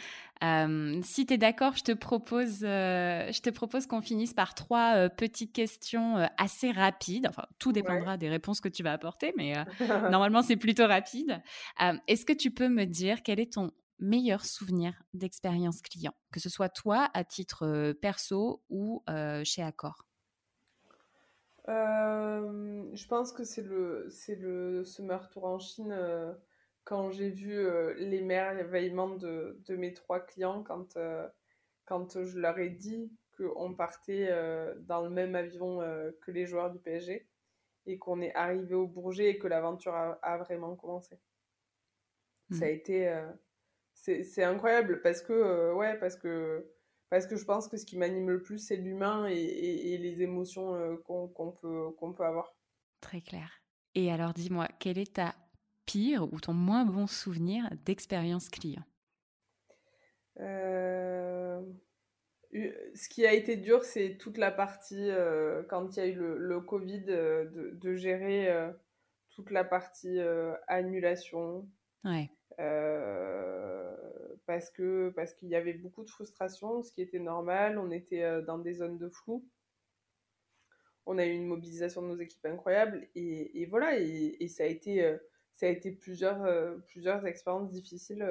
si 0.42 1.26
tu 1.26 1.34
es 1.34 1.38
d'accord, 1.38 1.78
je 1.78 1.84
te 1.84 1.94
propose, 1.94 2.60
je 2.62 3.42
te 3.42 3.50
propose 3.50 3.88
qu'on 3.88 4.02
finisse 4.02 4.34
par 4.34 4.54
trois 4.54 5.08
petites 5.10 5.54
questions 5.54 6.28
assez 6.38 6.72
rapides. 6.72 7.28
Enfin, 7.30 7.46
tout 7.60 7.72
dépendra 7.72 8.18
des 8.18 8.30
réponses 8.30 8.60
que 8.60 8.68
tu 8.68 8.84
vas 8.84 8.92
apporter, 8.92 9.34
mais 9.38 9.54
normalement, 10.12 10.42
c'est 10.42 10.58
plutôt 10.58 10.86
rapide. 10.86 11.42
Est-ce 12.08 12.26
que 12.26 12.34
tu 12.34 12.52
peux 12.52 12.68
me 12.68 12.86
dire 12.86 13.24
quel 13.24 13.40
est 13.40 13.54
ton 13.54 13.72
meilleur 14.00 14.44
souvenir 14.44 15.02
d'expérience 15.14 15.82
client, 15.82 16.14
que 16.34 16.42
ce 16.42 16.50
soit 16.50 16.68
toi 16.70 17.10
à 17.14 17.24
titre 17.24 17.94
perso 18.02 18.62
ou 18.70 19.02
chez 19.46 19.62
Accor? 19.62 20.06
Euh, 21.68 22.90
je 22.94 23.08
pense 23.08 23.32
que 23.32 23.44
c'est 23.44 23.64
le, 23.64 24.08
c'est 24.10 24.36
le 24.36 24.84
Summer 24.84 25.28
Tour 25.30 25.46
en 25.46 25.60
Chine 25.60 25.92
euh, 25.92 26.34
quand 26.84 27.10
j'ai 27.10 27.30
vu 27.30 27.58
euh, 27.58 27.94
les 27.98 28.22
merveillements 28.22 29.16
de, 29.16 29.60
de 29.66 29.76
mes 29.76 29.94
trois 29.94 30.20
clients 30.20 30.62
quand, 30.62 30.98
quand 31.86 32.24
je 32.24 32.40
leur 32.40 32.60
ai 32.60 32.70
dit 32.70 33.12
qu'on 33.38 33.74
partait 33.74 34.30
dans 34.82 35.02
le 35.02 35.10
même 35.10 35.36
avion 35.36 35.80
que 36.22 36.32
les 36.32 36.46
joueurs 36.46 36.72
du 36.72 36.80
PSG 36.80 37.28
et 37.86 37.98
qu'on 37.98 38.22
est 38.22 38.34
arrivé 38.34 38.76
au 38.76 38.88
Bourget 38.88 39.32
et 39.32 39.38
que 39.38 39.48
l'aventure 39.48 39.94
a, 39.94 40.38
vraiment 40.38 40.76
commencé. 40.76 41.20
Ça 42.52 42.66
a 42.66 42.70
mmh. 42.70 42.72
été. 42.72 43.24
c'est, 43.94 44.24
c'est 44.24 44.44
incroyable 44.44 45.02
parce 45.02 45.22
que, 45.22 45.74
ouais, 45.74 46.00
parce 46.00 46.16
que 46.16 46.66
parce 47.10 47.28
que 47.28 47.36
je 47.36 47.46
pense 47.46 47.68
que 47.68 47.78
ce 47.78 47.86
qui 47.86 47.98
m'anime 47.98 48.30
le 48.30 48.42
plus, 48.42 48.60
c'est 48.60 48.78
l'humain 48.78 49.28
et, 49.28 49.98
les 49.98 50.22
émotions 50.22 50.76
euh, 50.76 50.98
qu'on 51.06 51.52
peut, 51.52 51.92
qu'on 51.98 52.14
peut 52.14 52.26
avoir. 52.26 52.56
Très 53.02 53.22
clair. 53.22 53.62
Et 53.94 54.12
alors, 54.12 54.34
dis-moi, 54.34 54.68
quel 54.80 54.98
est 54.98 55.16
ta 55.16 55.36
pire 55.86 56.32
ou 56.34 56.40
ton 56.40 56.54
moins 56.54 56.86
bon 56.86 57.08
souvenir 57.08 57.70
d'expérience 57.86 58.50
client? 58.50 58.84
Euh, 60.40 61.62
Ce 62.52 63.08
qui 63.08 63.26
a 63.26 63.34
été 63.34 63.56
dur, 63.56 63.84
c'est 63.84 64.18
toute 64.18 64.38
la 64.38 64.52
partie, 64.52 65.10
euh, 65.10 65.64
quand 65.70 65.96
il 65.96 66.00
y 66.00 66.04
a 66.04 66.08
eu 66.08 66.16
le, 66.16 66.60
Covid, 66.60 67.04
de, 67.04 67.78
de, 67.80 67.96
gérer 67.96 68.50
toute 69.30 69.52
la 69.52 69.64
partie 69.64 70.20
annulation. 70.68 71.70
Ouais 72.04 72.30
parce 74.46 74.70
que 74.70 75.10
parce 75.16 75.34
qu'il 75.34 75.50
y 75.50 75.56
avait 75.56 75.74
beaucoup 75.74 76.04
de 76.04 76.10
frustration, 76.10 76.84
ce 76.84 76.92
qui 76.92 77.02
était 77.02 77.20
normal. 77.20 77.78
On 77.78 77.92
était 77.92 78.24
euh, 78.24 78.42
dans 78.42 78.58
des 78.60 78.74
zones 78.74 78.98
de 78.98 79.10
flou. 79.10 79.48
On 81.06 81.18
a 81.18 81.26
eu 81.26 81.32
une 81.32 81.48
mobilisation 81.48 82.02
de 82.02 82.08
nos 82.08 82.18
équipes 82.18 82.46
incroyable 82.46 83.08
et, 83.14 83.68
voilà 83.68 84.00
et, 84.00 84.48
ça 84.48 84.64
a 84.64 84.66
été 84.66 85.04
euh, 85.06 85.18
ça 85.54 85.68
a 85.68 85.70
été 85.70 85.92
plusieurs 85.92 86.44
euh, 86.44 86.78
plusieurs 86.88 87.28
expériences 87.28 87.70
difficiles 87.70 88.26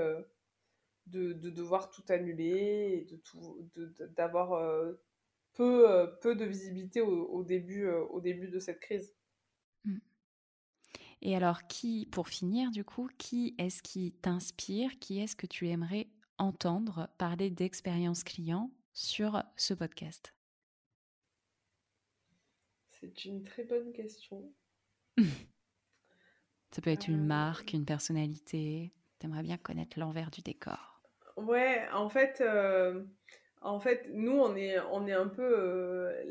de, 1.06 1.32
de, 1.34 1.50
devoir 1.50 1.90
tout 1.90 2.02
annuler 2.08 3.06
de 3.08 3.16
tout 3.16 3.70
d'avoir 4.16 4.60
peu 5.52 6.10
peu 6.20 6.34
de 6.34 6.44
visibilité 6.44 7.00
au 7.00 7.44
début 7.44 7.88
au 7.88 8.20
début 8.20 8.48
de 8.48 8.58
cette 8.58 8.80
crise. 8.80 9.14
Et 11.24 11.34
alors, 11.34 11.66
qui, 11.66 12.06
pour 12.12 12.28
finir, 12.28 12.70
du 12.70 12.84
coup, 12.84 13.08
qui 13.16 13.54
est-ce 13.58 13.82
qui 13.82 14.12
t'inspire 14.12 14.98
Qui 15.00 15.20
est-ce 15.20 15.34
que 15.34 15.46
tu 15.46 15.68
aimerais 15.68 16.06
entendre 16.36 17.08
parler 17.16 17.50
d'expérience 17.50 18.24
client 18.24 18.70
sur 18.92 19.42
ce 19.56 19.72
podcast? 19.72 20.34
C'est 22.90 23.24
une 23.24 23.42
très 23.42 23.64
bonne 23.64 23.92
question. 23.92 24.52
Ça 26.70 26.82
peut 26.82 26.90
être 26.90 27.08
une 27.08 27.22
euh, 27.22 27.26
marque, 27.26 27.72
une 27.72 27.86
personnalité. 27.86 28.92
T'aimerais 29.18 29.42
bien 29.42 29.56
connaître 29.56 29.98
l'envers 29.98 30.30
du 30.30 30.42
décor. 30.42 31.02
Ouais, 31.36 31.88
en 31.92 32.08
fait, 32.08 32.42
euh, 32.42 33.02
en 33.64 33.80
fait, 33.80 34.08
nous, 34.12 34.38
on 34.38 34.54
est, 34.56 34.78
on 34.92 35.06
est 35.06 35.12
un 35.12 35.28
peu 35.28 35.42
euh, 35.42 36.22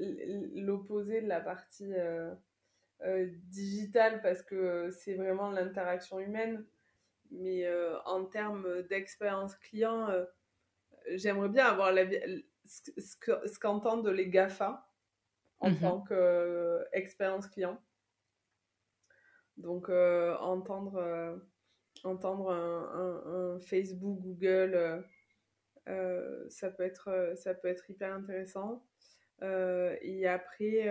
l'opposé 0.53 1.21
de 1.21 1.27
la 1.27 1.41
partie 1.41 1.91
euh, 1.93 2.33
digital 3.49 4.21
parce 4.21 4.41
que 4.41 4.89
c'est 4.91 5.15
vraiment 5.15 5.49
l'interaction 5.51 6.19
humaine. 6.19 6.65
Mais 7.31 7.65
euh, 7.65 7.99
en 8.05 8.25
termes 8.25 8.83
d'expérience 8.83 9.55
client, 9.55 10.09
euh, 10.09 10.25
j'aimerais 11.15 11.49
bien 11.49 11.65
avoir 11.65 11.91
la, 11.91 12.05
ce 12.65 13.59
qu'entendent 13.59 14.07
les 14.07 14.29
GAFA 14.29 14.87
en 15.59 15.71
mhm. 15.71 15.79
tant 15.79 16.01
qu'expérience 16.01 17.47
client. 17.47 17.81
Donc, 19.57 19.89
entendre, 19.89 21.41
entendre 22.03 22.51
un, 22.51 23.59
Facebook, 23.59 24.19
Google, 24.19 25.05
ça, 25.85 26.71
peut 26.71 26.83
être, 26.83 27.33
ça 27.35 27.53
peut 27.53 27.67
être 27.67 27.89
hyper 27.89 28.13
intéressant. 28.13 28.83
et 29.41 30.27
après, 30.27 30.89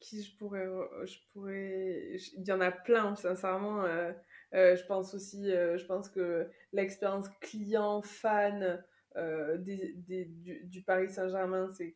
qui 0.00 0.22
je 0.22 0.36
pourrais 0.36 0.66
je 1.04 1.18
pourrais 1.32 2.16
il 2.36 2.46
y 2.46 2.52
en 2.52 2.60
a 2.60 2.70
plein 2.70 3.14
sincèrement 3.16 3.84
euh, 3.84 4.12
euh, 4.54 4.76
je 4.76 4.84
pense 4.86 5.14
aussi 5.14 5.50
euh, 5.50 5.76
je 5.76 5.84
pense 5.86 6.08
que 6.08 6.48
l'expérience 6.72 7.28
client 7.40 8.02
fan 8.02 8.82
des, 9.16 9.94
des, 9.96 10.26
du, 10.26 10.82
Paris 10.82 11.10
Saint-Germain 11.10 11.68
c'est 11.76 11.94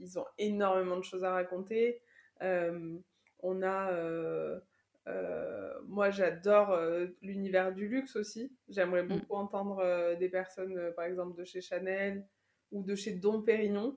ils 0.00 0.18
ont 0.18 0.26
énormément 0.36 0.96
de 0.96 1.04
choses 1.04 1.22
à 1.22 1.30
raconter. 1.30 2.02
On 2.40 3.62
a 3.62 4.60
moi 5.86 6.10
j'adore 6.10 6.76
l'univers 7.22 7.72
du 7.72 7.86
luxe 7.86 8.16
aussi. 8.16 8.52
J'aimerais 8.68 9.04
mm. 9.04 9.08
beaucoup 9.08 9.34
entendre 9.36 10.16
des 10.18 10.28
personnes 10.28 10.92
par 10.96 11.04
exemple 11.04 11.38
de 11.38 11.44
chez 11.44 11.60
Chanel 11.60 12.26
ou 12.72 12.82
de 12.82 12.96
chez 12.96 13.12
Dom 13.12 13.44
Pérignon. 13.44 13.96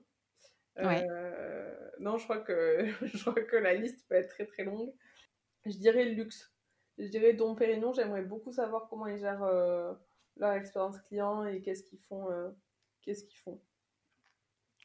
Euh, 0.80 1.67
non, 2.00 2.18
je 2.18 2.24
crois, 2.24 2.38
que, 2.38 2.86
je 3.02 3.20
crois 3.20 3.42
que 3.42 3.56
la 3.56 3.74
liste 3.74 4.06
peut 4.08 4.14
être 4.14 4.28
très 4.28 4.46
très 4.46 4.64
longue. 4.64 4.92
Je 5.66 5.76
dirais 5.76 6.04
le 6.04 6.12
luxe. 6.12 6.52
Je 6.98 7.06
dirais 7.06 7.32
Dom 7.32 7.54
Pérignon, 7.56 7.92
j'aimerais 7.92 8.22
beaucoup 8.22 8.52
savoir 8.52 8.88
comment 8.88 9.06
ils 9.06 9.18
gèrent 9.18 9.44
euh, 9.44 9.92
leur 10.36 10.52
expérience 10.52 10.98
client 11.02 11.44
et 11.44 11.60
qu'est-ce 11.62 11.84
qu'ils 11.84 12.00
font. 12.00 12.30
Euh, 12.30 12.50
qu'est-ce 13.02 13.24
qu'ils 13.24 13.38
font. 13.38 13.60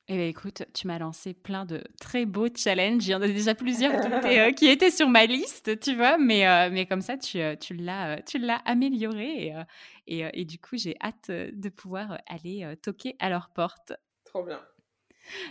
Eh 0.10 0.18
bien, 0.18 0.28
écoute, 0.28 0.64
tu 0.74 0.88
m'as 0.88 1.00
lancé 1.00 1.34
plein 1.34 1.66
de 1.66 1.82
très 2.00 2.26
beaux 2.26 2.50
challenges. 2.54 3.08
Il 3.08 3.12
y 3.12 3.16
en 3.16 3.22
a 3.22 3.28
déjà 3.28 3.56
plusieurs 3.56 3.94
qui, 4.02 4.56
qui 4.56 4.68
étaient 4.68 4.92
sur 4.92 5.08
ma 5.08 5.26
liste, 5.26 5.80
tu 5.80 5.96
vois, 5.96 6.18
mais, 6.18 6.70
mais 6.72 6.86
comme 6.86 7.00
ça, 7.00 7.18
tu, 7.18 7.40
tu 7.62 7.74
l'as 7.74 8.62
amélioré. 8.66 9.48
Et, 9.48 9.56
et, 10.08 10.42
et, 10.42 10.44
du 10.44 10.60
coup, 10.60 10.76
j'ai 10.76 10.98
hâte 11.02 11.32
de 11.32 11.70
pouvoir 11.70 12.20
aller 12.28 12.76
toquer 12.82 13.16
à 13.20 13.30
leur 13.30 13.50
porte. 13.50 13.94
Trop 14.26 14.44
bien. 14.44 14.62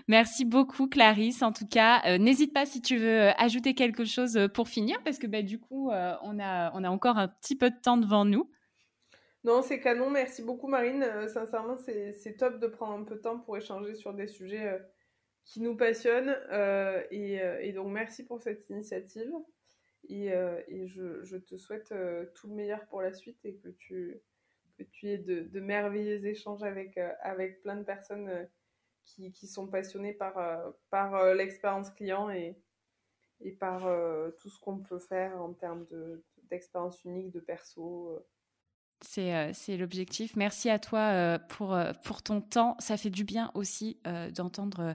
Merci 0.09 0.45
beaucoup, 0.45 0.89
Clarisse. 0.89 1.43
En 1.43 1.53
tout 1.53 1.67
cas, 1.67 2.03
euh, 2.07 2.19
n'hésite 2.19 2.53
pas 2.53 2.67
si 2.67 2.81
tu 2.81 2.97
veux 2.97 3.21
euh, 3.21 3.33
ajouter 3.39 3.75
quelque 3.75 4.05
chose 4.05 4.37
euh, 4.37 4.49
pour 4.49 4.69
finir, 4.69 5.03
parce 5.05 5.19
que 5.19 5.27
bah, 5.27 5.43
du 5.43 5.59
coup, 5.59 5.91
on, 5.91 6.39
a, 6.39 6.71
encore 6.89 7.19
un 7.19 7.29
petit 7.29 7.57
peu 7.57 7.71
de 7.71 7.81
temps 7.81 7.97
devant 7.97 8.25
nous. 8.25 8.51
Non, 9.45 9.63
c'est 9.63 9.81
canon. 9.81 10.11
Merci 10.11 10.43
beaucoup, 10.43 10.69
Marine. 10.69 11.05
sincèrement, 11.29 11.77
c'est 11.77 12.37
top 12.39 12.61
de 12.61 12.69
prendre 12.69 12.93
un 12.93 13.05
peu 13.05 13.17
de 13.17 13.21
temps 13.21 13.39
pour 13.39 13.57
échanger 13.57 13.95
sur 13.95 14.15
des 14.15 14.29
sujets 14.29 14.81
qui 15.45 15.61
nous 15.61 15.77
passionnent. 15.77 16.37
Et, 17.11 17.73
donc, 17.75 17.93
merci 17.93 18.25
pour 18.25 18.41
cette 18.41 18.69
initiative. 18.71 19.33
Et, 20.09 20.29
je, 20.87 21.37
te 21.37 21.57
souhaite 21.57 21.93
tout 22.35 22.49
le 22.49 22.55
meilleur 22.55 22.87
pour 22.87 23.03
la 23.03 23.13
suite 23.13 23.45
et 23.45 23.57
que 23.57 23.69
tu, 23.71 24.23
aies 25.03 25.19
de, 25.19 25.61
merveilleux 25.61 26.25
échanges 26.25 26.63
avec 26.63 27.63
plein 27.63 27.77
de 27.77 27.85
personnes 27.85 28.47
qui, 29.05 29.33
qui, 29.33 29.47
sont 29.47 29.67
passionnés 29.67 30.13
par, 30.13 30.35
par 30.91 31.35
l'expérience 31.35 31.91
client 31.91 32.31
et, 32.31 32.57
et 33.41 33.53
par 33.53 33.81
tout 34.39 34.49
ce 34.49 34.59
qu'on 34.61 34.79
peut 34.79 34.99
faire 34.99 35.41
en 35.41 35.53
termes 35.53 35.87
d'expérience 36.51 37.05
unique, 37.05 37.31
de 37.31 37.41
perso. 37.41 38.19
C'est 39.01 39.77
l'objectif. 39.77 40.37
Merci 40.37 40.71
à 40.71 40.79
toi 40.79 41.39
pour, 41.49 41.77
pour 42.05 42.23
ton 42.23 42.41
temps. 42.41 42.77
Ça 42.79 42.97
fait 42.97 43.11
du 43.11 43.25
bien 43.25 43.51
aussi 43.55 44.01
d'entendre 44.35 44.95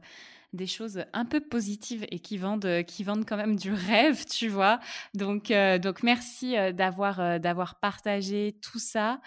des 0.54 0.68
choses 0.68 1.04
un 1.14 1.26
peu 1.26 1.40
positives 1.40 2.06
et 2.10 2.20
qui 2.20 2.38
vendent, 2.38 2.84
qui 2.86 3.04
vendent 3.04 3.26
quand 3.26 3.38
même 3.38 3.56
du 3.56 3.72
rêve, 3.74 4.26
tu 4.26 4.48
vois. 4.48 4.80
Donc, 5.14 5.52
euh, 5.52 5.78
donc 5.78 6.04
merci 6.04 6.58
euh, 6.58 6.72
d'avoir, 6.72 7.20
euh, 7.20 7.40
d'avoir 7.40 7.80
partagé 7.80 8.58
tout 8.62 8.80
ça 8.80 9.20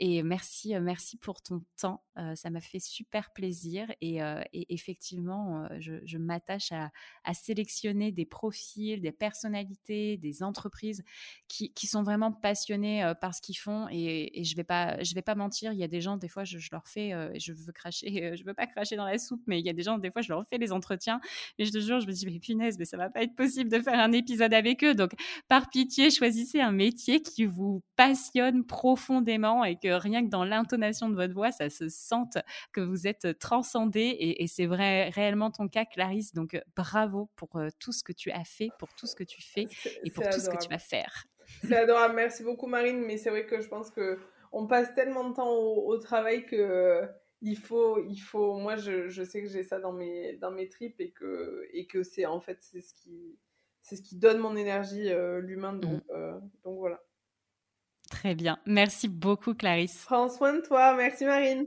et 0.00 0.22
merci, 0.22 0.74
merci 0.80 1.16
pour 1.16 1.42
ton 1.42 1.62
temps. 1.80 2.02
Ça 2.34 2.50
m'a 2.50 2.60
fait 2.60 2.80
super 2.80 3.32
plaisir 3.32 3.90
et, 4.00 4.18
et 4.52 4.74
effectivement, 4.74 5.68
je, 5.78 6.18
m'attache 6.18 6.72
à, 6.72 6.90
sélectionner 7.34 8.12
des 8.12 8.26
profils, 8.26 9.00
des 9.00 9.12
personnalités, 9.12 10.16
des 10.16 10.42
entreprises 10.42 11.02
qui, 11.48 11.86
sont 11.86 12.02
vraiment 12.02 12.32
passionnés 12.32 13.12
par 13.20 13.34
ce 13.34 13.40
qu'ils 13.40 13.56
font 13.56 13.88
et, 13.90 14.40
et, 14.40 14.44
je 14.44 14.56
vais 14.56 14.64
vais 15.14 15.22
pas 15.22 15.34
mentir. 15.34 15.72
Il 15.72 15.78
y 15.78 15.84
a 15.84 15.88
des 15.88 16.00
gens, 16.00 16.16
des 16.16 16.28
fois, 16.28 16.44
je, 16.44 16.58
leur 16.72 16.86
fais, 16.86 17.12
je 17.38 17.52
veux 17.52 17.72
cracher, 17.72 18.36
je 18.36 18.44
veux 18.44 18.54
pas 18.54 18.66
cracher 18.66 18.96
dans 18.96 19.06
la 19.06 19.18
soupe, 19.18 19.42
mais 19.46 19.60
il 19.60 19.66
y 19.66 19.70
a 19.70 19.72
des 19.72 19.82
gens, 19.82 19.98
des 19.98 20.10
fois, 20.10 20.22
je 20.22 20.28
leur 20.28 20.44
fais 20.48 20.58
les 20.58 20.72
entretiens. 20.72 21.20
Mais 21.58 21.64
je 21.64 21.72
te 21.72 21.78
jure, 21.78 22.00
je 22.00 22.06
me 22.06 22.12
dis, 22.12 22.26
mais 22.26 22.38
punaise, 22.38 22.78
mais 22.78 22.84
ça 22.84 22.96
va 22.96 23.10
pas 23.10 23.22
être 23.22 23.34
possible 23.34 23.70
de 23.70 23.78
faire 23.80 23.98
un 23.98 24.12
épisode 24.12 24.54
avec 24.54 24.84
eux. 24.84 24.94
Donc, 24.94 25.12
par 25.48 25.68
pitié, 25.70 26.10
choisissez 26.10 26.60
un 26.60 26.72
métier 26.72 27.22
qui 27.22 27.44
vous 27.44 27.82
passionne 27.96 28.64
profondément 28.64 29.64
et 29.64 29.76
que 29.76 29.88
rien 29.88 30.24
que 30.24 30.30
dans 30.30 30.44
l'intonation 30.44 31.08
de 31.08 31.14
votre 31.14 31.34
voix, 31.34 31.52
ça 31.52 31.70
se 31.70 31.88
que 32.72 32.80
vous 32.80 33.06
êtes 33.06 33.38
transcendé. 33.38 34.16
Et, 34.18 34.46
c'est 34.46 34.66
vrai, 34.66 35.10
réellement 35.10 35.50
ton 35.50 35.68
cas, 35.68 35.84
Clarisse. 35.84 36.32
Donc, 36.32 36.60
bravo 36.76 37.30
pour 37.36 37.50
tout 37.78 37.92
ce 37.92 38.02
que 38.02 38.12
tu 38.12 38.30
as 38.30 38.44
fait, 38.44 38.70
pour 38.78 38.92
tout 38.94 39.06
ce 39.06 39.14
que 39.14 39.24
tu 39.24 39.42
fais 39.42 39.66
et 40.04 40.10
pour 40.10 40.24
tout 40.28 40.40
ce 40.40 40.50
que 40.50 40.58
tu 40.58 40.68
vas 40.68 40.78
faire. 40.78 41.24
C'est 41.62 41.76
adorable. 41.76 42.14
Merci 42.14 42.42
beaucoup, 42.42 42.66
Marine. 42.66 43.00
Mais 43.00 43.16
c'est 43.16 43.30
vrai 43.30 43.46
que 43.46 43.60
je 43.60 43.68
pense 43.68 43.90
que 43.90 44.18
on 44.52 44.66
passe 44.66 44.94
tellement 44.94 45.28
de 45.28 45.34
temps 45.34 45.52
au 45.52 45.96
travail 45.98 46.46
que 46.46 47.06
il 47.40 47.56
faut, 47.56 48.02
il 48.04 48.18
faut, 48.18 48.54
moi 48.54 48.76
je, 48.76 49.08
je 49.08 49.22
sais 49.22 49.42
que 49.42 49.48
j'ai 49.48 49.62
ça 49.62 49.78
dans 49.78 49.92
mes, 49.92 50.36
dans 50.36 50.50
mes 50.50 50.68
tripes 50.68 51.00
et 51.00 51.10
que, 51.10 51.68
et 51.72 51.86
que 51.86 52.02
c'est 52.02 52.26
en 52.26 52.40
fait 52.40 52.58
c'est 52.60 52.80
ce 52.80 52.92
qui, 52.94 53.38
c'est 53.82 53.96
ce 53.96 54.02
qui 54.02 54.16
donne 54.16 54.38
mon 54.38 54.56
énergie, 54.56 55.10
euh, 55.10 55.40
l'humain. 55.40 55.72
Mmh. 55.72 55.80
Donc, 55.80 56.02
euh, 56.10 56.38
donc 56.64 56.78
voilà. 56.78 57.02
Très 58.10 58.34
bien. 58.34 58.58
Merci 58.66 59.08
beaucoup, 59.08 59.54
Clarisse. 59.54 60.04
Prends 60.06 60.28
soin 60.28 60.54
de 60.54 60.60
toi. 60.60 60.94
Merci, 60.94 61.24
Marine. 61.24 61.66